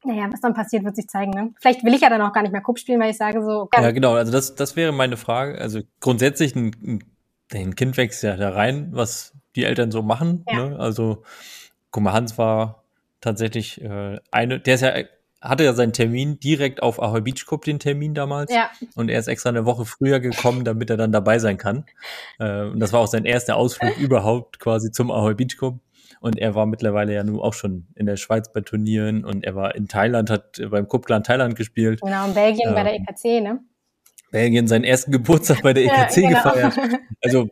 naja, 0.05 0.29
was 0.31 0.41
dann 0.41 0.53
passiert, 0.53 0.85
wird 0.85 0.97
sich 0.97 1.09
zeigen. 1.09 1.31
Ne? 1.31 1.55
Vielleicht 1.59 1.83
will 1.85 1.95
ich 1.95 2.03
ja 2.03 2.11
dann 2.11 2.21
auch 2.21 2.33
gar 2.33 2.43
nicht 2.43 2.53
mehr 2.53 2.61
Cup 2.61 2.79
spielen, 2.79 3.01
weil 3.01 3.11
ich 3.11 3.17
sage 3.17 3.43
so. 3.43 3.63
Okay. 3.63 3.83
Ja, 3.83 3.91
genau. 3.91 4.13
Also 4.15 4.31
das, 4.31 4.55
das 4.55 4.77
wäre 4.77 4.93
meine 4.93 5.17
Frage. 5.17 5.59
Also 5.59 5.81
grundsätzlich 6.01 6.55
ein, 6.55 7.03
ein 7.53 7.75
Kind 7.75 7.97
wächst 7.97 8.23
ja 8.23 8.37
da 8.37 8.51
rein, 8.51 8.91
was 8.93 9.33
die 9.57 9.65
Eltern 9.65 9.91
so 9.91 10.03
machen. 10.03 10.45
Ja. 10.49 10.69
Ne? 10.69 10.79
Also 10.79 11.23
guck 11.91 12.03
mal, 12.03 12.13
Hans 12.13 12.39
war 12.39 12.85
tatsächlich 13.21 13.81
äh, 13.83 14.19
eine, 14.31 14.61
der 14.61 14.75
ist 14.75 14.81
ja 14.83 14.93
hatte 15.45 15.63
ja 15.63 15.75
seinen 15.75 15.93
Termin 15.93 16.41
direkt 16.41 16.83
auf 16.83 17.01
Ahoy 17.01 17.21
Beach 17.21 17.45
Cup, 17.47 17.65
den 17.65 17.79
Termin 17.79 18.15
damals. 18.15 18.53
Ja. 18.53 18.71
Und 18.95 19.11
er 19.11 19.19
ist 19.19 19.29
extra 19.29 19.51
eine 19.51 19.67
Woche 19.67 19.85
früher 19.85 20.19
gekommen, 20.19 20.65
damit 20.65 20.89
er 20.89 20.97
dann 20.97 21.13
dabei 21.13 21.39
sein 21.39 21.59
kann. 21.59 21.85
Äh, 22.39 22.63
und 22.63 22.81
das 22.81 22.93
war 22.93 23.01
auch 23.01 23.07
sein 23.07 23.27
erster 23.27 23.57
Ausflug 23.57 23.97
überhaupt 24.01 24.59
quasi 24.59 24.91
zum 24.91 25.11
Ahoy 25.11 25.35
Beach 25.35 25.59
Cup. 25.59 25.79
Und 26.21 26.39
er 26.39 26.55
war 26.55 26.65
mittlerweile 26.65 27.13
ja 27.13 27.23
nun 27.23 27.39
auch 27.39 27.53
schon 27.53 27.87
in 27.95 28.07
der 28.07 28.17
Schweiz 28.17 28.51
bei 28.51 28.63
Turnieren 28.63 29.27
und 29.27 29.45
er 29.45 29.55
war 29.55 29.75
in 29.75 29.89
Thailand, 29.89 30.31
hat 30.31 30.59
beim 30.71 30.89
Cupclan 30.89 31.23
Thailand 31.23 31.55
gespielt. 31.55 32.01
Genau, 32.01 32.25
in 32.25 32.33
Belgien 32.33 32.69
ähm, 32.71 32.75
bei 32.75 32.83
der 32.83 32.95
EKC, 32.95 33.43
ne? 33.43 33.61
Belgien 34.35 34.67
seinen 34.67 34.83
ersten 34.83 35.13
Geburtstag 35.13 35.63
bei 35.63 35.73
der 35.73 35.85
EKC 35.85 36.17
ja, 36.17 36.29
genau. 36.29 36.43
gefeiert. 36.43 37.01
Also 37.23 37.49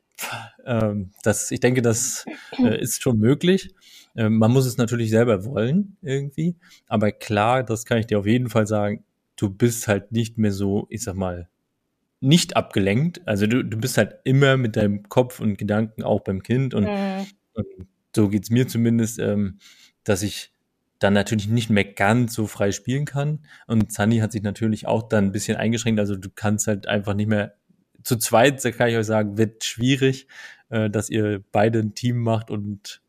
ähm, 0.66 1.12
das, 1.22 1.52
ich 1.52 1.60
denke, 1.60 1.80
das 1.80 2.24
äh, 2.58 2.80
ist 2.80 3.00
schon 3.00 3.18
möglich. 3.18 3.72
Ähm, 4.16 4.38
man 4.38 4.50
muss 4.50 4.66
es 4.66 4.78
natürlich 4.78 5.10
selber 5.10 5.44
wollen 5.44 5.96
irgendwie. 6.02 6.56
Aber 6.88 7.12
klar, 7.12 7.62
das 7.62 7.84
kann 7.84 7.98
ich 7.98 8.08
dir 8.08 8.18
auf 8.18 8.26
jeden 8.26 8.50
Fall 8.50 8.66
sagen, 8.66 9.04
du 9.36 9.48
bist 9.48 9.86
halt 9.86 10.10
nicht 10.10 10.38
mehr 10.38 10.50
so, 10.50 10.88
ich 10.90 11.04
sag 11.04 11.14
mal, 11.14 11.48
nicht 12.20 12.56
abgelenkt. 12.56 13.20
Also 13.26 13.46
du, 13.46 13.62
du 13.62 13.78
bist 13.78 13.96
halt 13.96 14.16
immer 14.24 14.56
mit 14.56 14.74
deinem 14.74 15.08
Kopf 15.08 15.38
und 15.38 15.58
Gedanken 15.58 16.02
auch 16.02 16.22
beim 16.22 16.42
Kind 16.42 16.74
und, 16.74 16.84
mhm. 16.84 17.26
und 17.54 17.66
so 18.14 18.28
geht's 18.28 18.50
mir 18.50 18.66
zumindest, 18.66 19.20
ähm, 19.20 19.58
dass 20.02 20.24
ich 20.24 20.51
dann 21.02 21.14
natürlich 21.14 21.48
nicht 21.48 21.70
mehr 21.70 21.84
ganz 21.84 22.34
so 22.34 22.46
frei 22.46 22.72
spielen 22.72 23.04
kann. 23.04 23.40
Und 23.66 23.92
Sunny 23.92 24.18
hat 24.18 24.32
sich 24.32 24.42
natürlich 24.42 24.86
auch 24.86 25.08
dann 25.08 25.26
ein 25.26 25.32
bisschen 25.32 25.56
eingeschränkt. 25.56 26.00
Also 26.00 26.16
du 26.16 26.28
kannst 26.34 26.66
halt 26.66 26.86
einfach 26.86 27.14
nicht 27.14 27.28
mehr 27.28 27.54
zu 28.02 28.16
zweit, 28.16 28.64
da 28.64 28.70
kann 28.70 28.88
ich 28.88 28.96
euch 28.96 29.06
sagen, 29.06 29.38
wird 29.38 29.64
schwierig, 29.64 30.26
äh, 30.70 30.90
dass 30.90 31.08
ihr 31.08 31.42
beide 31.52 31.78
ein 31.78 31.94
Team 31.94 32.18
macht 32.18 32.50
und 32.50 33.00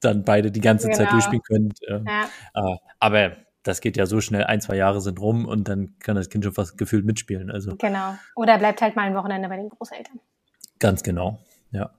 dann 0.00 0.24
beide 0.24 0.50
die 0.50 0.60
ganze 0.60 0.88
genau. 0.88 0.98
Zeit 0.98 1.12
durchspielen 1.12 1.42
könnt. 1.42 1.78
Ähm, 1.88 2.04
ja. 2.06 2.24
äh, 2.54 2.76
aber 2.98 3.36
das 3.62 3.80
geht 3.80 3.96
ja 3.96 4.06
so 4.06 4.20
schnell, 4.20 4.44
ein, 4.44 4.60
zwei 4.60 4.76
Jahre 4.76 5.00
sind 5.00 5.20
rum 5.20 5.46
und 5.46 5.68
dann 5.68 5.98
kann 6.00 6.16
das 6.16 6.28
Kind 6.28 6.44
schon 6.44 6.52
fast 6.52 6.76
gefühlt 6.76 7.04
mitspielen. 7.04 7.50
Also 7.50 7.76
genau. 7.76 8.16
Oder 8.34 8.58
bleibt 8.58 8.82
halt 8.82 8.96
mal 8.96 9.02
ein 9.02 9.14
Wochenende 9.14 9.48
bei 9.48 9.56
den 9.56 9.68
Großeltern. 9.68 10.18
Ganz 10.78 11.02
genau. 11.02 11.38
Ja. 11.70 11.90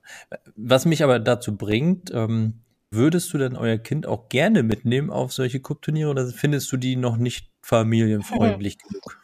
Was 0.56 0.86
mich 0.86 1.04
aber 1.04 1.20
dazu 1.20 1.56
bringt, 1.56 2.12
ähm, 2.14 2.62
würdest 2.94 3.34
du 3.34 3.38
denn 3.38 3.56
euer 3.56 3.78
Kind 3.78 4.06
auch 4.06 4.30
gerne 4.30 4.64
mitnehmen 4.64 5.10
auf 5.10 5.34
solche 5.34 5.60
Cup-Turniere 5.60 6.10
oder 6.10 6.28
findest 6.28 6.72
du 6.72 6.78
die 6.78 6.96
noch 6.96 7.18
nicht 7.18 7.52
familienfreundlich 7.62 8.78
mhm. 8.78 8.88
genug? 8.88 9.20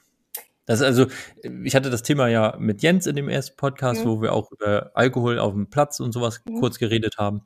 Das 0.65 0.81
ist 0.81 0.85
also, 0.85 1.07
ich 1.63 1.75
hatte 1.75 1.89
das 1.89 2.03
Thema 2.03 2.27
ja 2.27 2.55
mit 2.59 2.83
Jens 2.83 3.07
in 3.07 3.15
dem 3.15 3.27
ersten 3.27 3.57
Podcast, 3.57 4.05
mhm. 4.05 4.09
wo 4.09 4.21
wir 4.21 4.33
auch 4.33 4.51
über 4.51 4.91
Alkohol 4.93 5.39
auf 5.39 5.53
dem 5.53 5.69
Platz 5.69 5.99
und 5.99 6.11
sowas 6.11 6.43
mhm. 6.45 6.59
kurz 6.59 6.77
geredet 6.77 7.17
haben. 7.17 7.41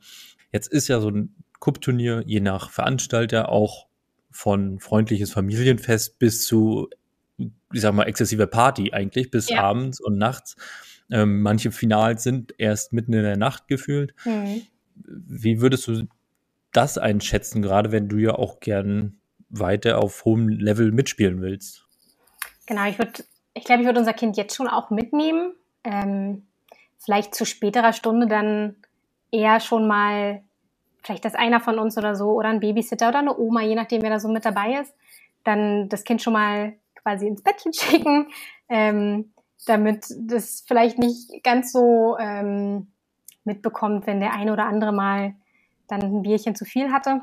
Jetzt 0.52 0.68
ist 0.68 0.90
ja 0.90 1.00
so 1.00 1.10
ein 1.10 1.34
Cup-Turnier 1.62 2.24
je 2.26 2.42
nach 2.42 2.70
Veranstalter 2.70 3.48
auch 3.48 3.88
von 4.30 4.80
freundliches 4.80 5.32
Familienfest 5.32 6.20
bis 6.20 6.46
zu, 6.46 6.90
ich 7.38 7.82
sag 7.82 7.94
mal, 7.94 8.04
exzessiver 8.04 8.48
Party 8.48 8.92
eigentlich, 8.92 9.32
bis 9.32 9.48
ja. 9.48 9.62
abends 9.62 10.02
und 10.02 10.18
nachts. 10.18 10.58
Ähm, 11.10 11.42
manche 11.42 11.72
Finals 11.72 12.24
sind 12.24 12.54
erst 12.58 12.92
mitten 12.92 13.14
in 13.14 13.24
der 13.24 13.38
Nacht 13.38 13.68
gefühlt. 13.68 14.14
Mhm. 14.26 14.64
Wie 14.96 15.62
würdest 15.62 15.88
du 15.88 16.08
das 16.72 16.98
einschätzen, 16.98 17.62
gerade 17.62 17.92
wenn 17.92 18.10
du 18.10 18.18
ja 18.18 18.36
auch 18.36 18.60
gern 18.60 19.18
weiter 19.50 20.00
auf 20.00 20.26
hohem 20.26 20.50
Level 20.50 20.92
mitspielen 20.92 21.42
willst? 21.42 21.86
Genau, 22.66 22.88
ich 22.88 22.98
würde, 22.98 23.24
ich 23.54 23.64
glaube, 23.64 23.82
ich 23.82 23.88
würde 23.88 24.00
unser 24.00 24.14
Kind 24.14 24.38
jetzt 24.38 24.56
schon 24.56 24.68
auch 24.68 24.90
mitnehmen. 24.90 25.54
Ähm, 25.84 26.48
vielleicht 26.98 27.36
zu 27.36 27.46
späterer 27.46 27.94
Stunde 27.94 28.28
dann 28.28 28.76
eher 29.32 29.60
schon 29.60 29.88
mal, 29.88 30.42
vielleicht 31.04 31.26
dass 31.26 31.36
einer 31.36 31.60
von 31.60 31.78
uns 31.78 31.98
oder 31.98 32.16
so 32.16 32.32
oder 32.32 32.50
ein 32.50 32.60
Babysitter 32.60 33.10
oder 33.10 33.20
eine 33.20 33.38
Oma, 33.38 33.62
je 33.62 33.76
nachdem, 33.76 34.02
wer 34.02 34.10
da 34.10 34.20
so 34.20 34.30
mit 34.30 34.46
dabei 34.46 34.80
ist, 34.82 34.94
dann 35.44 35.90
das 35.90 36.04
Kind 36.04 36.22
schon 36.22 36.34
mal 36.34 36.74
quasi 36.96 37.28
ins 37.28 37.44
Bettchen 37.44 37.74
schicken. 37.74 38.28
Ähm, 38.70 39.34
damit 39.66 40.06
das 40.18 40.64
vielleicht 40.68 40.98
nicht 41.00 41.44
ganz 41.44 41.72
so 41.72 42.18
ähm, 42.20 42.88
mitbekommt, 43.46 44.08
wenn 44.08 44.20
der 44.20 44.34
eine 44.34 44.54
oder 44.54 44.66
andere 44.66 44.92
mal 44.92 45.36
dann 45.88 46.02
ein 46.02 46.22
Bierchen 46.22 46.56
zu 46.56 46.66
viel 46.66 46.92
hatte. 46.92 47.22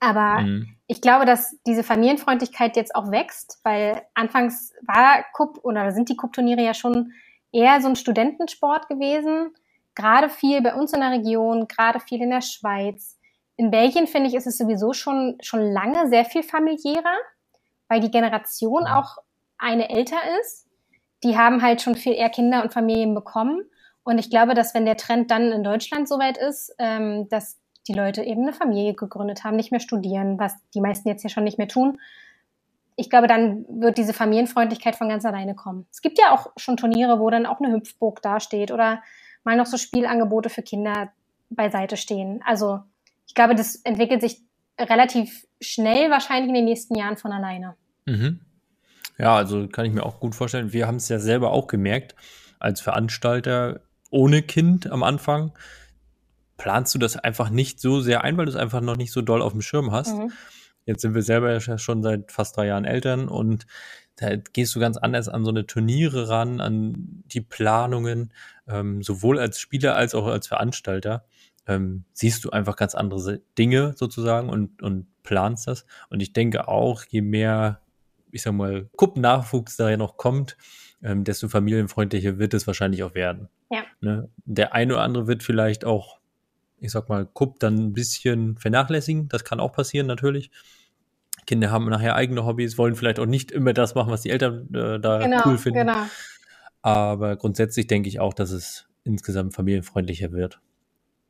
Aber 0.00 0.40
mhm. 0.42 0.76
ich 0.86 1.00
glaube, 1.00 1.24
dass 1.24 1.56
diese 1.66 1.82
Familienfreundlichkeit 1.82 2.76
jetzt 2.76 2.94
auch 2.94 3.10
wächst, 3.10 3.60
weil 3.62 4.02
anfangs 4.14 4.72
war 4.82 5.24
Cup 5.34 5.58
oder 5.62 5.92
sind 5.92 6.08
die 6.08 6.16
Cup-Turniere 6.16 6.62
ja 6.62 6.74
schon 6.74 7.12
eher 7.52 7.80
so 7.80 7.88
ein 7.88 7.96
Studentensport 7.96 8.88
gewesen. 8.88 9.54
Gerade 9.94 10.28
viel 10.28 10.60
bei 10.60 10.74
uns 10.74 10.92
in 10.92 11.00
der 11.00 11.12
Region, 11.12 11.68
gerade 11.68 12.00
viel 12.00 12.20
in 12.20 12.30
der 12.30 12.42
Schweiz. 12.42 13.18
In 13.56 13.70
Belgien 13.70 14.06
finde 14.06 14.28
ich, 14.28 14.34
ist 14.34 14.46
es 14.46 14.58
sowieso 14.58 14.92
schon, 14.92 15.38
schon 15.40 15.60
lange 15.60 16.08
sehr 16.08 16.26
viel 16.26 16.42
familiärer, 16.42 17.16
weil 17.88 18.00
die 18.00 18.10
Generation 18.10 18.86
auch 18.86 19.16
eine 19.56 19.88
älter 19.88 20.18
ist 20.40 20.66
die 21.24 21.36
haben 21.36 21.62
halt 21.62 21.82
schon 21.82 21.94
viel 21.94 22.12
eher 22.12 22.30
Kinder 22.30 22.62
und 22.62 22.72
Familien 22.72 23.14
bekommen. 23.14 23.64
Und 24.06 24.18
ich 24.18 24.30
glaube, 24.30 24.54
dass 24.54 24.72
wenn 24.72 24.86
der 24.86 24.96
Trend 24.96 25.32
dann 25.32 25.50
in 25.50 25.64
Deutschland 25.64 26.08
soweit 26.08 26.38
ist, 26.38 26.72
ähm, 26.78 27.28
dass 27.28 27.58
die 27.88 27.92
Leute 27.92 28.22
eben 28.22 28.42
eine 28.42 28.52
Familie 28.52 28.94
gegründet 28.94 29.42
haben, 29.42 29.56
nicht 29.56 29.72
mehr 29.72 29.80
studieren, 29.80 30.38
was 30.38 30.54
die 30.74 30.80
meisten 30.80 31.08
jetzt 31.08 31.24
ja 31.24 31.28
schon 31.28 31.42
nicht 31.42 31.58
mehr 31.58 31.66
tun. 31.66 31.98
Ich 32.94 33.10
glaube, 33.10 33.26
dann 33.26 33.66
wird 33.68 33.98
diese 33.98 34.14
Familienfreundlichkeit 34.14 34.94
von 34.94 35.08
ganz 35.08 35.24
alleine 35.24 35.56
kommen. 35.56 35.88
Es 35.90 36.02
gibt 36.02 36.20
ja 36.20 36.32
auch 36.32 36.52
schon 36.56 36.76
Turniere, 36.76 37.18
wo 37.18 37.30
dann 37.30 37.46
auch 37.46 37.58
eine 37.58 37.72
Hüpfburg 37.72 38.22
dasteht 38.22 38.70
oder 38.70 39.02
mal 39.42 39.56
noch 39.56 39.66
so 39.66 39.76
Spielangebote 39.76 40.50
für 40.50 40.62
Kinder 40.62 41.10
beiseite 41.50 41.96
stehen. 41.96 42.44
Also 42.46 42.78
ich 43.26 43.34
glaube, 43.34 43.56
das 43.56 43.74
entwickelt 43.74 44.20
sich 44.20 44.40
relativ 44.78 45.48
schnell 45.60 46.12
wahrscheinlich 46.12 46.50
in 46.50 46.54
den 46.54 46.64
nächsten 46.64 46.94
Jahren 46.94 47.16
von 47.16 47.32
alleine. 47.32 47.74
Mhm. 48.04 48.38
Ja, 49.18 49.34
also 49.34 49.66
kann 49.66 49.84
ich 49.84 49.92
mir 49.92 50.06
auch 50.06 50.20
gut 50.20 50.36
vorstellen. 50.36 50.72
Wir 50.72 50.86
haben 50.86 50.96
es 50.96 51.08
ja 51.08 51.18
selber 51.18 51.50
auch 51.50 51.66
gemerkt, 51.66 52.14
als 52.60 52.80
Veranstalter 52.80 53.80
ohne 54.10 54.42
Kind 54.42 54.90
am 54.90 55.02
Anfang, 55.02 55.52
planst 56.56 56.94
du 56.94 56.98
das 56.98 57.16
einfach 57.16 57.50
nicht 57.50 57.80
so 57.80 58.00
sehr 58.00 58.24
ein, 58.24 58.36
weil 58.36 58.46
du 58.46 58.50
es 58.50 58.56
einfach 58.56 58.80
noch 58.80 58.96
nicht 58.96 59.12
so 59.12 59.22
doll 59.22 59.42
auf 59.42 59.52
dem 59.52 59.62
Schirm 59.62 59.92
hast. 59.92 60.16
Mhm. 60.16 60.32
Jetzt 60.84 61.02
sind 61.02 61.14
wir 61.14 61.22
selber 61.22 61.52
ja 61.52 61.78
schon 61.78 62.02
seit 62.02 62.30
fast 62.30 62.56
drei 62.56 62.66
Jahren 62.66 62.84
Eltern 62.84 63.28
und 63.28 63.66
da 64.16 64.36
gehst 64.36 64.74
du 64.74 64.80
ganz 64.80 64.96
anders 64.96 65.28
an 65.28 65.44
so 65.44 65.50
eine 65.50 65.66
Turniere 65.66 66.28
ran, 66.28 66.60
an 66.60 67.22
die 67.26 67.42
Planungen, 67.42 68.32
ähm, 68.66 69.02
sowohl 69.02 69.38
als 69.38 69.60
Spieler 69.60 69.94
als 69.94 70.14
auch 70.14 70.26
als 70.26 70.46
Veranstalter. 70.46 71.26
Ähm, 71.66 72.04
siehst 72.12 72.44
du 72.44 72.50
einfach 72.50 72.76
ganz 72.76 72.94
andere 72.94 73.42
Dinge 73.58 73.92
sozusagen 73.96 74.48
und, 74.48 74.80
und 74.82 75.06
planst 75.22 75.66
das. 75.66 75.84
Und 76.08 76.22
ich 76.22 76.32
denke 76.32 76.68
auch, 76.68 77.04
je 77.08 77.20
mehr, 77.20 77.82
ich 78.30 78.42
sag 78.42 78.54
mal, 78.54 78.88
Kuppennachwuchs 78.96 79.76
da 79.76 79.90
ja 79.90 79.96
noch 79.96 80.16
kommt, 80.16 80.56
ähm, 81.02 81.24
desto 81.24 81.48
familienfreundlicher 81.48 82.38
wird 82.38 82.54
es 82.54 82.66
wahrscheinlich 82.66 83.02
auch 83.02 83.14
werden. 83.14 83.48
Ja. 83.70 83.84
Ne? 84.00 84.28
Der 84.44 84.74
eine 84.74 84.94
oder 84.94 85.02
andere 85.02 85.26
wird 85.26 85.42
vielleicht 85.42 85.84
auch, 85.84 86.18
ich 86.78 86.92
sag 86.92 87.08
mal, 87.08 87.26
Kupp 87.26 87.60
dann 87.60 87.76
ein 87.76 87.92
bisschen 87.92 88.56
vernachlässigen. 88.58 89.28
Das 89.28 89.44
kann 89.44 89.60
auch 89.60 89.72
passieren 89.72 90.06
natürlich. 90.06 90.50
Kinder 91.46 91.70
haben 91.70 91.88
nachher 91.88 92.16
eigene 92.16 92.44
Hobbys, 92.44 92.76
wollen 92.76 92.96
vielleicht 92.96 93.18
auch 93.18 93.26
nicht 93.26 93.52
immer 93.52 93.72
das 93.72 93.94
machen, 93.94 94.10
was 94.10 94.22
die 94.22 94.30
Eltern 94.30 94.68
äh, 94.74 94.98
da 94.98 95.18
genau, 95.18 95.42
cool 95.46 95.58
finden. 95.58 95.80
Genau. 95.80 96.06
Aber 96.82 97.36
grundsätzlich 97.36 97.86
denke 97.86 98.08
ich 98.08 98.20
auch, 98.20 98.34
dass 98.34 98.50
es 98.50 98.86
insgesamt 99.04 99.54
familienfreundlicher 99.54 100.32
wird. 100.32 100.60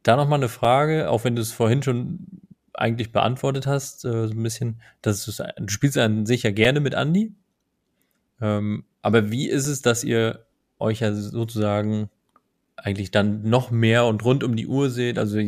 Da 0.02 0.16
nochmal 0.16 0.38
eine 0.38 0.48
Frage, 0.48 1.10
auch 1.10 1.24
wenn 1.24 1.36
du 1.36 1.42
es 1.42 1.52
vorhin 1.52 1.82
schon 1.82 2.26
eigentlich 2.74 3.12
beantwortet 3.12 3.66
hast, 3.66 4.04
äh, 4.04 4.28
so 4.28 4.34
ein 4.34 4.42
bisschen, 4.42 4.80
dass 5.02 5.24
du, 5.24 5.32
spielst 5.68 5.98
an 5.98 6.26
sich 6.26 6.42
ja 6.42 6.50
gerne 6.50 6.80
mit 6.80 6.94
Andy. 6.94 7.34
Ähm, 8.40 8.84
aber 9.02 9.30
wie 9.30 9.48
ist 9.48 9.66
es, 9.66 9.82
dass 9.82 10.04
ihr 10.04 10.46
euch 10.78 11.00
ja 11.00 11.12
sozusagen 11.14 12.10
eigentlich 12.76 13.10
dann 13.10 13.42
noch 13.42 13.70
mehr 13.70 14.06
und 14.06 14.24
rund 14.24 14.44
um 14.44 14.56
die 14.56 14.66
Uhr 14.66 14.90
seht? 14.90 15.18
Also 15.18 15.40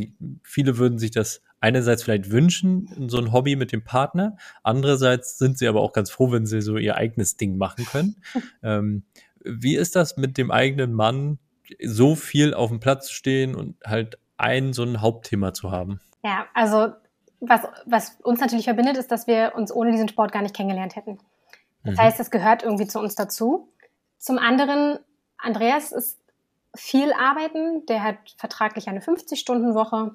viele 0.42 0.78
würden 0.78 0.98
sich 0.98 1.10
das 1.10 1.42
einerseits 1.60 2.02
vielleicht 2.02 2.30
wünschen, 2.30 3.08
so 3.08 3.18
ein 3.18 3.32
Hobby 3.32 3.56
mit 3.56 3.72
dem 3.72 3.82
Partner. 3.82 4.36
Andererseits 4.62 5.38
sind 5.38 5.58
sie 5.58 5.68
aber 5.68 5.80
auch 5.80 5.92
ganz 5.92 6.10
froh, 6.10 6.30
wenn 6.30 6.46
sie 6.46 6.60
so 6.60 6.76
ihr 6.76 6.96
eigenes 6.96 7.36
Ding 7.36 7.56
machen 7.56 7.84
können. 7.84 8.22
ähm, 8.62 9.04
wie 9.44 9.76
ist 9.76 9.96
das 9.96 10.16
mit 10.16 10.38
dem 10.38 10.50
eigenen 10.50 10.92
Mann, 10.92 11.38
so 11.84 12.14
viel 12.14 12.54
auf 12.54 12.70
dem 12.70 12.80
Platz 12.80 13.08
zu 13.08 13.14
stehen 13.14 13.54
und 13.54 13.76
halt 13.84 14.18
ein 14.36 14.72
so 14.72 14.84
ein 14.84 15.00
Hauptthema 15.00 15.52
zu 15.52 15.70
haben? 15.70 16.00
Ja, 16.24 16.46
also 16.54 16.92
was, 17.40 17.62
was 17.86 18.18
uns 18.22 18.40
natürlich 18.40 18.64
verbindet, 18.64 18.96
ist, 18.96 19.12
dass 19.12 19.26
wir 19.26 19.52
uns 19.54 19.72
ohne 19.72 19.92
diesen 19.92 20.08
Sport 20.08 20.32
gar 20.32 20.42
nicht 20.42 20.56
kennengelernt 20.56 20.96
hätten. 20.96 21.18
Das 21.84 21.96
mhm. 21.96 22.00
heißt, 22.00 22.20
es 22.20 22.30
gehört 22.30 22.62
irgendwie 22.62 22.86
zu 22.86 22.98
uns 22.98 23.14
dazu. 23.14 23.68
Zum 24.18 24.38
anderen, 24.38 24.98
Andreas 25.36 25.92
ist 25.92 26.18
viel 26.74 27.12
arbeiten, 27.12 27.86
der 27.86 28.02
hat 28.02 28.16
vertraglich 28.36 28.88
eine 28.88 29.00
50-Stunden-Woche. 29.00 30.14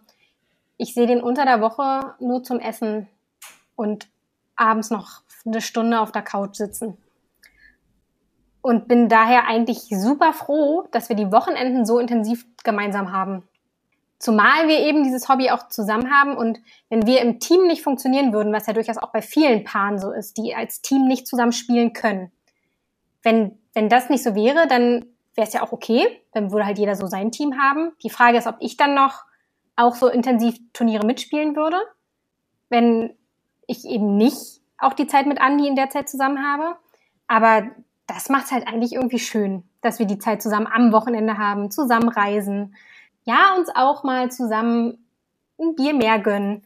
Ich 0.77 0.93
sehe 0.93 1.07
den 1.07 1.21
unter 1.21 1.45
der 1.45 1.61
Woche 1.61 2.15
nur 2.19 2.43
zum 2.43 2.59
Essen 2.59 3.07
und 3.75 4.07
abends 4.55 4.89
noch 4.89 5.21
eine 5.45 5.61
Stunde 5.61 5.99
auf 5.99 6.11
der 6.11 6.21
Couch 6.21 6.55
sitzen. 6.55 6.97
Und 8.61 8.87
bin 8.87 9.09
daher 9.09 9.47
eigentlich 9.47 9.89
super 9.89 10.31
froh, 10.31 10.87
dass 10.91 11.09
wir 11.09 11.15
die 11.15 11.31
Wochenenden 11.31 11.85
so 11.85 11.99
intensiv 11.99 12.45
gemeinsam 12.63 13.11
haben. 13.11 13.43
Zumal 14.19 14.69
wir 14.69 14.79
eben 14.79 15.03
dieses 15.03 15.27
Hobby 15.27 15.49
auch 15.51 15.67
zusammen 15.67 16.09
haben 16.09 16.37
und 16.37 16.61
wenn 16.87 17.05
wir 17.05 17.19
im 17.19 17.41
Team 17.41 17.67
nicht 17.67 17.83
funktionieren 17.83 18.31
würden, 18.31 18.53
was 18.53 18.67
ja 18.67 18.71
durchaus 18.71 18.97
auch 18.97 19.11
bei 19.11 19.21
vielen 19.21 19.65
Paaren 19.65 19.99
so 19.99 20.13
ist, 20.13 20.37
die 20.37 20.55
als 20.55 20.81
Team 20.81 21.09
nicht 21.09 21.27
zusammen 21.27 21.51
spielen 21.51 21.91
können. 21.91 22.31
Wenn, 23.21 23.59
wenn 23.73 23.89
das 23.89 24.09
nicht 24.09 24.23
so 24.23 24.33
wäre, 24.33 24.65
dann 24.67 25.05
wäre 25.35 25.47
es 25.47 25.53
ja 25.53 25.63
auch 25.63 25.71
okay, 25.71 26.21
dann 26.31 26.51
würde 26.51 26.65
halt 26.65 26.77
jeder 26.77 26.95
so 26.95 27.07
sein 27.07 27.31
Team 27.31 27.57
haben. 27.57 27.91
Die 28.03 28.09
Frage 28.09 28.37
ist, 28.37 28.47
ob 28.47 28.57
ich 28.59 28.77
dann 28.77 28.93
noch 28.93 29.23
auch 29.75 29.95
so 29.95 30.07
intensiv 30.07 30.57
Turniere 30.73 31.05
mitspielen 31.05 31.55
würde, 31.55 31.77
wenn 32.69 33.15
ich 33.67 33.85
eben 33.85 34.17
nicht 34.17 34.61
auch 34.77 34.93
die 34.93 35.07
Zeit 35.07 35.25
mit 35.25 35.41
Andi 35.41 35.67
in 35.67 35.75
der 35.75 35.89
Zeit 35.89 36.09
zusammen 36.09 36.45
habe. 36.45 36.75
Aber 37.27 37.63
das 38.05 38.29
macht 38.29 38.45
es 38.45 38.51
halt 38.51 38.67
eigentlich 38.67 38.93
irgendwie 38.93 39.19
schön, 39.19 39.63
dass 39.81 39.99
wir 39.99 40.05
die 40.05 40.19
Zeit 40.19 40.41
zusammen 40.41 40.67
am 40.67 40.91
Wochenende 40.91 41.37
haben, 41.37 41.71
zusammen 41.71 42.09
reisen 42.09 42.75
ja, 43.25 43.55
uns 43.57 43.69
auch 43.73 44.03
mal 44.03 44.31
zusammen 44.31 44.97
ein 45.59 45.75
Bier 45.75 45.93
mehr 45.93 46.19
gönnen 46.19 46.63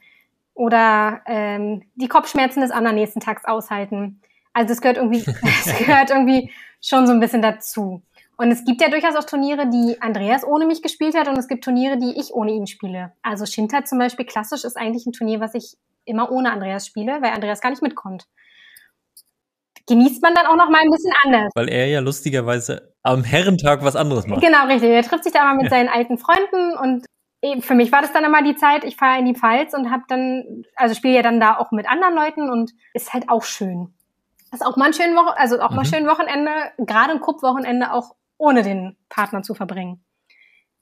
oder 0.54 1.22
ähm, 1.28 1.84
die 1.96 2.08
Kopfschmerzen 2.08 2.62
des 2.62 2.72
anderen 2.72 2.96
nächsten 2.96 3.20
Tags 3.20 3.46
aushalten. 3.46 4.22
Also 4.54 4.74
es 4.74 4.82
gehört 4.82 4.98
irgendwie, 4.98 5.20
es 5.66 5.78
gehört 5.78 6.10
irgendwie 6.10 6.52
schon 6.82 7.06
so 7.06 7.14
ein 7.14 7.20
bisschen 7.20 7.42
dazu. 7.42 8.02
Und 8.38 8.52
es 8.52 8.64
gibt 8.66 8.82
ja 8.82 8.90
durchaus 8.90 9.16
auch 9.16 9.24
Turniere, 9.24 9.68
die 9.70 10.00
Andreas 10.00 10.46
ohne 10.46 10.66
mich 10.66 10.82
gespielt 10.82 11.16
hat 11.16 11.28
und 11.28 11.38
es 11.38 11.48
gibt 11.48 11.64
Turniere, 11.64 11.98
die 11.98 12.20
ich 12.20 12.34
ohne 12.34 12.52
ihn 12.52 12.68
spiele. 12.68 13.14
Also 13.24 13.46
Shinta 13.46 13.84
zum 13.84 13.98
Beispiel 13.98 14.26
klassisch 14.26 14.64
ist 14.64 14.78
eigentlich 14.78 15.06
ein 15.08 15.12
Turnier, 15.12 15.40
was 15.40 15.56
ich 15.56 15.76
immer 16.06 16.32
ohne 16.32 16.52
Andreas 16.52 16.86
spiele, 16.86 17.22
weil 17.22 17.34
Andreas 17.34 17.62
gar 17.62 17.72
nicht 17.72 17.82
mitkommt 17.82 18.28
genießt 19.88 20.22
man 20.22 20.36
dann 20.36 20.46
auch 20.46 20.56
noch 20.56 20.70
mal 20.70 20.82
ein 20.82 20.90
bisschen 20.90 21.14
anders. 21.24 21.52
Weil 21.56 21.70
er 21.70 21.88
ja 21.88 22.02
lustigerweise 22.02 22.94
am 23.04 23.24
Herrentag 23.24 23.84
was 23.84 23.96
anderes 23.96 24.28
macht. 24.28 24.42
Genau, 24.42 24.68
richtig. 24.68 24.90
Er 24.90 25.04
trifft 25.04 25.24
sich 25.24 25.34
da 25.34 25.44
mal 25.44 25.56
mit 25.56 25.70
seinen 25.70 25.90
alten 25.90 26.18
Freunden 26.18 26.78
und 26.78 27.06
für 27.62 27.76
mich 27.76 27.92
war 27.92 28.02
das 28.02 28.12
dann 28.12 28.26
immer 28.26 28.44
die 28.44 28.56
Zeit, 28.56 28.84
ich 28.84 28.98
fahre 28.98 29.20
in 29.20 29.26
die 29.26 29.36
Pfalz 29.36 29.74
und 29.74 29.92
habe 29.92 30.04
dann, 30.08 30.64
also 30.76 30.96
spiele 30.96 31.16
ja 31.16 31.22
dann 31.22 31.40
da 31.40 31.58
auch 31.58 31.72
mit 31.72 31.88
anderen 31.88 32.16
Leuten 32.16 32.50
und 32.50 32.72
ist 32.94 33.14
halt 33.14 33.30
auch 33.30 33.44
schön. 33.44 33.94
ist 34.52 34.66
auch 34.66 34.76
mal 34.76 34.86
ein 34.86 34.94
schön 34.94 35.16
Woche, 35.16 35.38
also 35.38 35.60
auch 35.62 35.70
mhm. 35.70 35.76
mal 35.76 35.86
schön 35.86 36.08
Wochenende, 36.08 36.52
gerade 36.80 37.12
ein 37.12 37.22
Kupp-Wochenende 37.22 37.94
auch 37.94 38.16
ohne 38.38 38.64
den 38.64 38.96
Partner 39.10 39.44
zu 39.44 39.54
verbringen. 39.54 40.04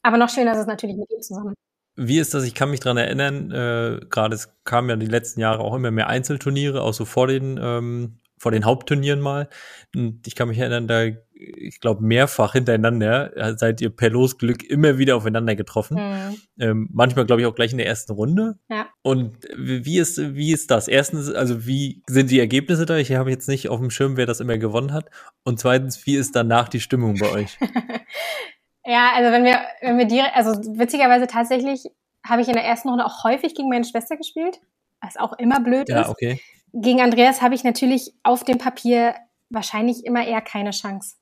Aber 0.02 0.18
noch 0.18 0.30
schöner 0.30 0.52
ist 0.52 0.60
es 0.60 0.68
natürlich 0.68 0.98
mit 0.98 1.10
ihm 1.12 1.22
zusammen. 1.22 1.56
Wie 1.96 2.20
ist 2.20 2.34
das? 2.34 2.44
Ich 2.44 2.54
kann 2.54 2.70
mich 2.70 2.82
dran 2.82 2.98
erinnern, 2.98 3.52
äh, 3.52 4.00
gerade 4.10 4.36
es 4.36 4.50
kamen 4.66 4.90
ja 4.90 4.96
die 4.98 5.06
letzten 5.06 5.40
Jahre 5.40 5.60
auch 5.60 5.74
immer 5.74 5.92
mehr 5.92 6.08
Einzelturniere, 6.08 6.82
auch 6.82 6.94
so 6.94 7.06
vor 7.06 7.28
den 7.28 7.58
ähm, 7.62 8.20
vor 8.38 8.52
den 8.52 8.66
Hauptturnieren 8.66 9.22
mal. 9.22 9.50
Und 9.96 10.28
ich 10.28 10.36
kann 10.36 10.50
mich 10.50 10.60
erinnern, 10.60 10.88
da, 10.88 11.08
ich 11.36 11.80
glaube, 11.80 12.04
mehrfach 12.04 12.54
hintereinander 12.54 13.56
seid 13.58 13.82
ihr 13.82 13.90
per 13.90 14.10
Losglück 14.10 14.64
immer 14.64 14.98
wieder 14.98 15.18
aufeinander 15.18 15.56
getroffen. 15.56 15.98
Mhm. 15.98 16.38
Ähm, 16.60 16.90
manchmal, 16.92 17.26
glaube 17.26 17.42
ich, 17.42 17.48
auch 17.48 17.56
gleich 17.56 17.72
in 17.72 17.78
der 17.78 17.88
ersten 17.88 18.14
Runde. 18.14 18.58
Ja. 18.70 18.88
Und 19.02 19.38
wie 19.56 20.00
ist, 20.00 20.18
wie 20.36 20.52
ist 20.52 20.72
das? 20.72 20.88
Erstens, 20.88 21.34
also 21.34 21.66
wie 21.66 22.02
sind 22.08 22.32
die 22.32 22.40
Ergebnisse 22.40 22.86
da? 22.86 22.98
Ich 22.98 23.12
habe 23.14 23.30
jetzt 23.30 23.50
nicht 23.50 23.70
auf 23.70 23.80
dem 23.80 23.90
Schirm, 23.90 24.18
wer 24.18 24.26
das 24.26 24.40
immer 24.40 24.58
gewonnen 24.58 24.94
hat. 24.94 25.10
Und 25.44 25.60
zweitens, 25.60 26.06
wie 26.06 26.16
ist 26.16 26.36
danach 26.36 26.70
die 26.70 26.80
Stimmung 26.80 27.18
bei 27.20 27.32
euch? 27.32 27.58
ja, 28.86 29.12
also 29.14 29.32
wenn 29.32 29.44
wir, 29.44 29.60
wenn 29.82 29.98
wir 29.98 30.06
direkt, 30.06 30.36
also 30.36 30.52
witzigerweise 30.80 31.28
tatsächlich 31.28 31.84
habe 32.26 32.42
ich 32.42 32.48
in 32.48 32.56
der 32.56 32.64
ersten 32.64 32.90
Runde 32.90 33.06
auch 33.06 33.24
häufig 33.24 33.54
gegen 33.56 33.70
meine 33.70 33.86
Schwester 33.86 34.18
gespielt, 34.18 34.60
was 35.02 35.18
auch 35.18 35.34
immer 35.38 35.60
blöd 35.60 35.90
ja, 35.90 36.02
ist. 36.02 36.10
Okay 36.10 36.40
gegen 36.76 37.02
Andreas 37.02 37.42
habe 37.42 37.56
ich 37.56 37.64
natürlich 37.64 38.14
auf 38.24 38.44
dem 38.44 38.58
Papier 38.58 39.16
wahrscheinlich 39.50 40.06
immer 40.06 40.28
eher 40.28 40.42
keine 40.42 40.72
Chance. 40.72 41.16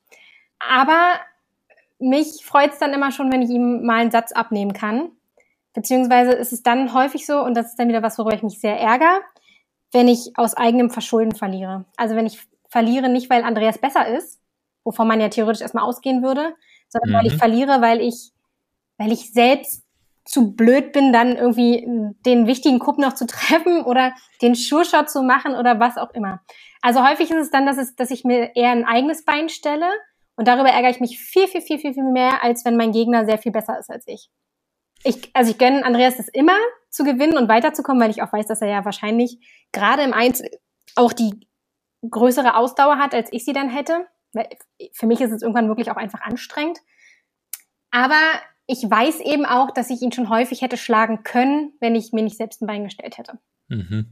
Aber 0.70 1.16
mich 2.00 2.44
freut 2.44 2.74
es 2.74 2.80
dann 2.80 2.94
immer 2.94 3.12
schon, 3.12 3.32
wenn 3.32 3.42
ich 3.42 3.50
ihm 3.50 3.86
mal 3.86 4.02
einen 4.02 4.12
Satz 4.12 4.32
abnehmen 4.32 4.74
kann. 4.74 5.12
Beziehungsweise 5.74 6.34
ist 6.34 6.54
es 6.54 6.62
dann 6.62 6.94
häufig 6.94 7.26
so, 7.26 7.42
und 7.42 7.56
das 7.56 7.68
ist 7.68 7.80
dann 7.80 7.88
wieder 7.88 8.04
was, 8.04 8.18
worüber 8.18 8.36
ich 8.36 8.44
mich 8.44 8.60
sehr 8.60 8.80
ärgere, 8.80 9.22
wenn 9.92 10.08
ich 10.08 10.34
aus 10.36 10.56
eigenem 10.56 10.90
Verschulden 10.90 11.34
verliere. 11.34 11.86
Also 11.98 12.16
wenn 12.16 12.26
ich 12.26 12.40
verliere, 12.70 13.10
nicht 13.10 13.30
weil 13.30 13.44
Andreas 13.44 13.78
besser 13.78 14.08
ist, 14.08 14.40
wovon 14.84 15.08
man 15.08 15.22
ja 15.22 15.30
theoretisch 15.30 15.62
erstmal 15.62 15.86
ausgehen 15.86 16.24
würde, 16.24 16.56
sondern 16.90 17.12
mhm. 17.12 17.16
weil 17.16 17.28
ich 17.28 17.34
mhm. 17.34 17.40
verliere, 17.40 17.82
weil 17.82 18.02
ich, 18.02 18.32
weil 18.98 19.12
ich 19.12 19.32
selbst 19.32 19.84
zu 20.26 20.54
blöd 20.54 20.94
bin, 20.94 21.12
dann 21.12 21.36
irgendwie 21.36 21.86
den 22.26 22.48
wichtigen 22.48 22.80
Kupp 22.80 22.98
noch 22.98 23.14
zu 23.14 23.26
treffen 23.26 23.84
oder 23.84 24.14
den 24.42 24.56
Sure-Shot 24.56 25.10
zu 25.10 25.22
machen 25.22 25.56
oder 25.56 25.80
was 25.80 25.98
auch 25.98 26.12
immer. 26.14 26.42
Also 26.82 27.06
häufig 27.06 27.30
ist 27.30 27.38
es 27.38 27.52
dann, 27.52 27.66
dass, 27.66 27.78
es, 27.78 27.96
dass 27.96 28.12
ich 28.12 28.24
mir 28.24 28.56
eher 28.56 28.72
ein 28.72 28.86
eigenes 28.86 29.26
Bein 29.26 29.50
stelle 29.50 29.90
und 30.36 30.48
darüber 30.48 30.70
ärgere 30.70 30.90
ich 30.90 31.00
mich 31.00 31.20
viel, 31.20 31.48
viel, 31.48 31.62
viel, 31.62 31.80
viel, 31.80 31.94
viel 31.94 32.12
mehr, 32.12 32.44
als 32.44 32.66
wenn 32.66 32.78
mein 32.78 32.92
Gegner 32.92 33.26
sehr 33.26 33.38
viel 33.38 33.52
besser 33.52 33.78
ist 33.80 33.90
als 33.90 34.08
ich. 34.08 34.30
ich 35.04 35.30
also 35.34 35.52
ich 35.52 35.58
gönne 35.58 35.86
Andreas 35.86 36.18
das 36.18 36.28
immer 36.28 36.58
zu 36.90 37.04
gewinnen 37.04 37.38
und 37.38 37.50
weiterzukommen, 37.50 38.02
weil 38.02 38.12
ich 38.12 38.22
auch 38.22 38.34
weiß, 38.34 38.48
dass 38.48 38.62
er 38.62 38.70
ja 38.70 38.86
wahrscheinlich 38.86 39.40
gerade 39.72 40.04
im 40.04 40.14
Eins 40.14 40.44
auch 40.96 41.14
die 41.14 41.48
größere 42.10 42.56
Ausdauer 42.56 42.98
hat, 42.98 43.14
als 43.14 43.32
ich 43.32 43.46
sie 43.46 43.54
dann 43.54 43.70
hätte. 43.70 44.08
Für 44.94 45.06
mich 45.06 45.22
ist 45.22 45.32
es 45.32 45.42
irgendwann 45.42 45.68
wirklich 45.68 45.92
auch 45.92 45.96
einfach 45.96 46.22
anstrengend. 46.22 46.80
Aber 47.92 48.20
ich 48.66 48.84
weiß 48.90 49.20
eben 49.20 49.46
auch, 49.46 49.72
dass 49.72 49.90
ich 49.90 50.02
ihn 50.02 50.12
schon 50.12 50.30
häufig 50.30 50.62
hätte 50.62 50.78
schlagen 50.78 51.24
können, 51.24 51.74
wenn 51.80 51.96
ich 51.96 52.12
mir 52.12 52.24
nicht 52.24 52.38
selbst 52.38 52.62
ein 52.62 52.68
Bein 52.68 52.84
gestellt 52.84 53.18
hätte. 53.18 53.40
Mhm. 53.68 54.08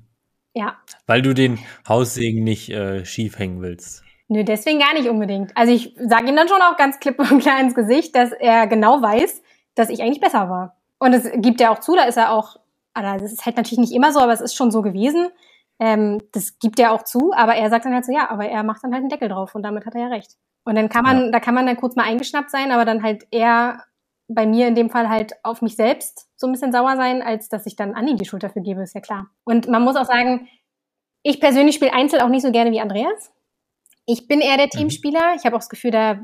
Ja. 0.53 0.78
Weil 1.07 1.22
du 1.22 1.34
den 1.34 1.59
Haussegen 1.88 2.43
nicht 2.43 2.69
äh, 2.69 3.05
schief 3.05 3.39
hängen 3.39 3.61
willst. 3.61 4.03
Nö, 4.32 4.45
deswegen 4.45 4.79
gar 4.79 4.93
nicht 4.93 5.09
unbedingt. 5.09 5.51
Also 5.57 5.73
ich 5.73 5.93
sage 5.99 6.29
ihm 6.29 6.38
dann 6.38 6.47
schon 6.47 6.61
auch 6.61 6.77
ganz 6.77 6.99
klipp 7.01 7.19
und 7.19 7.39
klar 7.41 7.59
ins 7.59 7.75
Gesicht, 7.75 8.15
dass 8.15 8.32
er 8.32 8.65
genau 8.65 9.01
weiß, 9.01 9.41
dass 9.75 9.89
ich 9.89 10.01
eigentlich 10.01 10.21
besser 10.21 10.49
war. 10.49 10.77
Und 10.99 11.11
es 11.11 11.29
gibt 11.36 11.59
ja 11.59 11.69
auch 11.69 11.79
zu, 11.79 11.97
da 11.97 12.03
ist 12.03 12.15
er 12.15 12.32
auch 12.32 12.55
oder 12.97 13.17
das 13.17 13.34
ist 13.34 13.45
halt 13.45 13.57
natürlich 13.57 13.79
nicht 13.79 13.93
immer 13.93 14.13
so, 14.13 14.21
aber 14.21 14.32
es 14.32 14.39
ist 14.39 14.55
schon 14.55 14.71
so 14.71 14.82
gewesen. 14.82 15.27
Ähm, 15.79 16.21
das 16.32 16.59
gibt 16.59 16.79
er 16.79 16.93
auch 16.93 17.03
zu, 17.03 17.34
aber 17.34 17.55
er 17.55 17.69
sagt 17.69 17.84
dann 17.84 17.93
halt 17.93 18.05
so, 18.05 18.13
ja, 18.13 18.29
aber 18.29 18.45
er 18.45 18.63
macht 18.63 18.86
dann 18.86 18.93
halt 18.93 19.01
einen 19.01 19.09
Deckel 19.09 19.27
drauf 19.27 19.53
und 19.53 19.63
damit 19.63 19.86
hat 19.86 19.95
er 19.95 20.01
ja 20.01 20.07
recht. 20.07 20.38
Und 20.63 20.75
dann 20.75 20.88
kann 20.88 21.03
man, 21.03 21.25
ja. 21.25 21.32
da 21.32 21.41
kann 21.41 21.53
man 21.53 21.65
dann 21.65 21.75
kurz 21.75 21.97
mal 21.97 22.05
eingeschnappt 22.05 22.51
sein, 22.51 22.71
aber 22.71 22.86
dann 22.86 23.03
halt 23.03 23.27
eher 23.32 23.84
bei 24.29 24.45
mir 24.45 24.69
in 24.69 24.75
dem 24.75 24.89
Fall 24.89 25.09
halt 25.09 25.34
auf 25.43 25.61
mich 25.61 25.75
selbst 25.75 26.29
so 26.38 26.47
ein 26.47 26.53
bisschen 26.53 26.71
sauer 26.71 26.95
sein, 26.95 27.21
als 27.21 27.49
dass 27.49 27.65
ich 27.65 27.75
dann 27.75 27.95
Anni 27.95 28.15
die 28.15 28.23
Schuld 28.23 28.43
dafür 28.43 28.61
gebe, 28.61 28.82
ist 28.82 28.95
ja 28.95 29.01
klar. 29.01 29.27
Und 29.43 29.67
man 29.67 29.84
muss 29.84 29.97
auch 29.97 30.05
sagen, 30.05 30.47
ich 31.21 31.41
persönlich 31.41 31.75
spiele 31.75 31.93
Einzel 31.93 32.21
auch 32.21 32.29
nicht 32.29 32.43
so 32.43 32.51
gerne 32.53 32.71
wie 32.71 32.79
Andreas. 32.79 33.32
Ich 34.12 34.28
bin 34.28 34.41
eher 34.41 34.57
der 34.57 34.66
mhm. 34.66 34.72
Teamspieler. 34.72 35.36
Ich 35.38 35.45
habe 35.45 35.55
auch 35.55 35.62
das 35.62 35.70
Gefühl, 35.70 35.91
da 35.91 36.20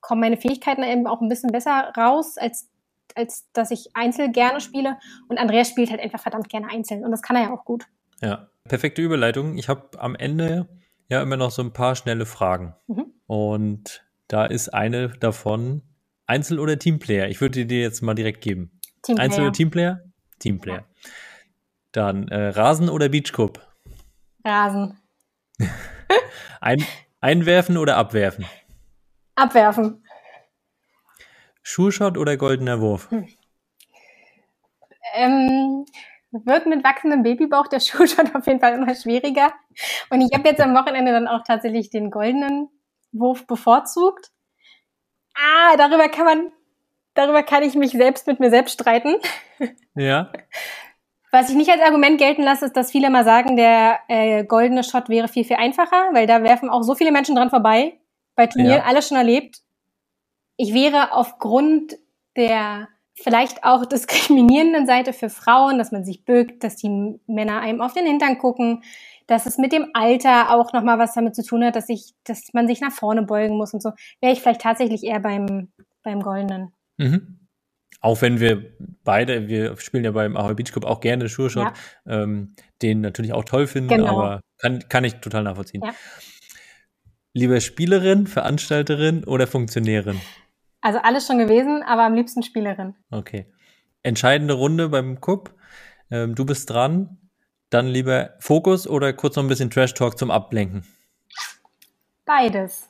kommen 0.00 0.20
meine 0.20 0.36
Fähigkeiten 0.36 0.82
eben 0.82 1.06
auch 1.06 1.22
ein 1.22 1.28
bisschen 1.28 1.50
besser 1.50 1.90
raus, 1.96 2.36
als, 2.36 2.68
als 3.14 3.50
dass 3.54 3.70
ich 3.70 3.90
Einzel 3.94 4.30
gerne 4.30 4.60
spiele. 4.60 4.98
Und 5.26 5.38
Andreas 5.38 5.70
spielt 5.70 5.90
halt 5.90 6.00
einfach 6.00 6.20
verdammt 6.20 6.50
gerne 6.50 6.68
Einzel. 6.68 7.02
Und 7.02 7.10
das 7.10 7.22
kann 7.22 7.36
er 7.36 7.44
ja 7.44 7.50
auch 7.52 7.64
gut. 7.64 7.86
Ja, 8.20 8.50
perfekte 8.64 9.00
Überleitung. 9.00 9.56
Ich 9.56 9.70
habe 9.70 9.98
am 9.98 10.14
Ende 10.16 10.68
ja 11.08 11.22
immer 11.22 11.38
noch 11.38 11.50
so 11.50 11.62
ein 11.62 11.72
paar 11.72 11.96
schnelle 11.96 12.26
Fragen. 12.26 12.74
Mhm. 12.88 13.06
Und 13.26 14.04
da 14.28 14.44
ist 14.44 14.68
eine 14.68 15.08
davon 15.08 15.80
Einzel- 16.26 16.58
oder 16.58 16.78
Teamplayer. 16.78 17.28
Ich 17.28 17.40
würde 17.40 17.64
dir 17.64 17.80
jetzt 17.80 18.02
mal 18.02 18.14
direkt 18.14 18.42
geben. 18.42 18.78
Teamplayer. 19.02 19.24
Einzel- 19.24 19.42
oder 19.44 19.52
Teamplayer? 19.52 20.00
Teamplayer. 20.40 20.76
Ja. 20.76 21.10
Dann 21.92 22.28
äh, 22.28 22.48
Rasen 22.48 22.90
oder 22.90 23.08
Beachcup? 23.08 23.66
Rasen. 24.44 24.98
Ein, 26.60 26.84
einwerfen 27.20 27.76
oder 27.76 27.96
abwerfen? 27.96 28.46
Abwerfen. 29.34 30.04
Schulshot 31.62 32.16
oder 32.16 32.36
goldener 32.36 32.80
Wurf? 32.80 33.10
Hm. 33.10 33.28
Ähm, 35.14 35.86
wird 36.30 36.66
mit 36.66 36.84
wachsendem 36.84 37.22
Babybauch 37.22 37.68
der 37.68 37.80
Schulshot 37.80 38.34
auf 38.34 38.46
jeden 38.46 38.60
Fall 38.60 38.74
immer 38.74 38.94
schwieriger. 38.94 39.52
Und 40.10 40.20
ich 40.20 40.30
habe 40.36 40.48
jetzt 40.48 40.60
am 40.60 40.74
Wochenende 40.74 41.12
dann 41.12 41.28
auch 41.28 41.42
tatsächlich 41.44 41.90
den 41.90 42.10
goldenen 42.10 42.68
Wurf 43.12 43.46
bevorzugt. 43.46 44.30
Ah, 45.34 45.76
darüber 45.76 46.08
kann 46.08 46.24
man, 46.24 46.52
darüber 47.14 47.42
kann 47.42 47.62
ich 47.62 47.74
mich 47.74 47.92
selbst 47.92 48.26
mit 48.26 48.40
mir 48.40 48.50
selbst 48.50 48.74
streiten. 48.74 49.16
Ja. 49.94 50.32
Was 51.32 51.48
ich 51.48 51.56
nicht 51.56 51.70
als 51.70 51.82
Argument 51.82 52.18
gelten 52.18 52.42
lasse, 52.42 52.66
ist, 52.66 52.76
dass 52.76 52.90
viele 52.90 53.08
mal 53.08 53.24
sagen, 53.24 53.56
der 53.56 54.00
äh, 54.08 54.44
goldene 54.44 54.82
Shot 54.82 55.08
wäre 55.08 55.28
viel, 55.28 55.44
viel 55.44 55.56
einfacher, 55.56 56.10
weil 56.12 56.26
da 56.26 56.42
werfen 56.42 56.68
auch 56.68 56.82
so 56.82 56.94
viele 56.94 57.12
Menschen 57.12 57.36
dran 57.36 57.50
vorbei. 57.50 57.98
Bei 58.34 58.46
Turnieren 58.46 58.78
ja. 58.78 58.84
alles 58.84 59.08
schon 59.08 59.16
erlebt. 59.16 59.60
Ich 60.56 60.74
wäre 60.74 61.12
aufgrund 61.12 61.96
der 62.36 62.88
vielleicht 63.14 63.64
auch 63.64 63.84
diskriminierenden 63.86 64.86
Seite 64.86 65.12
für 65.12 65.30
Frauen, 65.30 65.78
dass 65.78 65.92
man 65.92 66.04
sich 66.04 66.24
bückt, 66.24 66.64
dass 66.64 66.76
die 66.76 67.18
Männer 67.26 67.60
einem 67.60 67.80
auf 67.80 67.92
den 67.92 68.06
Hintern 68.06 68.38
gucken, 68.38 68.82
dass 69.26 69.46
es 69.46 69.58
mit 69.58 69.72
dem 69.72 69.90
Alter 69.92 70.52
auch 70.52 70.72
nochmal 70.72 70.98
was 70.98 71.14
damit 71.14 71.36
zu 71.36 71.44
tun 71.44 71.64
hat, 71.64 71.76
dass 71.76 71.88
ich, 71.88 72.14
dass 72.24 72.52
man 72.52 72.66
sich 72.66 72.80
nach 72.80 72.92
vorne 72.92 73.22
beugen 73.22 73.56
muss 73.56 73.72
und 73.72 73.82
so, 73.82 73.92
wäre 74.20 74.32
ich 74.32 74.40
vielleicht 74.40 74.62
tatsächlich 74.62 75.04
eher 75.04 75.20
beim, 75.20 75.68
beim 76.02 76.20
Goldenen. 76.20 76.72
Mhm. 76.96 77.39
Auch 78.00 78.22
wenn 78.22 78.40
wir 78.40 78.72
beide, 79.04 79.48
wir 79.48 79.76
spielen 79.78 80.04
ja 80.04 80.12
beim 80.12 80.36
Ahoy 80.36 80.54
Beach 80.54 80.72
Club 80.72 80.84
auch 80.84 81.00
gerne 81.00 81.28
Sure 81.28 81.50
Shot, 81.50 81.72
ja. 82.06 82.22
ähm, 82.22 82.54
den 82.80 83.02
natürlich 83.02 83.32
auch 83.34 83.44
toll 83.44 83.66
finden, 83.66 83.88
genau. 83.88 84.18
aber 84.18 84.40
kann, 84.58 84.88
kann 84.88 85.04
ich 85.04 85.16
total 85.16 85.42
nachvollziehen. 85.42 85.82
Ja. 85.84 85.94
Lieber 87.34 87.60
Spielerin, 87.60 88.26
Veranstalterin 88.26 89.24
oder 89.24 89.46
Funktionärin? 89.46 90.20
Also 90.80 90.98
alles 90.98 91.26
schon 91.26 91.38
gewesen, 91.38 91.82
aber 91.82 92.02
am 92.04 92.14
liebsten 92.14 92.42
Spielerin. 92.42 92.94
Okay. 93.10 93.46
Entscheidende 94.02 94.54
Runde 94.54 94.88
beim 94.88 95.20
Cup. 95.20 95.54
Ähm, 96.10 96.34
du 96.34 96.44
bist 96.44 96.70
dran. 96.70 97.18
Dann 97.68 97.86
lieber 97.86 98.30
Fokus 98.40 98.88
oder 98.88 99.12
kurz 99.12 99.36
noch 99.36 99.44
ein 99.44 99.48
bisschen 99.48 99.70
Trash 99.70 99.94
Talk 99.94 100.18
zum 100.18 100.30
Ablenken? 100.30 100.84
Beides. 102.24 102.88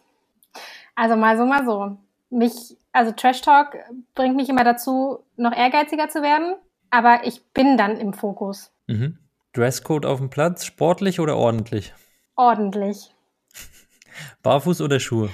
Also 0.94 1.16
mal 1.16 1.36
so, 1.36 1.44
mal 1.44 1.64
so. 1.66 1.98
Mich, 2.30 2.76
also 2.92 3.12
Trash 3.12 3.42
Talk 3.42 3.76
bringt 4.14 4.36
mich 4.36 4.48
immer 4.48 4.64
dazu, 4.64 5.24
noch 5.36 5.52
ehrgeiziger 5.52 6.08
zu 6.08 6.22
werden, 6.22 6.54
aber 6.90 7.20
ich 7.24 7.44
bin 7.52 7.76
dann 7.76 7.98
im 7.98 8.12
Fokus. 8.12 8.72
Mhm. 8.86 9.18
Dresscode 9.52 10.06
auf 10.06 10.18
dem 10.18 10.30
Platz, 10.30 10.64
sportlich 10.64 11.18
oder 11.18 11.36
ordentlich? 11.36 11.92
Ordentlich. 12.36 13.12
Barfuß 14.42 14.80
oder 14.80 15.00
Schuhe? 15.00 15.30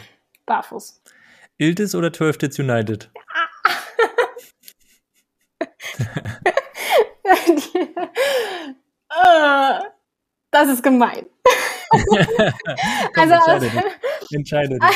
Barfuß. 0.47 1.03
Iltis 1.59 1.94
oder 1.94 2.12
12 2.12 2.38
Tits 2.38 2.59
United? 2.59 3.11
das 10.51 10.68
ist 10.68 10.82
gemein. 10.82 11.26
Komm, 13.14 13.30
also 13.30 13.34
entscheide 13.34 13.70
dich. 13.70 13.82
Entscheide 14.32 14.78
dich. 14.78 14.90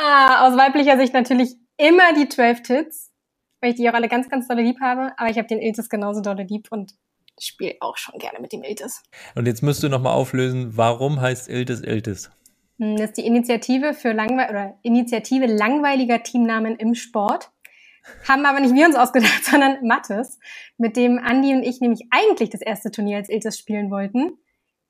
Ah, 0.00 0.46
aus 0.46 0.56
weiblicher 0.56 0.98
Sicht 0.98 1.14
natürlich 1.14 1.56
immer 1.76 2.12
die 2.14 2.28
12 2.28 2.62
Tits, 2.62 3.12
weil 3.60 3.70
ich 3.70 3.76
die 3.76 3.88
auch 3.88 3.94
alle 3.94 4.08
ganz, 4.08 4.28
ganz 4.28 4.48
dolle 4.48 4.62
lieb 4.62 4.80
habe. 4.80 5.12
Aber 5.16 5.30
ich 5.30 5.36
habe 5.36 5.48
den 5.48 5.60
Iltis 5.60 5.88
genauso 5.88 6.20
dolle 6.20 6.44
lieb 6.44 6.68
und 6.70 6.92
spiele 7.38 7.76
auch 7.80 7.96
schon 7.96 8.18
gerne 8.18 8.40
mit 8.40 8.52
dem 8.52 8.62
Iltis. 8.62 9.02
Und 9.34 9.46
jetzt 9.46 9.62
müsst 9.62 9.82
du 9.82 9.88
nochmal 9.88 10.14
auflösen, 10.14 10.76
warum 10.76 11.20
heißt 11.20 11.48
Iltis 11.48 11.80
Iltis? 11.82 12.30
Hm, 12.78 12.96
das 12.96 13.10
ist 13.10 13.18
die 13.18 13.26
Initiative 13.26 13.94
für 13.94 14.12
Langwe 14.12 14.46
oder 14.48 14.78
Initiative 14.82 15.46
langweiliger 15.46 16.22
Teamnamen 16.22 16.76
im 16.76 16.94
Sport. 16.94 17.50
Haben 18.26 18.46
aber 18.46 18.60
nicht 18.60 18.74
wir 18.74 18.86
uns 18.86 18.96
ausgedacht, 18.96 19.44
sondern 19.50 19.86
Mattes, 19.86 20.38
mit 20.78 20.96
dem 20.96 21.18
Andi 21.18 21.54
und 21.54 21.62
ich 21.62 21.80
nämlich 21.80 22.06
eigentlich 22.10 22.50
das 22.50 22.62
erste 22.62 22.90
Turnier 22.90 23.18
als 23.18 23.28
Iltis 23.28 23.58
spielen 23.58 23.90
wollten. 23.90 24.38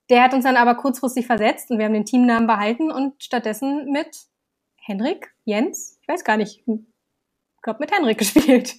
Der 0.09 0.25
hat 0.25 0.35
uns 0.35 0.45
dann 0.45 0.57
aber 0.57 0.75
kurzfristig 0.75 1.27
versetzt 1.27 1.71
und 1.71 1.79
wir 1.79 1.85
haben 1.85 1.95
den 1.95 2.05
Teamnamen 2.05 2.49
behalten 2.49 2.91
und 2.91 3.23
stattdessen 3.23 3.93
mit 3.93 4.09
Henrik, 4.81 5.33
Jens, 5.45 5.99
ich 6.03 6.09
weiß 6.09 6.25
gar 6.25 6.37
nicht, 6.37 6.63
ich 6.67 6.75
glaube 7.63 7.81
mit 7.81 7.93
Henrik 7.93 8.19
gespielt. 8.19 8.75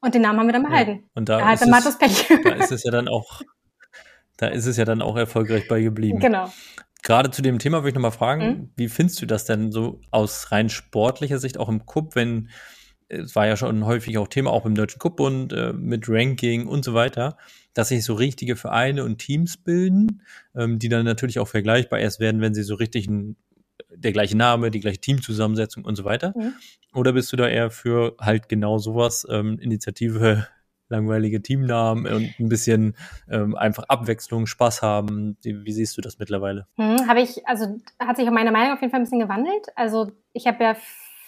Und 0.00 0.14
den 0.14 0.22
Namen 0.22 0.40
haben 0.40 0.46
wir 0.46 0.54
dann 0.54 0.62
behalten. 0.62 0.90
Ja, 0.90 1.08
und 1.14 1.28
da, 1.28 1.38
da 1.38 1.46
hatte 1.46 1.68
Mattes 1.68 1.98
Pech. 1.98 2.26
Da 2.44 2.54
ist 2.54 2.72
es 2.72 2.84
ja 2.84 2.90
dann 2.90 3.06
auch, 3.06 3.42
da 4.38 4.46
ist 4.46 4.64
es 4.64 4.78
ja 4.78 4.86
dann 4.86 5.02
auch 5.02 5.16
erfolgreich 5.16 5.68
bei 5.68 5.82
geblieben. 5.82 6.20
Genau. 6.20 6.50
Gerade 7.02 7.30
zu 7.30 7.42
dem 7.42 7.58
Thema 7.58 7.78
würde 7.78 7.90
ich 7.90 7.94
nochmal 7.94 8.12
fragen, 8.12 8.46
mhm. 8.46 8.70
wie 8.76 8.88
findest 8.88 9.20
du 9.20 9.26
das 9.26 9.44
denn 9.44 9.72
so 9.72 10.00
aus 10.10 10.52
rein 10.52 10.70
sportlicher 10.70 11.38
Sicht, 11.38 11.58
auch 11.58 11.68
im 11.68 11.84
Cup, 11.84 12.14
wenn 12.14 12.48
es 13.10 13.34
war 13.34 13.46
ja 13.46 13.56
schon 13.56 13.84
häufig 13.84 14.16
auch 14.18 14.28
Thema, 14.28 14.52
auch 14.52 14.64
im 14.64 14.74
Deutschen 14.74 15.00
Cup-Bund 15.00 15.52
äh, 15.52 15.72
mit 15.72 16.08
Ranking 16.08 16.66
und 16.66 16.84
so 16.84 16.94
weiter, 16.94 17.36
dass 17.74 17.88
sich 17.88 18.04
so 18.04 18.14
richtige 18.14 18.56
Vereine 18.56 19.04
und 19.04 19.18
Teams 19.18 19.56
bilden, 19.56 20.22
ähm, 20.54 20.78
die 20.78 20.88
dann 20.88 21.04
natürlich 21.04 21.40
auch 21.40 21.48
vergleichbar 21.48 21.98
erst 21.98 22.20
werden, 22.20 22.40
wenn 22.40 22.54
sie 22.54 22.62
so 22.62 22.76
richtig 22.76 23.08
ein, 23.08 23.36
der 23.88 24.12
gleiche 24.12 24.36
Name, 24.36 24.70
die 24.70 24.80
gleiche 24.80 25.00
Teamzusammensetzung 25.00 25.84
und 25.84 25.96
so 25.96 26.04
weiter. 26.04 26.34
Mhm. 26.36 26.54
Oder 26.94 27.12
bist 27.12 27.32
du 27.32 27.36
da 27.36 27.48
eher 27.48 27.70
für 27.70 28.16
halt 28.20 28.48
genau 28.48 28.78
sowas, 28.78 29.26
ähm, 29.30 29.58
Initiative, 29.58 30.46
langweilige 30.88 31.40
Teamnamen 31.40 32.12
und 32.12 32.34
ein 32.40 32.48
bisschen 32.48 32.96
ähm, 33.30 33.54
einfach 33.54 33.84
Abwechslung, 33.88 34.46
Spaß 34.46 34.82
haben? 34.82 35.36
Wie, 35.42 35.64
wie 35.64 35.72
siehst 35.72 35.96
du 35.96 36.00
das 36.00 36.18
mittlerweile? 36.18 36.66
Mhm, 36.76 37.08
habe 37.08 37.20
ich, 37.20 37.46
also 37.46 37.78
hat 37.98 38.16
sich 38.16 38.28
meine 38.30 38.50
Meinung 38.50 38.74
auf 38.74 38.80
jeden 38.80 38.90
Fall 38.90 39.00
ein 39.00 39.04
bisschen 39.04 39.20
gewandelt. 39.20 39.66
Also 39.76 40.10
ich 40.32 40.46
habe 40.46 40.64
ja 40.64 40.76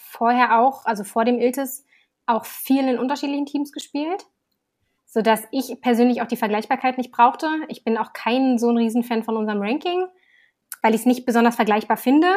vorher 0.09 0.59
auch, 0.59 0.85
also 0.85 1.03
vor 1.03 1.23
dem 1.25 1.39
Iltis, 1.39 1.85
auch 2.25 2.45
viel 2.45 2.87
in 2.87 2.99
unterschiedlichen 2.99 3.45
Teams 3.45 3.71
gespielt, 3.71 4.25
so 5.05 5.21
dass 5.21 5.43
ich 5.51 5.79
persönlich 5.81 6.21
auch 6.21 6.27
die 6.27 6.37
Vergleichbarkeit 6.37 6.97
nicht 6.97 7.11
brauchte. 7.11 7.47
Ich 7.67 7.83
bin 7.83 7.97
auch 7.97 8.13
kein 8.13 8.57
so 8.57 8.69
ein 8.69 8.77
Riesenfan 8.77 9.23
von 9.23 9.37
unserem 9.37 9.61
Ranking, 9.61 10.07
weil 10.83 10.93
ich 10.93 11.01
es 11.01 11.07
nicht 11.07 11.25
besonders 11.25 11.55
vergleichbar 11.55 11.97
finde. 11.97 12.27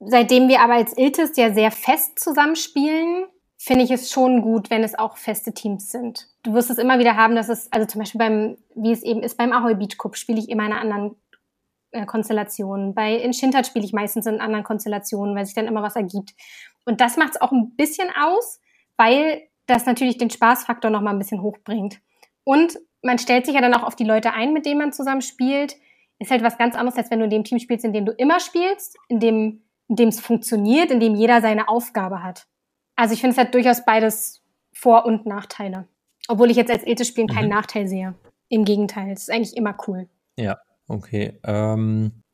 Seitdem 0.00 0.48
wir 0.48 0.60
aber 0.60 0.74
als 0.74 0.98
Iltis 0.98 1.36
ja 1.36 1.52
sehr 1.54 1.70
fest 1.70 2.18
zusammenspielen, 2.18 3.26
finde 3.56 3.84
ich 3.84 3.90
es 3.90 4.10
schon 4.10 4.42
gut, 4.42 4.70
wenn 4.70 4.82
es 4.82 4.98
auch 4.98 5.16
feste 5.16 5.54
Teams 5.54 5.90
sind. 5.90 6.28
Du 6.42 6.52
wirst 6.52 6.70
es 6.70 6.78
immer 6.78 6.98
wieder 6.98 7.16
haben, 7.16 7.36
dass 7.36 7.48
es, 7.48 7.72
also 7.72 7.86
zum 7.86 8.00
Beispiel 8.00 8.18
beim, 8.18 8.56
wie 8.74 8.92
es 8.92 9.02
eben 9.02 9.22
ist, 9.22 9.38
beim 9.38 9.52
Ahoy 9.52 9.74
Beach 9.74 9.96
Cup 9.96 10.16
spiele 10.16 10.38
ich 10.38 10.48
immer 10.48 10.66
in 10.66 10.72
einer 10.72 10.80
anderen 10.80 11.16
äh, 11.92 12.04
Konstellation. 12.04 12.94
Bei 12.94 13.14
in 13.14 13.32
spiele 13.32 13.84
ich 13.84 13.92
meistens 13.92 14.26
in 14.26 14.40
anderen 14.40 14.64
Konstellationen, 14.64 15.34
weil 15.34 15.46
sich 15.46 15.54
dann 15.54 15.66
immer 15.66 15.82
was 15.82 15.96
ergibt. 15.96 16.34
Und 16.84 17.00
das 17.00 17.16
macht 17.16 17.34
es 17.34 17.40
auch 17.40 17.52
ein 17.52 17.74
bisschen 17.76 18.08
aus, 18.18 18.60
weil 18.96 19.42
das 19.66 19.86
natürlich 19.86 20.18
den 20.18 20.30
Spaßfaktor 20.30 20.90
noch 20.90 21.00
mal 21.00 21.10
ein 21.10 21.18
bisschen 21.18 21.42
hochbringt. 21.42 22.00
Und 22.44 22.78
man 23.02 23.18
stellt 23.18 23.46
sich 23.46 23.54
ja 23.54 23.60
dann 23.60 23.74
auch 23.74 23.82
auf 23.82 23.96
die 23.96 24.04
Leute 24.04 24.32
ein, 24.32 24.52
mit 24.52 24.66
denen 24.66 24.78
man 24.78 24.92
zusammen 24.92 25.22
spielt. 25.22 25.76
Ist 26.18 26.30
halt 26.30 26.42
was 26.42 26.58
ganz 26.58 26.74
anderes, 26.74 26.96
als 26.96 27.10
wenn 27.10 27.18
du 27.18 27.24
in 27.24 27.30
dem 27.30 27.44
Team 27.44 27.58
spielst, 27.58 27.84
in 27.84 27.92
dem 27.92 28.06
du 28.06 28.12
immer 28.12 28.40
spielst, 28.40 28.96
in 29.08 29.20
dem 29.20 29.62
in 29.88 29.96
dem 29.96 30.08
es 30.08 30.20
funktioniert, 30.20 30.90
in 30.90 30.98
dem 30.98 31.14
jeder 31.14 31.40
seine 31.40 31.68
Aufgabe 31.68 32.22
hat. 32.22 32.46
Also 32.96 33.14
ich 33.14 33.20
finde 33.20 33.32
es 33.32 33.38
halt 33.38 33.54
durchaus 33.54 33.84
beides 33.84 34.42
Vor- 34.72 35.06
und 35.06 35.26
Nachteile. 35.26 35.86
Obwohl 36.28 36.50
ich 36.50 36.56
jetzt 36.56 36.72
als 36.72 36.84
Ethik 36.84 37.06
spielen 37.06 37.28
keinen 37.28 37.44
mhm. 37.44 37.54
Nachteil 37.54 37.86
sehe. 37.86 38.14
Im 38.48 38.64
Gegenteil, 38.64 39.12
es 39.12 39.22
ist 39.22 39.30
eigentlich 39.30 39.56
immer 39.56 39.76
cool. 39.86 40.08
Ja, 40.36 40.58
okay. 40.88 41.38
Ähm, 41.44 42.24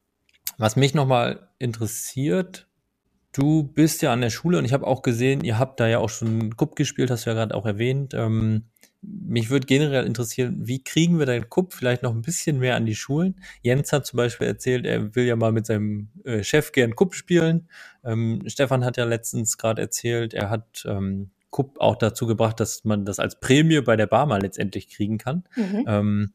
was 0.57 0.77
mich 0.77 0.95
nochmal 0.95 1.51
interessiert, 1.59 2.69
Du 3.33 3.63
bist 3.63 4.03
ja 4.03 4.13
an 4.13 4.21
der 4.21 4.29
Schule 4.29 4.59
und 4.59 4.67
ich 4.67 4.75
habe 4.75 4.87
auch 4.87 5.01
gesehen, 5.01 5.43
ihr 5.43 5.59
habt 5.59 5.81
da 5.81 5.89
ja 5.89 5.99
auch 5.99 6.11
schon 6.11 6.55
Cup 6.55 6.77
gespielt, 6.77 7.11
hast 7.11 7.25
du 7.25 7.31
ja 7.31 7.35
gerade 7.35 7.55
auch 7.55 7.65
erwähnt. 7.65 8.13
Ähm, 8.13 8.67
mich 9.03 9.51
würde 9.51 9.67
generell 9.67 10.07
interessieren, 10.07 10.57
wie 10.61 10.83
kriegen 10.83 11.19
wir 11.19 11.27
den 11.27 11.49
Kupp 11.49 11.75
vielleicht 11.75 12.03
noch 12.03 12.15
ein 12.15 12.23
bisschen 12.23 12.59
mehr 12.59 12.77
an 12.77 12.87
die 12.87 12.95
Schulen? 12.95 13.35
Jens 13.61 13.93
hat 13.93 14.07
zum 14.07 14.17
Beispiel 14.17 14.47
erzählt, 14.47 14.87
er 14.87 15.15
will 15.15 15.25
ja 15.25 15.35
mal 15.35 15.53
mit 15.53 15.67
seinem 15.67 16.09
äh, 16.25 16.45
Chef 16.45 16.73
gern 16.73 16.95
Kupp 16.95 17.15
spielen. 17.15 17.69
Ähm, 18.05 18.43
Stefan 18.47 18.85
hat 18.85 18.97
ja 18.97 19.05
letztens 19.05 19.59
gerade 19.59 19.83
erzählt, 19.83 20.35
er 20.35 20.51
hat 20.51 20.85
ähm, 20.87 21.31
Kupp 21.51 21.81
auch 21.81 21.97
dazu 21.97 22.27
gebracht, 22.27 22.61
dass 22.61 22.85
man 22.85 23.05
das 23.05 23.19
als 23.19 23.41
Prämie 23.41 23.81
bei 23.81 23.97
der 23.97 24.07
Bar 24.07 24.27
mal 24.27 24.41
letztendlich 24.41 24.89
kriegen 24.89 25.19
kann. 25.19 25.45
Mhm. 25.57 25.85
Ähm, 25.87 26.33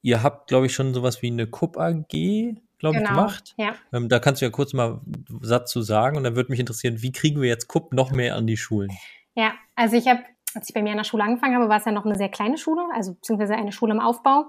ihr 0.00 0.22
habt, 0.22 0.48
glaube 0.48 0.66
ich, 0.66 0.74
schon 0.74 0.94
sowas 0.94 1.20
wie 1.20 1.28
eine 1.28 1.46
Kupp 1.46 1.76
AG, 1.76 2.08
glaube 2.08 2.98
genau. 2.98 2.98
ich, 2.98 3.08
gemacht. 3.08 3.54
Ja. 3.58 3.74
Ähm, 3.92 4.08
da 4.08 4.18
kannst 4.18 4.40
du 4.40 4.46
ja 4.46 4.50
kurz 4.50 4.72
mal 4.72 5.00
einen 5.04 5.26
Satz 5.42 5.70
zu 5.70 5.82
sagen 5.82 6.16
und 6.16 6.24
dann 6.24 6.36
würde 6.36 6.50
mich 6.50 6.60
interessieren, 6.60 7.02
wie 7.02 7.12
kriegen 7.12 7.40
wir 7.40 7.48
jetzt 7.48 7.68
Kupp 7.68 7.92
noch 7.92 8.12
mehr 8.12 8.34
an 8.34 8.46
die 8.46 8.56
Schulen? 8.56 8.90
Ja, 9.34 9.52
also 9.74 9.96
ich 9.96 10.08
habe 10.08 10.20
als 10.56 10.68
ich 10.68 10.74
bei 10.74 10.82
mir 10.82 10.92
an 10.92 10.98
der 10.98 11.04
Schule 11.04 11.22
angefangen 11.22 11.54
habe, 11.54 11.68
war 11.68 11.78
es 11.78 11.84
ja 11.84 11.92
noch 11.92 12.04
eine 12.04 12.16
sehr 12.16 12.28
kleine 12.28 12.58
Schule, 12.58 12.82
also 12.94 13.14
beziehungsweise 13.14 13.54
eine 13.54 13.72
Schule 13.72 13.92
im 13.92 14.00
Aufbau. 14.00 14.46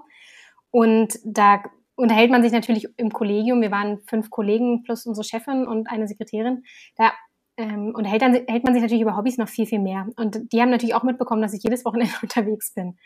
Und 0.70 1.18
da 1.24 1.62
unterhält 1.96 2.30
man 2.30 2.42
sich 2.42 2.52
natürlich 2.52 2.88
im 2.96 3.10
Kollegium. 3.10 3.60
Wir 3.60 3.70
waren 3.70 3.98
fünf 4.06 4.30
Kollegen 4.30 4.82
plus 4.84 5.06
unsere 5.06 5.24
Chefin 5.24 5.66
und 5.66 5.90
eine 5.90 6.06
Sekretärin. 6.06 6.62
Da 6.96 7.12
ähm, 7.56 7.92
unterhält, 7.94 8.22
dann, 8.22 8.34
hält 8.34 8.64
man 8.64 8.72
sich 8.72 8.82
natürlich 8.82 9.02
über 9.02 9.16
Hobbys 9.16 9.36
noch 9.36 9.48
viel, 9.48 9.66
viel 9.66 9.80
mehr. 9.80 10.06
Und 10.16 10.52
die 10.52 10.62
haben 10.62 10.70
natürlich 10.70 10.94
auch 10.94 11.02
mitbekommen, 11.02 11.42
dass 11.42 11.54
ich 11.54 11.62
jedes 11.62 11.84
Wochenende 11.84 12.14
unterwegs 12.22 12.72
bin. 12.72 12.96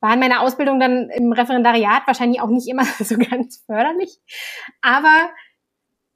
War 0.00 0.14
in 0.14 0.20
meiner 0.20 0.40
Ausbildung 0.40 0.80
dann 0.80 1.08
im 1.10 1.32
Referendariat 1.32 2.02
wahrscheinlich 2.06 2.40
auch 2.40 2.48
nicht 2.48 2.68
immer 2.68 2.84
so 2.98 3.16
ganz 3.16 3.62
förderlich. 3.66 4.18
Aber 4.82 5.30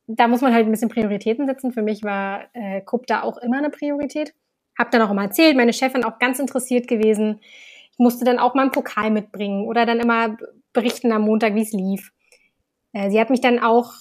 da 0.07 0.29
muss 0.29 0.41
man 0.41 0.53
halt 0.53 0.67
ein 0.67 0.73
bisschen 0.73 0.91
Prioritäten 0.91 1.47
setzen. 1.47 1.73
Für 1.73 1.83
mich 1.83 2.03
war 2.03 2.49
äh, 2.53 2.81
KUB 2.83 3.07
da 3.07 3.23
auch 3.23 3.39
immer 3.39 3.59
eine 3.59 3.71
Priorität. 3.71 4.35
Hab 4.79 4.91
dann 4.91 5.03
auch 5.03 5.11
immer 5.11 5.25
erzählt, 5.25 5.57
meine 5.57 5.73
Chefin 5.73 6.05
auch 6.05 6.19
ganz 6.19 6.39
interessiert 6.39 6.89
gewesen. 6.89 7.41
Ich 7.93 7.99
musste 7.99 8.25
dann 8.25 8.39
auch 8.39 8.55
mal 8.55 8.63
einen 8.63 8.73
Pokal 8.73 9.11
mitbringen 9.11 9.67
oder 9.67 9.87
dann 9.87 10.01
immer 10.01 10.37
berichten 10.73 11.13
am 11.13 11.23
Montag, 11.23 11.55
wie 11.55 11.63
es 11.63 11.73
lief. 11.73 12.13
Äh, 12.93 13.11
sie 13.11 13.21
hat 13.21 13.31
mich 13.31 13.41
dann 13.41 13.59
auch 13.59 13.93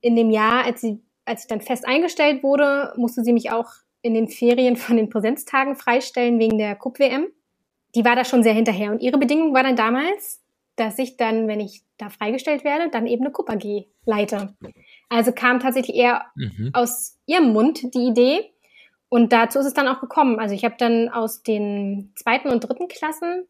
in 0.00 0.16
dem 0.16 0.30
Jahr, 0.30 0.64
als, 0.64 0.80
sie, 0.80 1.00
als 1.24 1.42
ich 1.42 1.48
dann 1.48 1.60
fest 1.60 1.86
eingestellt 1.86 2.42
wurde, 2.42 2.92
musste 2.96 3.22
sie 3.22 3.32
mich 3.32 3.50
auch 3.50 3.70
in 4.02 4.14
den 4.14 4.28
Ferien 4.28 4.76
von 4.76 4.96
den 4.96 5.08
Präsenztagen 5.08 5.76
freistellen 5.76 6.38
wegen 6.38 6.58
der 6.58 6.74
Cup-WM. 6.74 7.28
Die 7.94 8.04
war 8.04 8.16
da 8.16 8.24
schon 8.24 8.42
sehr 8.42 8.54
hinterher. 8.54 8.90
Und 8.90 9.00
ihre 9.00 9.18
Bedingung 9.18 9.54
war 9.54 9.62
dann 9.62 9.76
damals, 9.76 10.42
dass 10.76 10.98
ich 10.98 11.16
dann, 11.16 11.46
wenn 11.48 11.60
ich 11.60 11.82
da 11.98 12.08
freigestellt 12.08 12.64
werde, 12.64 12.90
dann 12.90 13.06
eben 13.06 13.24
eine 13.24 13.32
Cup 13.32 13.50
AG 13.50 13.86
leite. 14.04 14.54
Also 15.08 15.32
kam 15.32 15.60
tatsächlich 15.60 15.96
eher 15.96 16.26
mhm. 16.34 16.70
aus 16.72 17.18
ihrem 17.26 17.52
Mund 17.52 17.94
die 17.94 18.06
Idee, 18.06 18.50
und 19.12 19.30
dazu 19.30 19.58
ist 19.58 19.66
es 19.66 19.74
dann 19.74 19.88
auch 19.88 20.00
gekommen. 20.00 20.40
Also 20.40 20.54
ich 20.54 20.64
habe 20.64 20.76
dann 20.78 21.10
aus 21.10 21.42
den 21.42 22.14
zweiten 22.16 22.48
und 22.48 22.60
dritten 22.60 22.88
Klassen, 22.88 23.46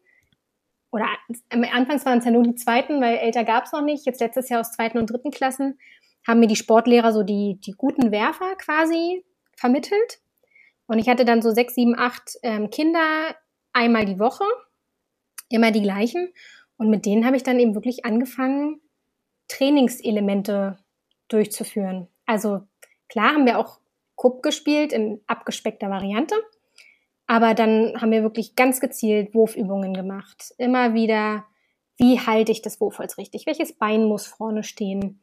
oder 0.91 1.07
anfangs 1.49 2.05
waren 2.05 2.19
es 2.19 2.25
ja 2.25 2.31
nur 2.31 2.43
die 2.43 2.55
zweiten, 2.55 2.99
weil 2.99 3.15
älter 3.15 3.45
gab 3.45 3.63
es 3.63 3.71
noch 3.71 3.81
nicht, 3.81 4.05
jetzt 4.05 4.19
letztes 4.19 4.49
Jahr 4.49 4.59
aus 4.59 4.73
zweiten 4.73 4.97
und 4.97 5.09
dritten 5.09 5.31
Klassen, 5.31 5.79
haben 6.27 6.41
mir 6.41 6.47
die 6.47 6.57
Sportlehrer 6.57 7.13
so 7.13 7.23
die, 7.23 7.61
die 7.61 7.71
guten 7.77 8.11
Werfer 8.11 8.57
quasi 8.57 9.23
vermittelt. 9.55 10.19
Und 10.85 10.99
ich 10.99 11.07
hatte 11.07 11.23
dann 11.23 11.41
so 11.41 11.51
sechs, 11.51 11.75
sieben, 11.75 11.97
acht 11.97 12.37
ähm, 12.43 12.69
Kinder 12.69 13.33
einmal 13.71 14.03
die 14.03 14.19
Woche, 14.19 14.43
immer 15.47 15.71
die 15.71 15.81
gleichen. 15.81 16.33
Und 16.75 16.89
mit 16.89 17.05
denen 17.05 17.25
habe 17.25 17.37
ich 17.37 17.43
dann 17.43 17.57
eben 17.57 17.73
wirklich 17.73 18.03
angefangen, 18.03 18.81
Trainingselemente 19.47 20.77
durchzuführen. 21.29 22.09
Also 22.25 22.67
klar 23.07 23.33
haben 23.33 23.45
wir 23.45 23.57
auch 23.59 23.79
Kupp 24.15 24.43
gespielt 24.43 24.93
in 24.93 25.21
abgespeckter 25.27 25.89
Variante. 25.89 26.35
Aber 27.27 27.53
dann 27.53 27.93
haben 27.99 28.11
wir 28.11 28.23
wirklich 28.23 28.55
ganz 28.55 28.79
gezielt 28.79 29.33
Wurfübungen 29.33 29.93
gemacht. 29.93 30.53
Immer 30.57 30.93
wieder, 30.93 31.45
wie 31.97 32.19
halte 32.19 32.51
ich 32.51 32.61
das 32.61 32.81
Wurfholz 32.81 33.17
richtig? 33.17 33.45
Welches 33.45 33.73
Bein 33.73 34.05
muss 34.05 34.27
vorne 34.27 34.63
stehen? 34.63 35.19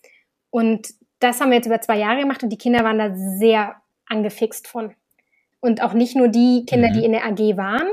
Und 0.51 0.89
das 1.21 1.41
haben 1.41 1.51
wir 1.51 1.57
jetzt 1.57 1.67
über 1.67 1.81
zwei 1.81 1.99
Jahre 1.99 2.21
gemacht 2.21 2.43
und 2.43 2.49
die 2.49 2.59
Kinder 2.59 2.83
waren 2.83 2.99
da 2.99 3.15
sehr 3.15 3.77
angefixt 4.07 4.67
von. 4.67 4.95
Und 5.61 5.83
auch 5.83 5.93
nicht 5.93 6.17
nur 6.17 6.29
die 6.29 6.65
Kinder, 6.67 6.89
mhm. 6.89 6.95
die 6.95 7.05
in 7.05 7.13
der 7.13 7.27
AG 7.27 7.57
waren, 7.57 7.89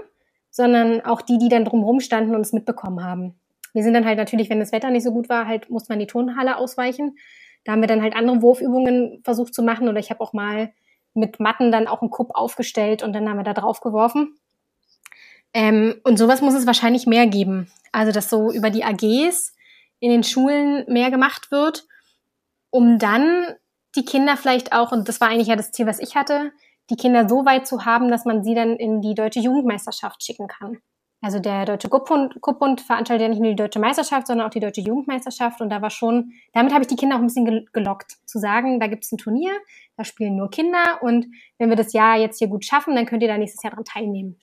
sondern 0.50 1.02
auch 1.02 1.22
die, 1.22 1.38
die 1.38 1.50
dann 1.50 1.66
drumherum 1.66 2.00
standen 2.00 2.34
und 2.34 2.42
es 2.42 2.54
mitbekommen 2.54 3.04
haben. 3.04 3.36
Wir 3.74 3.84
sind 3.84 3.94
dann 3.94 4.06
halt 4.06 4.18
natürlich, 4.18 4.50
wenn 4.50 4.60
das 4.60 4.72
Wetter 4.72 4.90
nicht 4.90 5.04
so 5.04 5.12
gut 5.12 5.30
war, 5.30 5.46
halt 5.46 5.70
musste 5.70 5.92
man 5.92 6.00
die 6.00 6.08
Turnhalle 6.08 6.58
ausweichen. 6.58 7.18
Da 7.66 7.74
haben 7.74 7.82
wir 7.82 7.88
dann 7.88 8.02
halt 8.02 8.16
andere 8.16 8.42
Wurfübungen 8.42 9.22
versucht 9.24 9.54
zu 9.54 9.62
machen 9.62 9.90
oder 9.90 10.00
ich 10.00 10.10
habe 10.10 10.22
auch 10.22 10.34
mal 10.34 10.72
mit 11.18 11.40
Matten 11.40 11.72
dann 11.72 11.88
auch 11.88 12.02
einen 12.02 12.12
Kupp 12.12 12.32
aufgestellt 12.34 13.04
und 13.04 13.14
dann 13.14 13.28
haben 13.28 13.38
wir 13.38 13.44
da 13.44 13.54
drauf 13.54 13.82
geworfen. 13.82 14.38
Ähm, 15.54 15.96
und 16.04 16.18
sowas 16.18 16.42
muss 16.42 16.54
es 16.54 16.68
wahrscheinlich 16.68 17.08
mehr 17.08 17.28
geben. 17.28 17.72
Also, 17.92 18.12
dass 18.12 18.30
so 18.30 18.52
über 18.52 18.70
die 18.70 18.84
AGs 18.84 19.56
in 20.00 20.12
den 20.12 20.24
Schulen 20.24 20.86
mehr 20.88 21.10
gemacht 21.10 21.52
wird, 21.52 21.88
um 22.70 23.00
dann 23.00 23.56
die 23.96 24.06
Kinder 24.06 24.38
vielleicht 24.38 24.74
auch, 24.74 24.92
und 24.92 25.10
das 25.10 25.20
war 25.20 25.30
eigentlich 25.30 25.48
ja 25.48 25.56
das 25.56 25.72
Ziel, 25.72 25.88
was 25.88 26.00
ich 26.00 26.16
hatte, 26.16 26.52
die 26.90 26.96
Kinder 26.96 27.28
so 27.28 27.46
weit 27.46 27.68
zu 27.68 27.86
haben, 27.86 28.10
dass 28.10 28.26
man 28.26 28.44
sie 28.44 28.54
dann 28.54 28.76
in 28.76 29.02
die 29.02 29.16
deutsche 29.16 29.40
Jugendmeisterschaft 29.40 30.24
schicken 30.24 30.48
kann. 30.48 30.78
Also 31.20 31.40
der 31.40 31.66
Deutsche 31.66 31.90
Kuppbund 31.90 32.82
veranstaltet 32.82 33.24
ja 33.24 33.30
nicht 33.30 33.42
nur 33.42 33.50
die 33.50 33.56
Deutsche 33.56 33.80
Meisterschaft, 33.80 34.28
sondern 34.28 34.46
auch 34.46 34.52
die 34.52 34.60
Deutsche 34.60 34.82
Jugendmeisterschaft. 34.82 35.62
Und 35.62 35.70
da 35.70 35.82
war 35.82 35.90
schon, 35.90 36.34
damit 36.54 36.72
habe 36.74 36.84
ich 36.84 36.88
die 36.88 36.96
Kinder 36.96 37.16
auch 37.16 37.20
ein 37.20 37.28
bisschen 37.28 37.68
gelockt, 37.74 38.18
zu 38.26 38.38
sagen, 38.38 38.80
da 38.80 38.88
gibt 38.88 39.04
es 39.04 39.12
ein 39.12 39.18
Turnier, 39.18 39.52
da 39.96 40.04
spielen 40.04 40.36
nur 40.36 40.52
Kinder 40.52 41.00
und 41.02 41.26
wenn 41.58 41.70
wir 41.70 41.76
das 41.76 41.94
Jahr 41.94 42.18
jetzt 42.18 42.38
hier 42.38 42.48
gut 42.48 42.66
schaffen, 42.66 42.96
dann 42.96 43.08
könnt 43.08 43.24
ihr 43.24 43.30
da 43.30 43.38
nächstes 43.38 43.64
Jahr 43.64 43.74
dran 43.74 43.86
teilnehmen. 43.86 44.40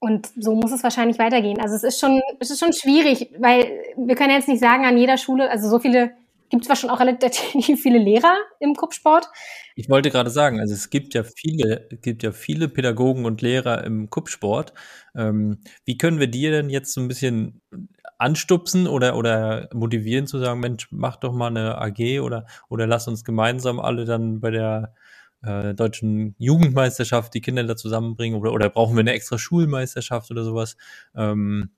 Und 0.00 0.30
so 0.36 0.54
muss 0.54 0.72
es 0.72 0.82
wahrscheinlich 0.82 1.18
weitergehen. 1.18 1.60
Also 1.60 1.76
es 1.76 1.84
ist 1.84 2.00
schon, 2.00 2.20
es 2.40 2.50
ist 2.50 2.60
schon 2.60 2.72
schwierig, 2.72 3.32
weil 3.38 3.80
wir 3.96 4.16
können 4.16 4.32
jetzt 4.32 4.48
nicht 4.48 4.60
sagen, 4.60 4.84
an 4.84 4.98
jeder 4.98 5.16
Schule, 5.16 5.48
also 5.48 5.68
so 5.70 5.78
viele 5.78 6.10
gibt 6.54 6.66
zwar 6.66 6.76
schon 6.76 6.90
auch 6.90 7.00
relativ 7.00 7.82
viele 7.82 7.98
Lehrer 7.98 8.36
im 8.60 8.74
Kuppsport. 8.74 9.26
Ich 9.74 9.88
wollte 9.88 10.10
gerade 10.10 10.30
sagen, 10.30 10.60
also 10.60 10.72
es 10.72 10.88
gibt 10.88 11.14
ja 11.14 11.24
viele, 11.24 11.88
gibt 12.00 12.22
ja 12.22 12.30
viele 12.30 12.68
Pädagogen 12.68 13.24
und 13.24 13.42
Lehrer 13.42 13.82
im 13.82 14.08
Kuppsport. 14.08 14.72
Ähm, 15.16 15.58
wie 15.84 15.98
können 15.98 16.20
wir 16.20 16.28
die 16.28 16.42
denn 16.42 16.70
jetzt 16.70 16.92
so 16.92 17.00
ein 17.00 17.08
bisschen 17.08 17.60
anstupsen 18.18 18.86
oder, 18.86 19.16
oder 19.16 19.68
motivieren 19.74 20.28
zu 20.28 20.38
sagen, 20.38 20.60
Mensch, 20.60 20.86
mach 20.92 21.16
doch 21.16 21.32
mal 21.32 21.48
eine 21.48 21.78
AG 21.78 22.20
oder, 22.20 22.46
oder 22.68 22.86
lass 22.86 23.08
uns 23.08 23.24
gemeinsam 23.24 23.80
alle 23.80 24.04
dann 24.04 24.40
bei 24.40 24.52
der 24.52 24.94
äh, 25.42 25.74
deutschen 25.74 26.36
Jugendmeisterschaft 26.38 27.34
die 27.34 27.40
Kinder 27.40 27.64
da 27.64 27.74
zusammenbringen 27.74 28.38
oder, 28.38 28.52
oder 28.52 28.70
brauchen 28.70 28.94
wir 28.94 29.00
eine 29.00 29.12
extra 29.12 29.38
Schulmeisterschaft 29.38 30.30
oder 30.30 30.44
sowas? 30.44 30.76
Ähm, 31.16 31.70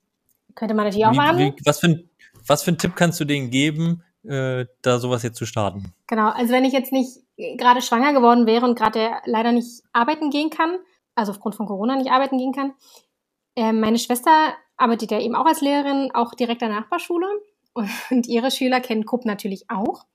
Könnte 0.53 0.75
man 0.75 0.85
natürlich 0.85 1.07
auch 1.07 1.13
machen. 1.13 1.39
Wie, 1.39 1.65
was, 1.65 1.79
für 1.79 1.87
ein, 1.87 2.09
was 2.45 2.61
für 2.61 2.71
ein 2.71 2.77
Tipp 2.77 2.95
kannst 2.95 3.19
du 3.19 3.25
denen 3.25 3.49
geben, 3.49 4.03
äh, 4.27 4.65
da 4.81 4.99
sowas 4.99 5.23
jetzt 5.23 5.37
zu 5.37 5.45
starten. 5.45 5.93
Genau, 6.07 6.29
also 6.29 6.53
wenn 6.53 6.65
ich 6.65 6.73
jetzt 6.73 6.91
nicht 6.91 7.19
gerade 7.57 7.81
schwanger 7.81 8.13
geworden 8.13 8.45
wäre 8.45 8.65
und 8.65 8.77
gerade 8.77 9.11
leider 9.25 9.51
nicht 9.51 9.83
arbeiten 9.93 10.29
gehen 10.29 10.49
kann, 10.49 10.77
also 11.15 11.31
aufgrund 11.31 11.55
von 11.55 11.67
Corona 11.67 11.95
nicht 11.95 12.11
arbeiten 12.11 12.37
gehen 12.37 12.53
kann, 12.53 12.73
äh, 13.55 13.71
meine 13.71 13.99
Schwester 13.99 14.53
arbeitet 14.75 15.11
ja 15.11 15.19
eben 15.19 15.35
auch 15.35 15.45
als 15.45 15.61
Lehrerin, 15.61 16.11
auch 16.13 16.33
direkt 16.33 16.61
an 16.63 16.69
der 16.69 16.81
Nachbarschule 16.81 17.27
und, 17.73 18.27
ihre 18.27 18.51
Schüler 18.51 18.79
kennen 18.79 19.05
KUP 19.05 19.25
natürlich 19.25 19.69
auch. 19.69 20.05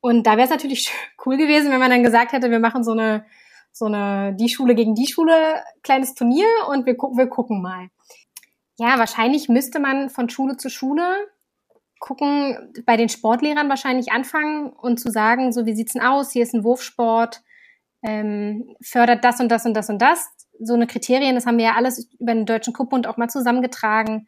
Und 0.00 0.26
da 0.26 0.32
wäre 0.32 0.44
es 0.44 0.50
natürlich 0.50 0.92
cool 1.26 1.36
gewesen, 1.36 1.70
wenn 1.70 1.80
man 1.80 1.90
dann 1.90 2.04
gesagt 2.04 2.32
hätte, 2.32 2.50
wir 2.50 2.60
machen 2.60 2.84
so 2.84 2.92
eine 2.92 3.24
so 3.72 3.86
eine 3.86 4.34
die 4.34 4.48
Schule 4.48 4.74
gegen 4.74 4.94
die 4.94 5.06
Schule 5.06 5.62
kleines 5.82 6.14
Turnier 6.14 6.46
und 6.68 6.86
wir, 6.86 6.94
gu 6.94 7.16
wir 7.16 7.28
gucken 7.28 7.62
mal. 7.62 7.88
Ja, 8.76 8.98
wahrscheinlich 8.98 9.48
müsste 9.48 9.78
man 9.80 10.10
von 10.10 10.28
Schule 10.28 10.56
zu 10.56 10.70
Schule 10.70 11.28
gucken, 11.98 12.72
bei 12.86 12.96
den 12.96 13.08
Sportlehrern 13.08 13.68
wahrscheinlich 13.68 14.12
anfangen 14.12 14.70
und 14.70 14.98
zu 14.98 15.10
sagen, 15.10 15.52
so 15.52 15.66
wie 15.66 15.74
sieht's 15.74 15.92
denn 15.92 16.02
aus? 16.02 16.32
Hier 16.32 16.42
ist 16.42 16.54
ein 16.54 16.64
Wurfsport, 16.64 17.42
ähm, 18.02 18.74
fördert 18.80 19.24
das 19.24 19.40
und 19.40 19.48
das 19.50 19.66
und 19.66 19.74
das 19.74 19.88
und 19.90 20.00
das. 20.00 20.28
So 20.60 20.74
eine 20.74 20.86
Kriterien, 20.86 21.34
das 21.34 21.46
haben 21.46 21.58
wir 21.58 21.66
ja 21.66 21.74
alles 21.76 22.10
über 22.18 22.34
den 22.34 22.46
Deutschen 22.46 22.72
Kuppbund 22.72 23.06
auch 23.06 23.16
mal 23.16 23.28
zusammengetragen. 23.28 24.26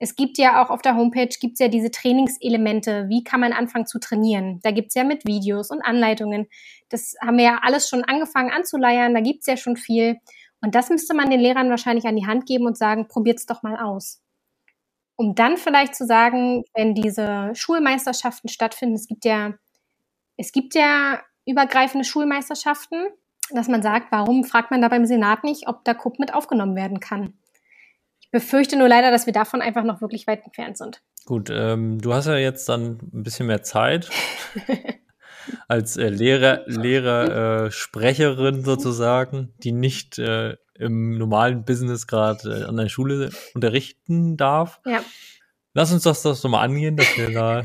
Es 0.00 0.14
gibt 0.14 0.38
ja 0.38 0.62
auch 0.62 0.70
auf 0.70 0.80
der 0.82 0.96
Homepage 0.96 1.28
gibt's 1.40 1.58
ja 1.58 1.68
diese 1.68 1.90
Trainingselemente. 1.90 3.06
Wie 3.08 3.24
kann 3.24 3.40
man 3.40 3.52
anfangen 3.52 3.86
zu 3.86 3.98
trainieren? 3.98 4.60
Da 4.62 4.70
gibt's 4.70 4.94
ja 4.94 5.02
mit 5.02 5.26
Videos 5.26 5.70
und 5.70 5.82
Anleitungen. 5.82 6.46
Das 6.88 7.14
haben 7.20 7.36
wir 7.36 7.44
ja 7.44 7.60
alles 7.62 7.88
schon 7.88 8.04
angefangen 8.04 8.50
anzuleiern. 8.50 9.14
Da 9.14 9.20
gibt's 9.20 9.46
ja 9.46 9.56
schon 9.56 9.76
viel. 9.76 10.18
Und 10.60 10.74
das 10.74 10.90
müsste 10.90 11.14
man 11.14 11.30
den 11.30 11.40
Lehrern 11.40 11.70
wahrscheinlich 11.70 12.06
an 12.06 12.16
die 12.16 12.26
Hand 12.26 12.46
geben 12.46 12.66
und 12.66 12.76
sagen, 12.76 13.08
probiert's 13.08 13.46
doch 13.46 13.62
mal 13.62 13.76
aus 13.76 14.20
um 15.18 15.34
dann 15.34 15.56
vielleicht 15.56 15.96
zu 15.96 16.06
sagen, 16.06 16.62
wenn 16.74 16.94
diese 16.94 17.50
Schulmeisterschaften 17.54 18.48
stattfinden, 18.48 18.94
es 18.94 19.08
gibt 19.08 19.24
ja, 19.24 19.54
es 20.36 20.52
gibt 20.52 20.76
ja 20.76 21.20
übergreifende 21.44 22.04
Schulmeisterschaften, 22.04 23.08
dass 23.50 23.66
man 23.66 23.82
sagt, 23.82 24.12
warum 24.12 24.44
fragt 24.44 24.70
man 24.70 24.80
da 24.80 24.86
beim 24.86 25.06
Senat 25.06 25.42
nicht, 25.42 25.66
ob 25.66 25.84
da 25.84 25.92
KUP 25.92 26.20
mit 26.20 26.32
aufgenommen 26.32 26.76
werden 26.76 27.00
kann? 27.00 27.34
Ich 28.20 28.30
befürchte 28.30 28.78
nur 28.78 28.88
leider, 28.88 29.10
dass 29.10 29.26
wir 29.26 29.32
davon 29.32 29.60
einfach 29.60 29.82
noch 29.82 30.00
wirklich 30.00 30.28
weit 30.28 30.44
entfernt 30.44 30.78
sind. 30.78 31.02
Gut, 31.26 31.50
ähm, 31.50 32.00
du 32.00 32.14
hast 32.14 32.26
ja 32.26 32.36
jetzt 32.36 32.68
dann 32.68 32.98
ein 33.12 33.24
bisschen 33.24 33.48
mehr 33.48 33.64
Zeit 33.64 34.08
als 35.68 35.96
äh, 35.96 36.10
Lehrer, 36.10 36.62
Lehrer 36.66 37.64
äh, 37.64 37.70
Sprecherin 37.72 38.64
sozusagen, 38.64 39.52
die 39.58 39.72
nicht 39.72 40.20
äh, 40.20 40.56
im 40.78 41.18
normalen 41.18 41.64
Business 41.64 42.06
gerade 42.06 42.62
äh, 42.62 42.64
an 42.64 42.76
der 42.76 42.88
Schule 42.88 43.30
unterrichten 43.54 44.36
darf. 44.36 44.80
Ja. 44.86 45.00
Lass 45.74 45.92
uns 45.92 46.02
das, 46.02 46.22
das 46.22 46.40
so 46.40 46.48
mal 46.48 46.62
angehen, 46.62 46.96
dass 46.96 47.16
wir 47.16 47.30
da 47.30 47.62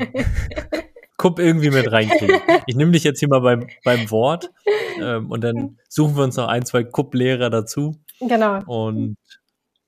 Kupp 1.17 1.39
irgendwie 1.39 1.69
mit 1.69 1.91
reinkriegen. 1.91 2.41
Ich 2.67 2.75
nehme 2.75 2.91
dich 2.91 3.03
jetzt 3.03 3.19
hier 3.19 3.29
mal 3.29 3.39
beim, 3.39 3.67
beim 3.83 4.11
Wort 4.11 4.51
ähm, 4.99 5.31
und 5.31 5.41
dann 5.43 5.77
suchen 5.87 6.17
wir 6.17 6.23
uns 6.23 6.35
noch 6.35 6.47
ein, 6.47 6.65
zwei 6.65 6.83
Kupp-Lehrer 6.83 7.49
dazu. 7.49 7.95
Genau. 8.19 8.59
Und 8.65 9.17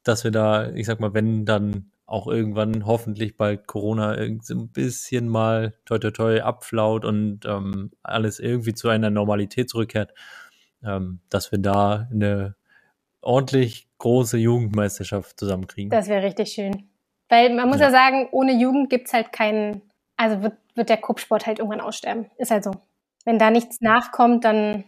dass 0.04 0.24
wir 0.24 0.32
da, 0.32 0.72
ich 0.72 0.86
sag 0.86 1.00
mal, 1.00 1.14
wenn 1.14 1.46
dann 1.46 1.92
auch 2.06 2.28
irgendwann 2.28 2.86
hoffentlich 2.86 3.36
bald 3.36 3.68
Corona 3.68 4.16
so 4.42 4.56
ein 4.56 4.70
bisschen 4.70 5.28
mal 5.28 5.74
toi 5.86 5.98
toi 5.98 6.12
toi 6.12 6.42
abflaut 6.42 7.04
und 7.04 7.46
ähm, 7.46 7.92
alles 8.04 8.40
irgendwie 8.40 8.74
zu 8.74 8.90
einer 8.90 9.10
Normalität 9.10 9.70
zurückkehrt, 9.70 10.14
ähm, 10.84 11.20
dass 11.30 11.52
wir 11.52 11.60
da 11.60 12.08
eine 12.12 12.56
ordentlich 13.26 13.88
große 13.98 14.38
Jugendmeisterschaft 14.38 15.40
zusammenkriegen. 15.40 15.90
Das 15.90 16.08
wäre 16.08 16.24
richtig 16.24 16.52
schön. 16.54 16.90
Weil 17.30 17.54
man 17.54 17.68
muss 17.68 17.80
ja, 17.80 17.88
ja 17.88 17.92
sagen, 17.92 18.28
ohne 18.32 18.54
Jugend 18.54 18.90
gibt's 18.90 19.14
halt 19.14 19.32
keinen, 19.32 19.82
also 20.16 20.42
wird, 20.44 20.54
wird 20.76 20.90
der 20.90 20.98
Kuppsport 20.98 21.46
halt 21.48 21.60
irgendwann 21.60 21.82
aussterben. 21.82 22.28
Ist 22.38 22.52
halt 22.52 22.64
so. 22.64 22.72
Wenn 23.26 23.40
da 23.40 23.50
nichts 23.50 23.82
nachkommt, 23.82 24.46
dann. 24.46 24.84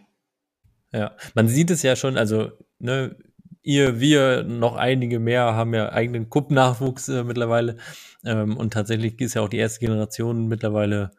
Ja, 0.92 1.16
man 1.34 1.48
sieht 1.48 1.70
es 1.70 1.82
ja 1.82 1.96
schon, 1.96 2.16
also, 2.16 2.52
ne, 2.78 3.16
ihr, 3.62 3.98
wir, 4.00 4.44
noch 4.44 4.76
einige 4.76 5.18
mehr 5.18 5.54
haben 5.54 5.74
ja 5.74 5.90
eigenen 5.90 6.30
Kuppnachwuchs 6.30 7.08
äh, 7.08 7.24
mittlerweile. 7.24 7.76
Ähm, 8.24 8.56
und 8.56 8.72
tatsächlich 8.72 9.20
ist 9.20 9.34
ja 9.34 9.42
auch 9.42 9.48
die 9.48 9.58
erste 9.58 9.80
Generation 9.80 10.46
mittlerweile, 10.46 11.10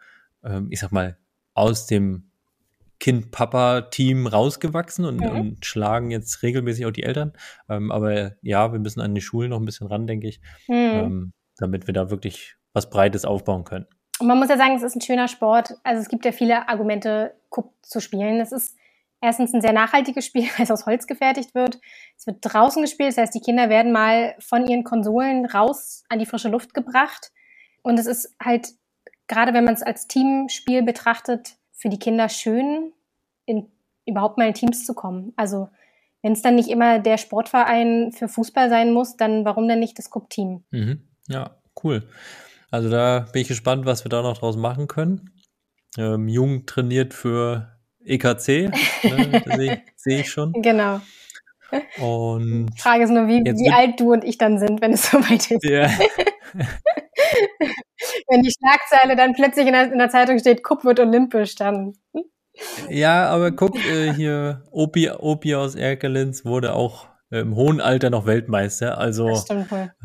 ähm, 0.44 0.68
ich 0.72 0.80
sag 0.80 0.92
mal, 0.92 1.18
aus 1.54 1.86
dem 1.86 2.29
Kind-Papa-Team 3.00 4.28
rausgewachsen 4.28 5.06
und, 5.06 5.18
mhm. 5.18 5.40
und, 5.40 5.66
schlagen 5.66 6.12
jetzt 6.12 6.44
regelmäßig 6.44 6.86
auch 6.86 6.92
die 6.92 7.04
Eltern. 7.04 7.34
Ähm, 7.70 7.92
aber 7.92 8.34
ja, 8.42 8.72
wir 8.72 8.80
müssen 8.80 9.00
an 9.00 9.16
die 9.16 9.22
Schulen 9.22 9.52
noch 9.52 9.60
ein 9.60 9.66
bisschen 9.66 9.88
ran, 9.88 10.08
denke 10.08 10.28
ich, 10.28 10.42
mhm. 10.68 10.76
ähm, 10.76 11.34
damit 11.58 11.88
wir 11.88 11.94
da 11.94 12.10
wirklich 12.10 12.56
was 12.74 12.90
Breites 12.90 13.26
aufbauen 13.26 13.64
können. 13.64 13.86
Und 14.20 14.28
man 14.28 14.38
muss 14.38 14.50
ja 14.50 14.58
sagen, 14.58 14.76
es 14.76 14.84
ist 14.84 14.96
ein 14.96 15.02
schöner 15.02 15.30
Sport. 15.30 15.76
Also 15.84 16.02
es 16.02 16.10
gibt 16.10 16.26
ja 16.26 16.34
viele 16.34 16.68
Argumente, 16.68 17.36
Kupp 17.50 17.74
zu 17.82 18.02
spielen. 18.02 18.42
Es 18.42 18.52
ist 18.52 18.76
erstens 19.22 19.54
ein 19.54 19.62
sehr 19.62 19.74
nachhaltiges 19.74 20.26
Spiel, 20.26 20.44
weil 20.58 20.64
es 20.64 20.72
aus 20.72 20.86
Holz 20.86 21.08
gefertigt 21.08 21.56
wird. 21.56 21.80
Es 22.18 22.28
wird 22.28 22.38
draußen 22.42 22.82
gespielt, 22.82 23.10
das 23.10 23.18
heißt, 23.18 23.36
die 23.36 23.42
Kinder 23.42 23.70
werden 23.70 23.92
mal 23.92 24.36
von 24.40 24.68
ihren 24.68 24.84
Konsolen 24.84 25.46
raus 25.46 26.04
an 26.10 26.20
die 26.20 26.26
frische 26.26 26.50
Luft 26.50 26.74
gebracht. 26.74 27.32
Und 27.82 27.98
es 27.98 28.06
ist 28.06 28.36
halt, 28.44 28.70
gerade 29.28 29.54
wenn 29.54 29.64
man 29.64 29.74
es 29.74 29.84
als 29.84 30.08
Teamspiel 30.08 30.84
betrachtet, 30.84 31.56
für 31.80 31.90
die 31.90 32.00
Kinder 32.00 32.30
schön, 32.30 32.94
in, 33.46 33.68
überhaupt 34.06 34.38
mal 34.38 34.48
in 34.48 34.54
Teams 34.54 34.86
zu 34.86 34.94
kommen. 34.94 35.34
Also 35.36 35.70
wenn 36.22 36.34
es 36.34 36.42
dann 36.42 36.56
nicht 36.56 36.70
immer 36.70 37.00
der 37.00 37.18
Sportverein 37.18 38.12
für 38.12 38.28
Fußball 38.28 38.70
sein 38.70 38.92
muss, 38.92 39.16
dann 39.16 39.46
warum 39.46 39.68
denn 39.68 39.80
nicht 39.80 39.98
das 39.98 40.10
Cup-Team? 40.10 40.64
Mhm. 40.72 41.08
Ja, 41.28 41.58
cool. 41.84 42.04
Also 42.70 42.90
da 42.90 43.28
bin 43.32 43.42
ich 43.42 43.48
gespannt, 43.48 43.86
was 43.86 44.04
wir 44.04 44.10
da 44.10 44.22
noch 44.22 44.38
draus 44.38 44.58
machen 44.58 44.88
können. 44.88 45.32
Ähm, 45.98 46.28
Jung 46.28 46.66
trainiert 46.66 47.14
für 47.14 47.80
EKC, 48.04 48.70
ne, 49.04 49.44
sehe 49.56 49.82
seh 49.96 50.20
ich 50.20 50.30
schon. 50.30 50.54
Genau. 50.54 51.02
Und 52.00 52.70
Frage 52.80 53.04
ist 53.04 53.12
nur, 53.12 53.28
wie, 53.28 53.44
wie 53.44 53.72
alt 53.72 54.00
du 54.00 54.14
und 54.14 54.24
ich 54.24 54.38
dann 54.38 54.60
sind, 54.60 54.82
wenn 54.82 54.94
es 54.94 55.04
soweit 55.12 55.52
ist. 55.52 55.64
Ja. 55.64 55.90
wenn 58.30 58.42
die 58.42 58.52
Schlagzeile 58.52 59.16
dann 59.16 59.34
plötzlich 59.34 59.66
in 59.68 59.74
der, 59.74 59.92
in 59.92 59.98
der 59.98 60.10
Zeitung 60.10 60.40
steht, 60.40 60.64
Kupp 60.64 60.84
wird 60.86 61.00
olympisch, 61.00 61.56
dann. 61.56 61.94
Ja, 62.90 63.30
aber 63.30 63.52
guck, 63.52 63.76
äh, 63.86 64.14
hier, 64.14 64.64
Opi, 64.72 65.10
Opi 65.10 65.56
aus 65.56 65.76
Erkelenz 65.76 66.46
wurde 66.46 66.74
auch 66.74 67.08
im 67.32 67.56
hohen 67.56 67.80
Alter 67.80 68.10
noch 68.10 68.26
Weltmeister. 68.26 68.98
Also 68.98 69.42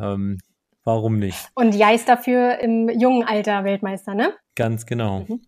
ähm, 0.01 0.39
warum 0.85 1.19
nicht? 1.19 1.39
Und 1.55 1.75
Jais 1.75 2.05
dafür 2.05 2.59
im 2.61 2.89
jungen 2.89 3.25
Alter 3.27 3.65
Weltmeister, 3.65 4.15
ne? 4.15 4.33
Ganz 4.55 4.87
genau. 4.87 5.21
Mhm. 5.21 5.43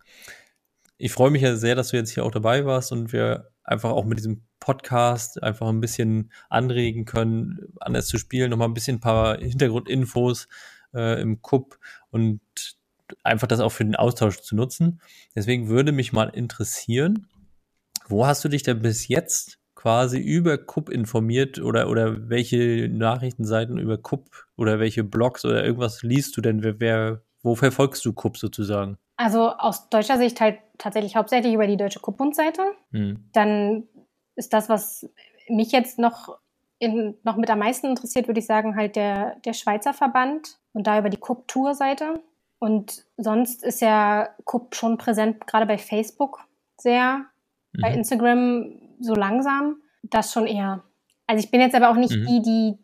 Ich 0.97 1.11
freue 1.11 1.29
mich 1.29 1.43
ja 1.43 1.55
sehr, 1.55 1.75
dass 1.75 1.89
du 1.89 1.97
jetzt 1.97 2.11
hier 2.11 2.25
auch 2.25 2.31
dabei 2.31 2.65
warst 2.65 2.91
und 2.91 3.13
wir 3.13 3.51
einfach 3.63 3.91
auch 3.91 4.05
mit 4.05 4.17
diesem 4.17 4.47
Podcast 4.59 5.41
einfach 5.43 5.67
ein 5.67 5.79
bisschen 5.81 6.31
anregen 6.49 7.05
können, 7.05 7.73
anders 7.79 8.07
zu 8.07 8.17
spielen, 8.17 8.49
nochmal 8.49 8.67
ein 8.67 8.73
bisschen 8.73 8.97
ein 8.97 9.01
paar 9.01 9.37
Hintergrundinfos 9.37 10.47
äh, 10.93 11.21
im 11.21 11.41
Cup 11.41 11.77
und 12.09 12.41
einfach 13.23 13.47
das 13.47 13.59
auch 13.59 13.71
für 13.71 13.85
den 13.85 13.95
Austausch 13.95 14.41
zu 14.41 14.55
nutzen. 14.55 15.01
Deswegen 15.35 15.69
würde 15.69 15.91
mich 15.91 16.13
mal 16.13 16.29
interessieren, 16.29 17.27
wo 18.07 18.25
hast 18.25 18.43
du 18.43 18.49
dich 18.49 18.63
denn 18.63 18.81
bis 18.81 19.07
jetzt 19.07 19.59
quasi 19.75 20.19
über 20.19 20.57
Cup 20.57 20.89
informiert 20.89 21.59
oder, 21.59 21.89
oder 21.89 22.29
welche 22.29 22.89
Nachrichtenseiten 22.91 23.77
über 23.77 23.97
Cup 23.97 24.25
oder 24.55 24.79
welche 24.79 25.03
Blogs 25.03 25.45
oder 25.45 25.63
irgendwas 25.63 26.03
liest 26.03 26.35
du 26.35 26.41
denn? 26.41 26.63
Wer, 26.63 26.79
wer, 26.79 27.21
wo 27.43 27.55
verfolgst 27.55 28.03
du 28.03 28.13
Cup 28.13 28.37
sozusagen? 28.37 28.97
Also 29.17 29.49
aus 29.49 29.89
deutscher 29.89 30.17
Sicht 30.17 30.41
halt 30.41 30.59
tatsächlich 30.77 31.15
hauptsächlich 31.15 31.53
über 31.53 31.67
die 31.67 31.77
Deutsche 31.77 31.99
Kuppbund-Seite. 31.99 32.61
Hm. 32.91 33.29
Dann 33.33 33.83
ist 34.35 34.53
das, 34.53 34.69
was 34.69 35.09
mich 35.47 35.71
jetzt 35.71 35.99
noch, 35.99 36.37
in, 36.79 37.15
noch 37.23 37.37
mit 37.37 37.49
am 37.49 37.59
meisten 37.59 37.87
interessiert, 37.87 38.27
würde 38.27 38.39
ich 38.39 38.45
sagen, 38.45 38.75
halt 38.75 38.95
der, 38.95 39.37
der 39.45 39.53
Schweizer 39.53 39.93
Verband 39.93 40.59
und 40.77 40.85
da 40.85 40.99
über 40.99 41.09
die 41.09 41.17
Kupp-Tour-Seite. 41.17 42.21
Und 42.59 43.03
sonst 43.17 43.63
ist 43.63 43.81
ja 43.81 44.29
Kupp 44.45 44.75
schon 44.75 44.99
präsent, 44.99 45.47
gerade 45.47 45.65
bei 45.65 45.79
Facebook 45.79 46.45
sehr, 46.77 47.25
mhm. 47.73 47.81
bei 47.81 47.93
Instagram 47.93 48.79
so 48.99 49.15
langsam. 49.15 49.77
Das 50.03 50.31
schon 50.31 50.45
eher. 50.45 50.83
Also 51.25 51.43
ich 51.43 51.49
bin 51.49 51.61
jetzt 51.61 51.75
aber 51.75 51.89
auch 51.89 51.95
nicht 51.95 52.15
mhm. 52.15 52.27
die, 52.27 52.41
die 52.43 52.77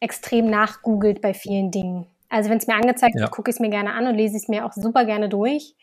extrem 0.00 0.48
nachgoogelt 0.48 1.20
bei 1.20 1.34
vielen 1.34 1.70
Dingen. 1.70 2.06
Also 2.30 2.48
wenn 2.48 2.56
es 2.56 2.66
mir 2.66 2.76
angezeigt 2.76 3.14
wird, 3.14 3.24
ja. 3.24 3.30
gucke 3.30 3.50
ich 3.50 3.56
es 3.56 3.60
mir 3.60 3.68
gerne 3.68 3.92
an 3.92 4.06
und 4.06 4.14
lese 4.14 4.38
es 4.38 4.48
mir 4.48 4.64
auch 4.64 4.72
super 4.72 5.04
gerne 5.04 5.28
durch. 5.28 5.74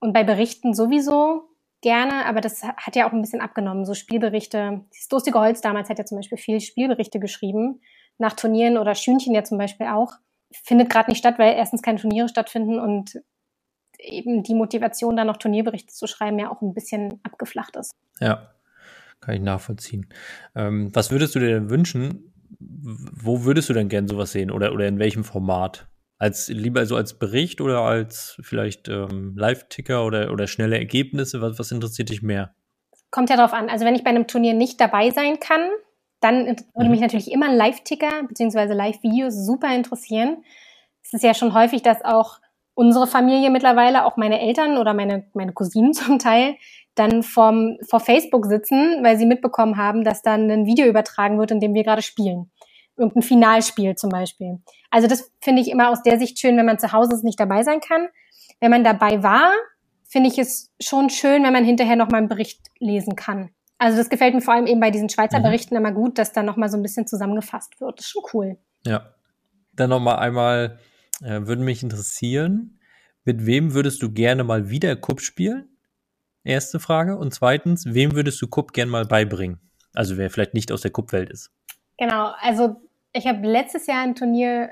Und 0.00 0.14
bei 0.14 0.24
Berichten 0.24 0.72
sowieso 0.72 1.42
gerne, 1.82 2.24
aber 2.24 2.40
das 2.40 2.62
hat 2.62 2.96
ja 2.96 3.06
auch 3.06 3.12
ein 3.12 3.20
bisschen 3.20 3.42
abgenommen. 3.42 3.84
So 3.84 3.92
Spielberichte. 3.92 4.80
Das 4.90 5.08
Durstige 5.08 5.38
Holz 5.38 5.60
damals 5.60 5.90
hat 5.90 5.98
ja 5.98 6.06
zum 6.06 6.16
Beispiel 6.16 6.38
viel 6.38 6.60
Spielberichte 6.60 7.20
geschrieben, 7.20 7.82
nach 8.16 8.32
Turnieren 8.32 8.78
oder 8.78 8.94
Schünchen 8.94 9.34
ja 9.34 9.44
zum 9.44 9.58
Beispiel 9.58 9.88
auch. 9.88 10.14
Findet 10.64 10.90
gerade 10.90 11.10
nicht 11.10 11.18
statt, 11.18 11.38
weil 11.38 11.54
erstens 11.54 11.82
keine 11.82 11.98
Turniere 11.98 12.28
stattfinden 12.28 12.78
und 12.78 13.20
eben 13.98 14.42
die 14.42 14.54
Motivation, 14.54 15.16
da 15.16 15.24
noch 15.24 15.36
Turnierberichte 15.36 15.94
zu 15.94 16.06
schreiben, 16.06 16.38
ja 16.38 16.50
auch 16.50 16.60
ein 16.62 16.74
bisschen 16.74 17.20
abgeflacht 17.22 17.76
ist. 17.76 17.92
Ja, 18.20 18.52
kann 19.20 19.34
ich 19.34 19.40
nachvollziehen. 19.40 20.06
Ähm, 20.54 20.90
was 20.94 21.10
würdest 21.10 21.34
du 21.34 21.38
dir 21.38 21.48
denn 21.48 21.70
wünschen, 21.70 22.32
wo 22.58 23.44
würdest 23.44 23.68
du 23.68 23.72
denn 23.72 23.88
gern 23.88 24.08
sowas 24.08 24.32
sehen 24.32 24.50
oder, 24.50 24.72
oder 24.72 24.86
in 24.86 24.98
welchem 24.98 25.24
Format? 25.24 25.86
Als 26.18 26.48
lieber 26.48 26.86
so 26.86 26.96
als 26.96 27.18
Bericht 27.18 27.60
oder 27.60 27.80
als 27.80 28.38
vielleicht 28.42 28.88
ähm, 28.88 29.34
Live-Ticker 29.36 30.04
oder, 30.04 30.30
oder 30.30 30.46
schnelle 30.46 30.78
Ergebnisse? 30.78 31.40
Was, 31.40 31.58
was 31.58 31.72
interessiert 31.72 32.10
dich 32.10 32.22
mehr? 32.22 32.54
Kommt 33.10 33.28
ja 33.28 33.36
drauf 33.36 33.52
an. 33.52 33.68
Also 33.68 33.84
wenn 33.84 33.94
ich 33.94 34.04
bei 34.04 34.10
einem 34.10 34.28
Turnier 34.28 34.54
nicht 34.54 34.80
dabei 34.80 35.10
sein 35.10 35.40
kann, 35.40 35.68
dann 36.22 36.46
würde 36.46 36.84
mhm. 36.84 36.90
mich 36.90 37.00
natürlich 37.00 37.30
immer 37.30 37.52
Live-Ticker 37.52 38.22
bzw. 38.28 38.72
Live-Videos 38.72 39.34
super 39.34 39.74
interessieren. 39.74 40.44
Es 41.02 41.12
ist 41.12 41.24
ja 41.24 41.34
schon 41.34 41.52
häufig, 41.52 41.82
dass 41.82 42.04
auch 42.04 42.38
unsere 42.74 43.06
Familie 43.06 43.50
mittlerweile, 43.50 44.06
auch 44.06 44.16
meine 44.16 44.40
Eltern 44.40 44.78
oder 44.78 44.94
meine, 44.94 45.26
meine 45.34 45.52
Cousinen 45.52 45.92
zum 45.92 46.18
Teil, 46.18 46.56
dann 46.94 47.22
vom, 47.22 47.78
vor 47.88 48.00
Facebook 48.00 48.46
sitzen, 48.46 49.02
weil 49.02 49.18
sie 49.18 49.26
mitbekommen 49.26 49.76
haben, 49.76 50.04
dass 50.04 50.22
dann 50.22 50.50
ein 50.50 50.66
Video 50.66 50.86
übertragen 50.86 51.38
wird, 51.38 51.50
in 51.50 51.60
dem 51.60 51.74
wir 51.74 51.84
gerade 51.84 52.02
spielen. 52.02 52.50
Irgendein 52.96 53.22
Finalspiel 53.22 53.94
zum 53.96 54.10
Beispiel. 54.10 54.60
Also 54.90 55.08
das 55.08 55.32
finde 55.40 55.62
ich 55.62 55.70
immer 55.70 55.88
aus 55.88 56.02
der 56.02 56.18
Sicht 56.18 56.38
schön, 56.38 56.56
wenn 56.56 56.66
man 56.66 56.78
zu 56.78 56.92
Hause 56.92 57.18
nicht 57.24 57.40
dabei 57.40 57.62
sein 57.62 57.80
kann. 57.80 58.08
Wenn 58.60 58.70
man 58.70 58.84
dabei 58.84 59.22
war, 59.22 59.52
finde 60.06 60.28
ich 60.28 60.38
es 60.38 60.70
schon 60.78 61.08
schön, 61.08 61.42
wenn 61.42 61.54
man 61.54 61.64
hinterher 61.64 61.96
nochmal 61.96 62.18
einen 62.18 62.28
Bericht 62.28 62.60
lesen 62.78 63.16
kann. 63.16 63.50
Also 63.82 63.98
das 63.98 64.10
gefällt 64.10 64.32
mir 64.32 64.40
vor 64.40 64.54
allem 64.54 64.68
eben 64.68 64.78
bei 64.78 64.92
diesen 64.92 65.08
Schweizer 65.08 65.40
mhm. 65.40 65.42
Berichten 65.42 65.74
immer 65.74 65.90
gut, 65.90 66.16
dass 66.16 66.32
da 66.32 66.44
nochmal 66.44 66.68
so 66.68 66.76
ein 66.76 66.84
bisschen 66.84 67.08
zusammengefasst 67.08 67.80
wird. 67.80 67.98
Das 67.98 68.06
ist 68.06 68.12
schon 68.12 68.22
cool. 68.32 68.56
Ja. 68.86 69.12
Dann 69.72 69.90
nochmal 69.90 70.20
einmal, 70.20 70.78
äh, 71.20 71.40
würde 71.46 71.62
mich 71.62 71.82
interessieren, 71.82 72.78
mit 73.24 73.44
wem 73.44 73.74
würdest 73.74 74.00
du 74.00 74.12
gerne 74.12 74.44
mal 74.44 74.70
wieder 74.70 74.94
Cup 74.94 75.20
spielen? 75.20 75.68
Erste 76.44 76.78
Frage. 76.78 77.16
Und 77.16 77.34
zweitens, 77.34 77.92
wem 77.92 78.12
würdest 78.12 78.40
du 78.40 78.46
Kupp 78.46 78.72
gern 78.72 78.88
mal 78.88 79.04
beibringen? 79.04 79.58
Also 79.94 80.16
wer 80.16 80.30
vielleicht 80.30 80.54
nicht 80.54 80.70
aus 80.70 80.82
der 80.82 80.92
Kupp-Welt 80.92 81.30
ist. 81.30 81.50
Genau, 81.98 82.32
also 82.40 82.80
ich 83.12 83.26
habe 83.26 83.44
letztes 83.44 83.88
Jahr 83.88 84.04
ein 84.04 84.14
Turnier 84.14 84.70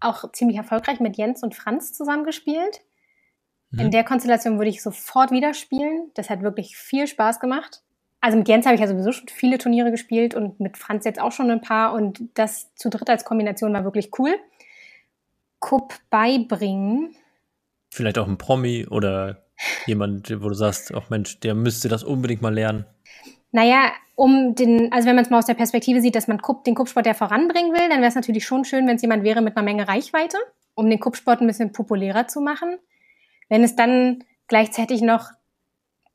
auch 0.00 0.32
ziemlich 0.32 0.56
erfolgreich 0.56 0.98
mit 0.98 1.16
Jens 1.16 1.44
und 1.44 1.54
Franz 1.54 1.92
zusammengespielt. 1.92 2.80
Mhm. 3.70 3.78
In 3.78 3.90
der 3.92 4.02
Konstellation 4.02 4.58
würde 4.58 4.70
ich 4.70 4.82
sofort 4.82 5.30
wieder 5.30 5.54
spielen. 5.54 6.10
Das 6.14 6.30
hat 6.30 6.42
wirklich 6.42 6.76
viel 6.76 7.06
Spaß 7.06 7.38
gemacht. 7.38 7.84
Also 8.20 8.36
mit 8.36 8.48
Jens 8.48 8.66
habe 8.66 8.74
ich 8.74 8.80
ja 8.80 8.88
sowieso 8.88 9.12
schon 9.12 9.28
viele 9.28 9.58
Turniere 9.58 9.90
gespielt 9.90 10.34
und 10.34 10.60
mit 10.60 10.76
Franz 10.76 11.04
jetzt 11.04 11.20
auch 11.20 11.32
schon 11.32 11.50
ein 11.50 11.62
paar 11.62 11.94
und 11.94 12.22
das 12.34 12.74
zu 12.74 12.90
dritt 12.90 13.08
als 13.08 13.24
Kombination 13.24 13.72
war 13.72 13.84
wirklich 13.84 14.10
cool. 14.18 14.34
Kupp 15.58 15.94
beibringen. 16.10 17.14
Vielleicht 17.90 18.18
auch 18.18 18.28
ein 18.28 18.38
Promi 18.38 18.86
oder 18.86 19.42
Jemand, 19.86 20.30
wo 20.42 20.48
du 20.48 20.54
sagst, 20.54 20.92
ach 20.94 21.10
Mensch, 21.10 21.40
der 21.40 21.54
müsste 21.54 21.88
das 21.88 22.02
unbedingt 22.02 22.42
mal 22.42 22.54
lernen. 22.54 22.84
Naja, 23.52 23.92
um 24.14 24.54
den, 24.54 24.92
also 24.92 25.08
wenn 25.08 25.16
man 25.16 25.24
es 25.24 25.30
mal 25.30 25.38
aus 25.38 25.46
der 25.46 25.54
Perspektive 25.54 26.00
sieht, 26.00 26.14
dass 26.14 26.28
man 26.28 26.40
den 26.66 26.74
Kuppsport 26.74 27.06
ja 27.06 27.14
voranbringen 27.14 27.72
will, 27.72 27.88
dann 27.88 27.98
wäre 27.98 28.08
es 28.08 28.14
natürlich 28.14 28.44
schon 28.44 28.64
schön, 28.64 28.86
wenn 28.86 28.96
es 28.96 29.02
jemand 29.02 29.24
wäre 29.24 29.42
mit 29.42 29.56
einer 29.56 29.64
Menge 29.64 29.88
Reichweite, 29.88 30.38
um 30.74 30.88
den 30.88 31.00
Kuppsport 31.00 31.40
ein 31.40 31.46
bisschen 31.46 31.72
populärer 31.72 32.28
zu 32.28 32.40
machen. 32.40 32.78
Wenn 33.48 33.64
es 33.64 33.76
dann 33.76 34.24
gleichzeitig 34.46 35.02
noch 35.02 35.30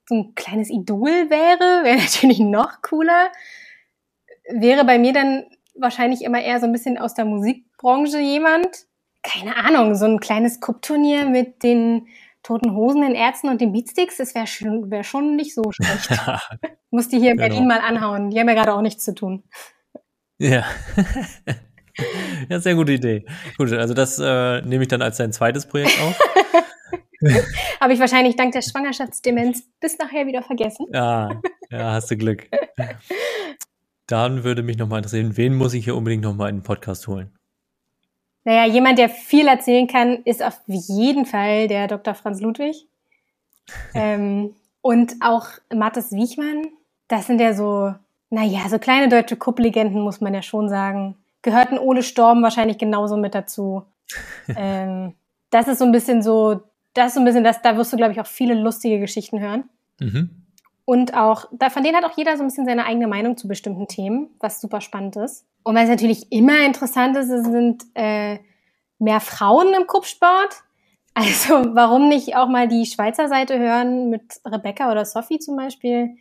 so 0.07 0.15
ein 0.15 0.35
kleines 0.35 0.69
Idol 0.69 1.29
wäre, 1.29 1.83
wäre 1.83 1.97
natürlich 1.97 2.39
noch 2.39 2.81
cooler. 2.81 3.31
Wäre 4.49 4.85
bei 4.85 4.99
mir 4.99 5.13
dann 5.13 5.45
wahrscheinlich 5.75 6.21
immer 6.21 6.41
eher 6.41 6.59
so 6.59 6.65
ein 6.65 6.71
bisschen 6.71 6.97
aus 6.97 7.13
der 7.13 7.25
Musikbranche 7.25 8.19
jemand. 8.19 8.67
Keine 9.23 9.57
Ahnung, 9.57 9.95
so 9.95 10.05
ein 10.05 10.19
kleines 10.19 10.59
Kuppturnier 10.59 11.25
mit 11.25 11.63
den 11.63 12.07
Toten 12.43 12.75
Hosen, 12.75 13.01
den 13.01 13.15
Ärzten 13.15 13.49
und 13.49 13.59
den 13.59 13.71
Beatsticks, 13.71 14.17
das 14.17 14.35
wäre 14.35 14.45
schon, 14.45 14.91
wär 14.91 15.03
schon 15.03 15.35
nicht 15.35 15.55
so 15.55 15.63
schlecht. 15.71 16.11
Muss 16.91 17.07
die 17.07 17.19
hier 17.19 17.31
in 17.31 17.37
genau. 17.37 17.49
Berlin 17.49 17.67
mal 17.67 17.79
anhauen. 17.79 18.29
Die 18.29 18.39
haben 18.39 18.47
ja 18.47 18.53
gerade 18.53 18.75
auch 18.75 18.83
nichts 18.83 19.03
zu 19.03 19.15
tun. 19.15 19.43
Ja. 20.37 20.63
ja, 22.49 22.59
sehr 22.59 22.75
gute 22.75 22.93
Idee. 22.93 23.25
Gut, 23.57 23.73
also 23.73 23.95
das 23.95 24.19
äh, 24.19 24.61
nehme 24.61 24.83
ich 24.83 24.89
dann 24.89 25.01
als 25.01 25.17
dein 25.17 25.33
zweites 25.33 25.65
Projekt 25.65 25.99
auf. 26.01 26.19
Habe 27.79 27.93
ich 27.93 27.99
wahrscheinlich 27.99 28.35
dank 28.35 28.53
der 28.53 28.61
Schwangerschaftsdemenz 28.61 29.63
bis 29.79 29.97
nachher 29.97 30.27
wieder 30.27 30.43
vergessen. 30.43 30.87
Ja, 30.93 31.41
ja, 31.69 31.93
hast 31.93 32.11
du 32.11 32.17
Glück. 32.17 32.47
Dann 34.07 34.43
würde 34.43 34.61
mich 34.61 34.77
nochmal 34.77 34.99
interessieren, 34.99 35.35
wen 35.35 35.55
muss 35.55 35.73
ich 35.73 35.85
hier 35.85 35.95
unbedingt 35.95 36.23
nochmal 36.23 36.49
in 36.49 36.57
den 36.57 36.63
Podcast 36.63 37.07
holen? 37.07 37.31
Naja, 38.43 38.71
jemand, 38.71 38.99
der 38.99 39.09
viel 39.09 39.47
erzählen 39.47 39.87
kann, 39.87 40.21
ist 40.23 40.43
auf 40.43 40.59
jeden 40.67 41.25
Fall 41.25 41.67
der 41.67 41.87
Dr. 41.87 42.13
Franz 42.13 42.41
Ludwig. 42.41 42.87
ähm, 43.95 44.53
und 44.81 45.15
auch 45.21 45.47
Mathis 45.73 46.11
Wiechmann. 46.11 46.67
Das 47.07 47.25
sind 47.25 47.41
ja 47.41 47.55
so, 47.55 47.95
naja, 48.29 48.69
so 48.69 48.77
kleine 48.77 49.09
deutsche 49.09 49.35
Kupplegenden, 49.35 50.01
muss 50.01 50.21
man 50.21 50.35
ja 50.35 50.43
schon 50.43 50.69
sagen. 50.69 51.15
Gehörten 51.41 51.79
Ole 51.79 52.03
Storm 52.03 52.43
wahrscheinlich 52.43 52.77
genauso 52.77 53.17
mit 53.17 53.33
dazu. 53.33 53.83
ähm, 54.55 55.13
das 55.49 55.67
ist 55.67 55.79
so 55.79 55.85
ein 55.85 55.91
bisschen 55.91 56.21
so, 56.21 56.61
das 56.95 57.07
ist 57.07 57.15
so 57.15 57.19
ein 57.19 57.25
bisschen 57.25 57.43
das, 57.43 57.61
da 57.61 57.75
wirst 57.77 57.93
du, 57.93 57.97
glaube 57.97 58.13
ich, 58.13 58.19
auch 58.19 58.25
viele 58.25 58.55
lustige 58.55 58.99
Geschichten 58.99 59.39
hören. 59.39 59.69
Mhm. 59.99 60.31
Und 60.85 61.13
auch, 61.15 61.45
da, 61.51 61.69
von 61.69 61.83
denen 61.83 61.97
hat 61.97 62.05
auch 62.05 62.17
jeder 62.17 62.35
so 62.37 62.43
ein 62.43 62.47
bisschen 62.47 62.65
seine 62.65 62.85
eigene 62.85 63.07
Meinung 63.07 63.37
zu 63.37 63.47
bestimmten 63.47 63.87
Themen, 63.87 64.29
was 64.39 64.61
super 64.61 64.81
spannend 64.81 65.15
ist. 65.17 65.45
Und 65.63 65.75
was 65.75 65.89
natürlich 65.89 66.31
immer 66.31 66.65
interessant 66.65 67.17
ist, 67.17 67.27
sind 67.27 67.83
äh, 67.95 68.39
mehr 68.97 69.19
Frauen 69.19 69.73
im 69.73 69.87
Kuppsport. 69.87 70.55
Also 71.17 71.73
warum 71.73 72.09
nicht 72.09 72.35
auch 72.35 72.49
mal 72.49 72.67
die 72.67 72.85
Schweizer 72.85 73.29
Seite 73.29 73.57
hören 73.57 74.09
mit 74.09 74.41
Rebecca 74.45 74.91
oder 74.91 75.05
Sophie 75.05 75.39
zum 75.39 75.55
Beispiel? 75.55 76.17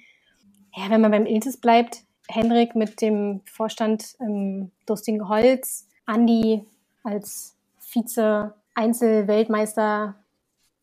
Ja, 0.73 0.89
wenn 0.89 1.01
man 1.01 1.11
beim 1.11 1.27
Iltis 1.27 1.57
bleibt, 1.57 2.05
Henrik 2.29 2.77
mit 2.77 3.01
dem 3.01 3.41
Vorstand 3.45 4.15
im 4.21 4.71
Dustigen 4.87 5.29
Holz, 5.29 5.89
Andi 6.07 6.65
als 7.03 7.57
Vize-Einzel-Weltmeister 7.81 10.15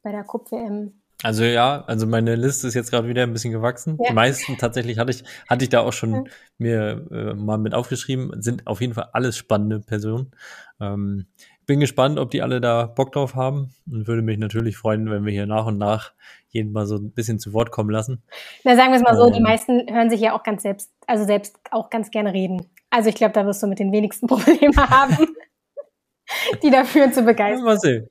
bei 0.04 0.12
der 0.12 0.24
Kupp-WM. 0.24 1.02
Also 1.24 1.44
ja, 1.44 1.84
also 1.86 2.08
meine 2.08 2.36
Liste 2.36 2.68
ist 2.68 2.74
jetzt 2.74 2.90
gerade 2.90 3.08
wieder 3.08 3.24
ein 3.24 3.34
bisschen 3.34 3.52
gewachsen. 3.52 3.98
Ja. 4.00 4.10
Die 4.10 4.16
meisten 4.16 4.58
tatsächlich 4.58 4.98
hatte 4.98 5.12
ich, 5.12 5.24
hatte 5.48 5.64
ich 5.64 5.70
da 5.70 5.82
auch 5.82 5.94
schon 5.94 6.14
ja. 6.14 6.24
mir 6.58 7.08
äh, 7.12 7.34
mal 7.36 7.58
mit 7.58 7.76
aufgeschrieben, 7.76 8.32
sind 8.42 8.66
auf 8.66 8.82
jeden 8.82 8.94
Fall 8.94 9.10
alles 9.14 9.38
spannende 9.38 9.80
Personen. 9.80 10.32
Ähm, 10.80 11.28
bin 11.68 11.80
gespannt, 11.80 12.18
ob 12.18 12.32
die 12.32 12.42
alle 12.42 12.60
da 12.60 12.86
Bock 12.88 13.12
drauf 13.12 13.36
haben 13.36 13.70
und 13.90 14.08
würde 14.08 14.24
mich 14.24 14.38
natürlich 14.40 14.78
freuen, 14.78 15.10
wenn 15.12 15.26
wir 15.26 15.32
hier 15.32 15.46
nach 15.46 15.68
und 15.68 15.78
nach 15.78 16.14
jeden 16.50 16.72
mal 16.72 16.86
so 16.86 16.96
ein 16.98 17.12
bisschen 17.12 17.40
zu 17.40 17.54
Wort 17.54 17.72
kommen 17.72 17.90
lassen. 17.90 18.24
Na, 18.64 18.76
sagen 18.76 18.92
wir 18.92 18.98
es 18.98 19.04
mal 19.04 19.16
so, 19.16 19.30
die 19.30 19.38
ähm. 19.38 19.44
meisten 19.44 19.86
hören 19.90 20.10
sich 20.10 20.20
ja 20.20 20.34
auch 20.34 20.44
ganz 20.44 20.64
selbst, 20.64 20.92
also 21.08 21.24
selbst 21.24 21.58
auch 21.70 21.90
ganz 21.90 22.10
gerne 22.10 22.34
reden. 22.34 22.66
Also 22.90 23.10
ich 23.10 23.16
glaube, 23.16 23.34
da 23.34 23.46
wirst 23.46 23.62
du 23.64 23.68
mit 23.68 23.80
den 23.80 23.92
wenigsten 23.92 24.28
Probleme 24.28 24.76
haben, 24.76 25.18
die 26.64 26.72
dafür 26.72 27.12
zu 27.12 27.24
begeistern. 27.24 27.64
Mal 27.64 27.80
sehen. 27.80 28.08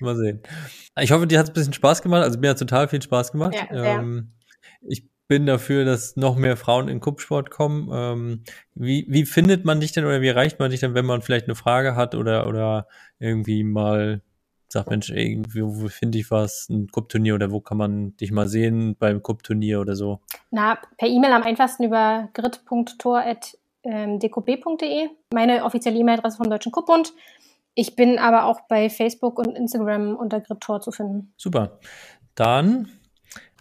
Mal 0.00 0.16
sehen. 0.16 0.42
Ich 1.00 1.12
hoffe, 1.12 1.26
dir 1.26 1.38
hat 1.38 1.46
es 1.46 1.50
ein 1.50 1.54
bisschen 1.54 1.72
Spaß 1.72 2.02
gemacht. 2.02 2.22
Also 2.22 2.38
mir 2.38 2.50
hat 2.50 2.58
total 2.58 2.88
viel 2.88 3.02
Spaß 3.02 3.32
gemacht. 3.32 3.56
Ja, 3.72 4.00
ähm, 4.00 4.32
ich 4.82 5.08
bin 5.28 5.46
dafür, 5.46 5.84
dass 5.84 6.16
noch 6.16 6.36
mehr 6.36 6.56
Frauen 6.56 6.88
in 6.88 7.00
Kuppsport 7.00 7.50
kommen. 7.50 7.90
Ähm, 7.92 8.44
wie, 8.74 9.06
wie 9.08 9.26
findet 9.26 9.64
man 9.64 9.80
dich 9.80 9.92
denn 9.92 10.04
oder 10.04 10.20
wie 10.20 10.28
erreicht 10.28 10.58
man 10.58 10.70
dich 10.70 10.80
denn, 10.80 10.94
wenn 10.94 11.06
man 11.06 11.22
vielleicht 11.22 11.46
eine 11.46 11.54
Frage 11.54 11.96
hat 11.96 12.14
oder, 12.14 12.46
oder 12.46 12.86
irgendwie 13.18 13.64
mal 13.64 14.22
sagt, 14.68 14.90
Mensch, 14.90 15.10
irgendwie, 15.10 15.62
wo 15.62 15.88
finde 15.88 16.18
ich 16.18 16.30
was, 16.30 16.68
ein 16.68 16.88
Kuppturnier 16.88 17.34
oder 17.34 17.50
wo 17.50 17.60
kann 17.60 17.78
man 17.78 18.16
dich 18.16 18.30
mal 18.32 18.48
sehen 18.48 18.96
beim 18.98 19.22
Kuppturnier 19.22 19.80
oder 19.80 19.96
so? 19.96 20.20
Na, 20.50 20.78
per 20.98 21.08
E-Mail 21.08 21.32
am 21.32 21.42
einfachsten 21.42 21.84
über 21.84 22.28
grit.tor.dkb.de, 22.34 23.48
meine 25.32 25.64
offizielle 25.64 25.98
E-Mail-Adresse 25.98 26.36
vom 26.36 26.50
Deutschen 26.50 26.72
Kuppbund. 26.72 27.12
Ich 27.78 27.94
bin 27.94 28.18
aber 28.18 28.46
auch 28.46 28.62
bei 28.68 28.88
Facebook 28.88 29.38
und 29.38 29.54
Instagram 29.54 30.16
unter 30.16 30.40
GritTor 30.40 30.80
zu 30.80 30.92
finden. 30.92 31.34
Super. 31.36 31.78
Dann 32.34 32.88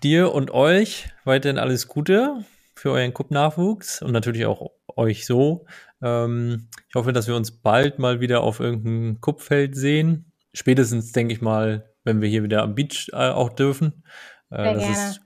dir 0.04 0.34
und 0.34 0.52
euch 0.52 1.10
weiterhin 1.26 1.60
alles 1.60 1.90
Gute 1.90 2.46
für 2.76 2.92
euren 2.92 3.14
Cup-Nachwuchs 3.14 4.02
und 4.02 4.14
natürlich 4.14 4.46
auch 4.46 4.72
euch 4.96 5.26
so. 5.26 5.66
Ähm, 6.02 6.70
ich 6.88 6.96
hoffe, 6.96 7.12
dass 7.12 7.28
wir 7.28 7.36
uns 7.36 7.52
bald 7.52 8.00
mal 8.00 8.22
wieder 8.22 8.42
auf 8.42 8.62
irgendeinem 8.62 9.20
Kupfeld 9.20 9.76
sehen. 9.76 10.32
Spätestens, 10.54 11.12
denke 11.12 11.34
ich 11.34 11.42
mal, 11.42 11.90
wenn 12.06 12.22
wir 12.22 12.30
hier 12.30 12.44
wieder 12.44 12.64
am 12.64 12.74
Beach 12.74 13.10
äh, 13.12 13.18
auch 13.18 13.50
dürfen. 13.50 14.06
Äh, 14.50 14.76
das 14.76 14.78
gerne. 14.78 14.94
ist, 14.94 15.22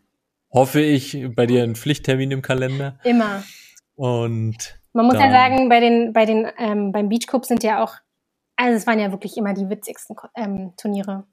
hoffe 0.52 0.82
ich, 0.82 1.28
bei 1.36 1.46
dir 1.46 1.62
ein 1.62 1.76
Pflichttermin 1.76 2.32
im 2.32 2.42
Kalender. 2.42 2.98
Immer. 3.04 3.44
Und 3.94 4.80
man 4.94 5.06
muss 5.06 5.14
ja 5.14 5.30
sagen, 5.30 5.70
bei 5.70 5.80
den, 5.80 6.12
bei 6.12 6.26
den, 6.26 6.48
ähm, 6.58 6.92
beim 6.92 7.08
Beach 7.10 7.28
Cup 7.28 7.46
sind 7.46 7.62
ja 7.62 7.84
auch 7.84 7.94
also 8.60 8.76
es 8.76 8.86
waren 8.86 9.00
ja 9.00 9.12
wirklich 9.12 9.38
immer 9.38 9.54
die 9.54 9.70
witzigsten 9.70 10.18
ähm, 10.36 10.74
Turniere, 10.76 11.24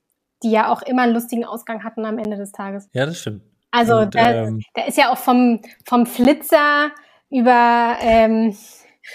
die 0.44 0.52
ja 0.52 0.72
auch 0.72 0.82
immer 0.82 1.02
einen 1.02 1.14
lustigen 1.14 1.44
Ausgang 1.44 1.82
hatten 1.82 2.04
am 2.04 2.18
Ende 2.18 2.36
des 2.36 2.52
Tages. 2.52 2.88
Ja, 2.92 3.04
das 3.04 3.18
stimmt. 3.18 3.42
Also 3.72 3.98
Und, 3.98 4.14
da, 4.14 4.44
ähm, 4.44 4.62
da 4.74 4.84
ist 4.84 4.96
ja 4.96 5.10
auch 5.10 5.18
vom, 5.18 5.60
vom 5.84 6.06
Flitzer 6.06 6.92
über, 7.28 7.96
ähm, 8.00 8.56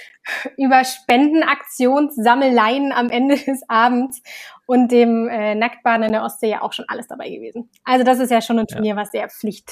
über 0.58 0.84
Spendenaktionssammeleien 0.84 2.92
am 2.92 3.10
Ende 3.10 3.38
des 3.38 3.62
Abends 3.70 4.22
und 4.66 4.92
dem 4.92 5.30
äh, 5.30 5.56
Nacktbaden 5.56 6.04
in 6.04 6.12
der 6.12 6.24
Ostsee 6.24 6.50
ja 6.50 6.64
auch 6.64 6.74
schon 6.74 6.90
alles 6.90 7.08
dabei 7.08 7.30
gewesen. 7.30 7.70
Also 7.86 8.04
das 8.04 8.20
ist 8.20 8.30
ja 8.30 8.42
schon 8.42 8.60
ein 8.60 8.68
Turnier, 8.68 8.96
ja. 8.96 9.02
was 9.02 9.12
sehr 9.12 9.30
Pflicht 9.30 9.72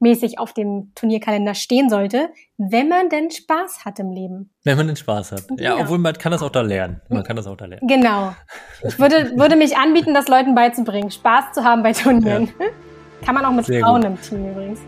mäßig 0.00 0.38
auf 0.38 0.52
dem 0.52 0.92
Turnierkalender 0.94 1.54
stehen 1.54 1.88
sollte, 1.88 2.30
wenn 2.58 2.88
man 2.88 3.08
denn 3.08 3.30
Spaß 3.30 3.84
hat 3.84 3.98
im 3.98 4.10
Leben. 4.10 4.50
Wenn 4.64 4.76
man 4.76 4.86
denn 4.86 4.96
Spaß 4.96 5.32
hat. 5.32 5.44
Ja, 5.56 5.76
ja, 5.76 5.82
obwohl 5.82 5.98
man 5.98 6.14
kann 6.14 6.32
das 6.32 6.42
auch 6.42 6.50
da 6.50 6.62
lernen. 6.62 7.00
Man 7.08 7.22
kann 7.22 7.36
das 7.36 7.46
auch 7.46 7.56
da 7.56 7.66
lernen. 7.66 7.86
Genau. 7.86 8.34
Ich 8.82 8.98
würde, 8.98 9.32
würde 9.36 9.56
mich 9.56 9.76
anbieten, 9.76 10.14
das 10.14 10.28
Leuten 10.28 10.54
beizubringen, 10.54 11.10
Spaß 11.10 11.52
zu 11.52 11.64
haben 11.64 11.82
bei 11.82 11.92
Turnieren. 11.92 12.50
Ja. 12.58 12.66
Kann 13.24 13.34
man 13.34 13.44
auch 13.44 13.52
mit 13.52 13.66
Sehr 13.66 13.82
Frauen 13.82 14.00
gut. 14.00 14.10
im 14.10 14.20
Team 14.22 14.50
übrigens. 14.50 14.80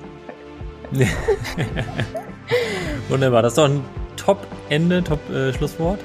Wunderbar, 3.08 3.42
das 3.42 3.52
ist 3.52 3.58
doch 3.58 3.68
ein 3.68 3.84
Top-Ende, 4.16 5.04
Top-Schlusswort. 5.04 6.00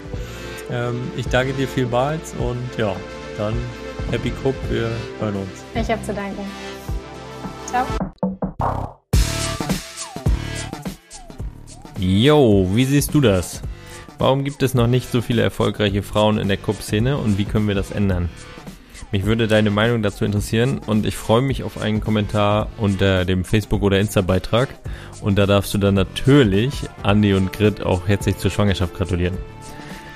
Äh, 0.69 0.89
ähm, 0.89 1.11
ich 1.15 1.27
danke 1.27 1.53
dir 1.53 1.67
vielmals 1.67 2.33
und 2.33 2.77
ja, 2.77 2.93
dann 3.37 3.53
Happy 4.11 4.31
Cup, 4.31 4.55
wir 4.69 4.89
hören 5.19 5.35
uns. 5.35 5.63
Ich 5.73 5.89
habe 5.89 6.01
zu 6.03 6.13
danken. 6.13 6.45
Ciao. 7.67 7.85
Yo, 11.99 12.69
wie 12.73 12.85
siehst 12.85 13.13
du 13.13 13.21
das? 13.21 13.61
Warum 14.17 14.43
gibt 14.43 14.63
es 14.63 14.73
noch 14.73 14.87
nicht 14.87 15.11
so 15.11 15.21
viele 15.21 15.43
erfolgreiche 15.43 16.01
Frauen 16.01 16.39
in 16.39 16.47
der 16.47 16.57
Cup-Szene 16.57 17.17
und 17.17 17.37
wie 17.37 17.45
können 17.45 17.67
wir 17.67 17.75
das 17.75 17.91
ändern? 17.91 18.29
Mich 19.11 19.25
würde 19.25 19.47
deine 19.47 19.69
Meinung 19.69 20.01
dazu 20.01 20.25
interessieren 20.25 20.79
und 20.85 21.05
ich 21.05 21.15
freue 21.15 21.43
mich 21.43 21.63
auf 21.63 21.79
einen 21.79 22.01
Kommentar 22.01 22.69
unter 22.77 23.25
dem 23.25 23.45
Facebook- 23.45 23.83
oder 23.83 23.99
Insta-Beitrag. 23.99 24.69
Und 25.21 25.37
da 25.37 25.45
darfst 25.45 25.73
du 25.73 25.77
dann 25.77 25.93
natürlich 25.93 26.73
Andi 27.03 27.33
und 27.35 27.53
Grit 27.53 27.81
auch 27.83 28.07
herzlich 28.07 28.37
zur 28.37 28.51
Schwangerschaft 28.51 28.95
gratulieren. 28.95 29.37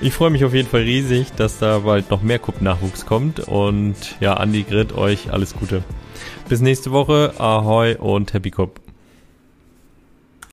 Ich 0.00 0.14
freue 0.14 0.30
mich 0.30 0.44
auf 0.44 0.52
jeden 0.52 0.68
Fall 0.68 0.82
riesig, 0.82 1.28
dass 1.36 1.58
da 1.58 1.78
bald 1.78 2.10
noch 2.10 2.22
mehr 2.22 2.40
Cup-Nachwuchs 2.40 3.06
kommt 3.06 3.38
und 3.40 3.94
ja, 4.20 4.34
Andi, 4.34 4.64
Grit, 4.64 4.92
euch 4.92 5.32
alles 5.32 5.54
Gute. 5.54 5.84
Bis 6.48 6.60
nächste 6.60 6.92
Woche, 6.92 7.32
Ahoi 7.38 7.96
und 7.96 8.34
Happy 8.34 8.50
Cup. 8.50 8.81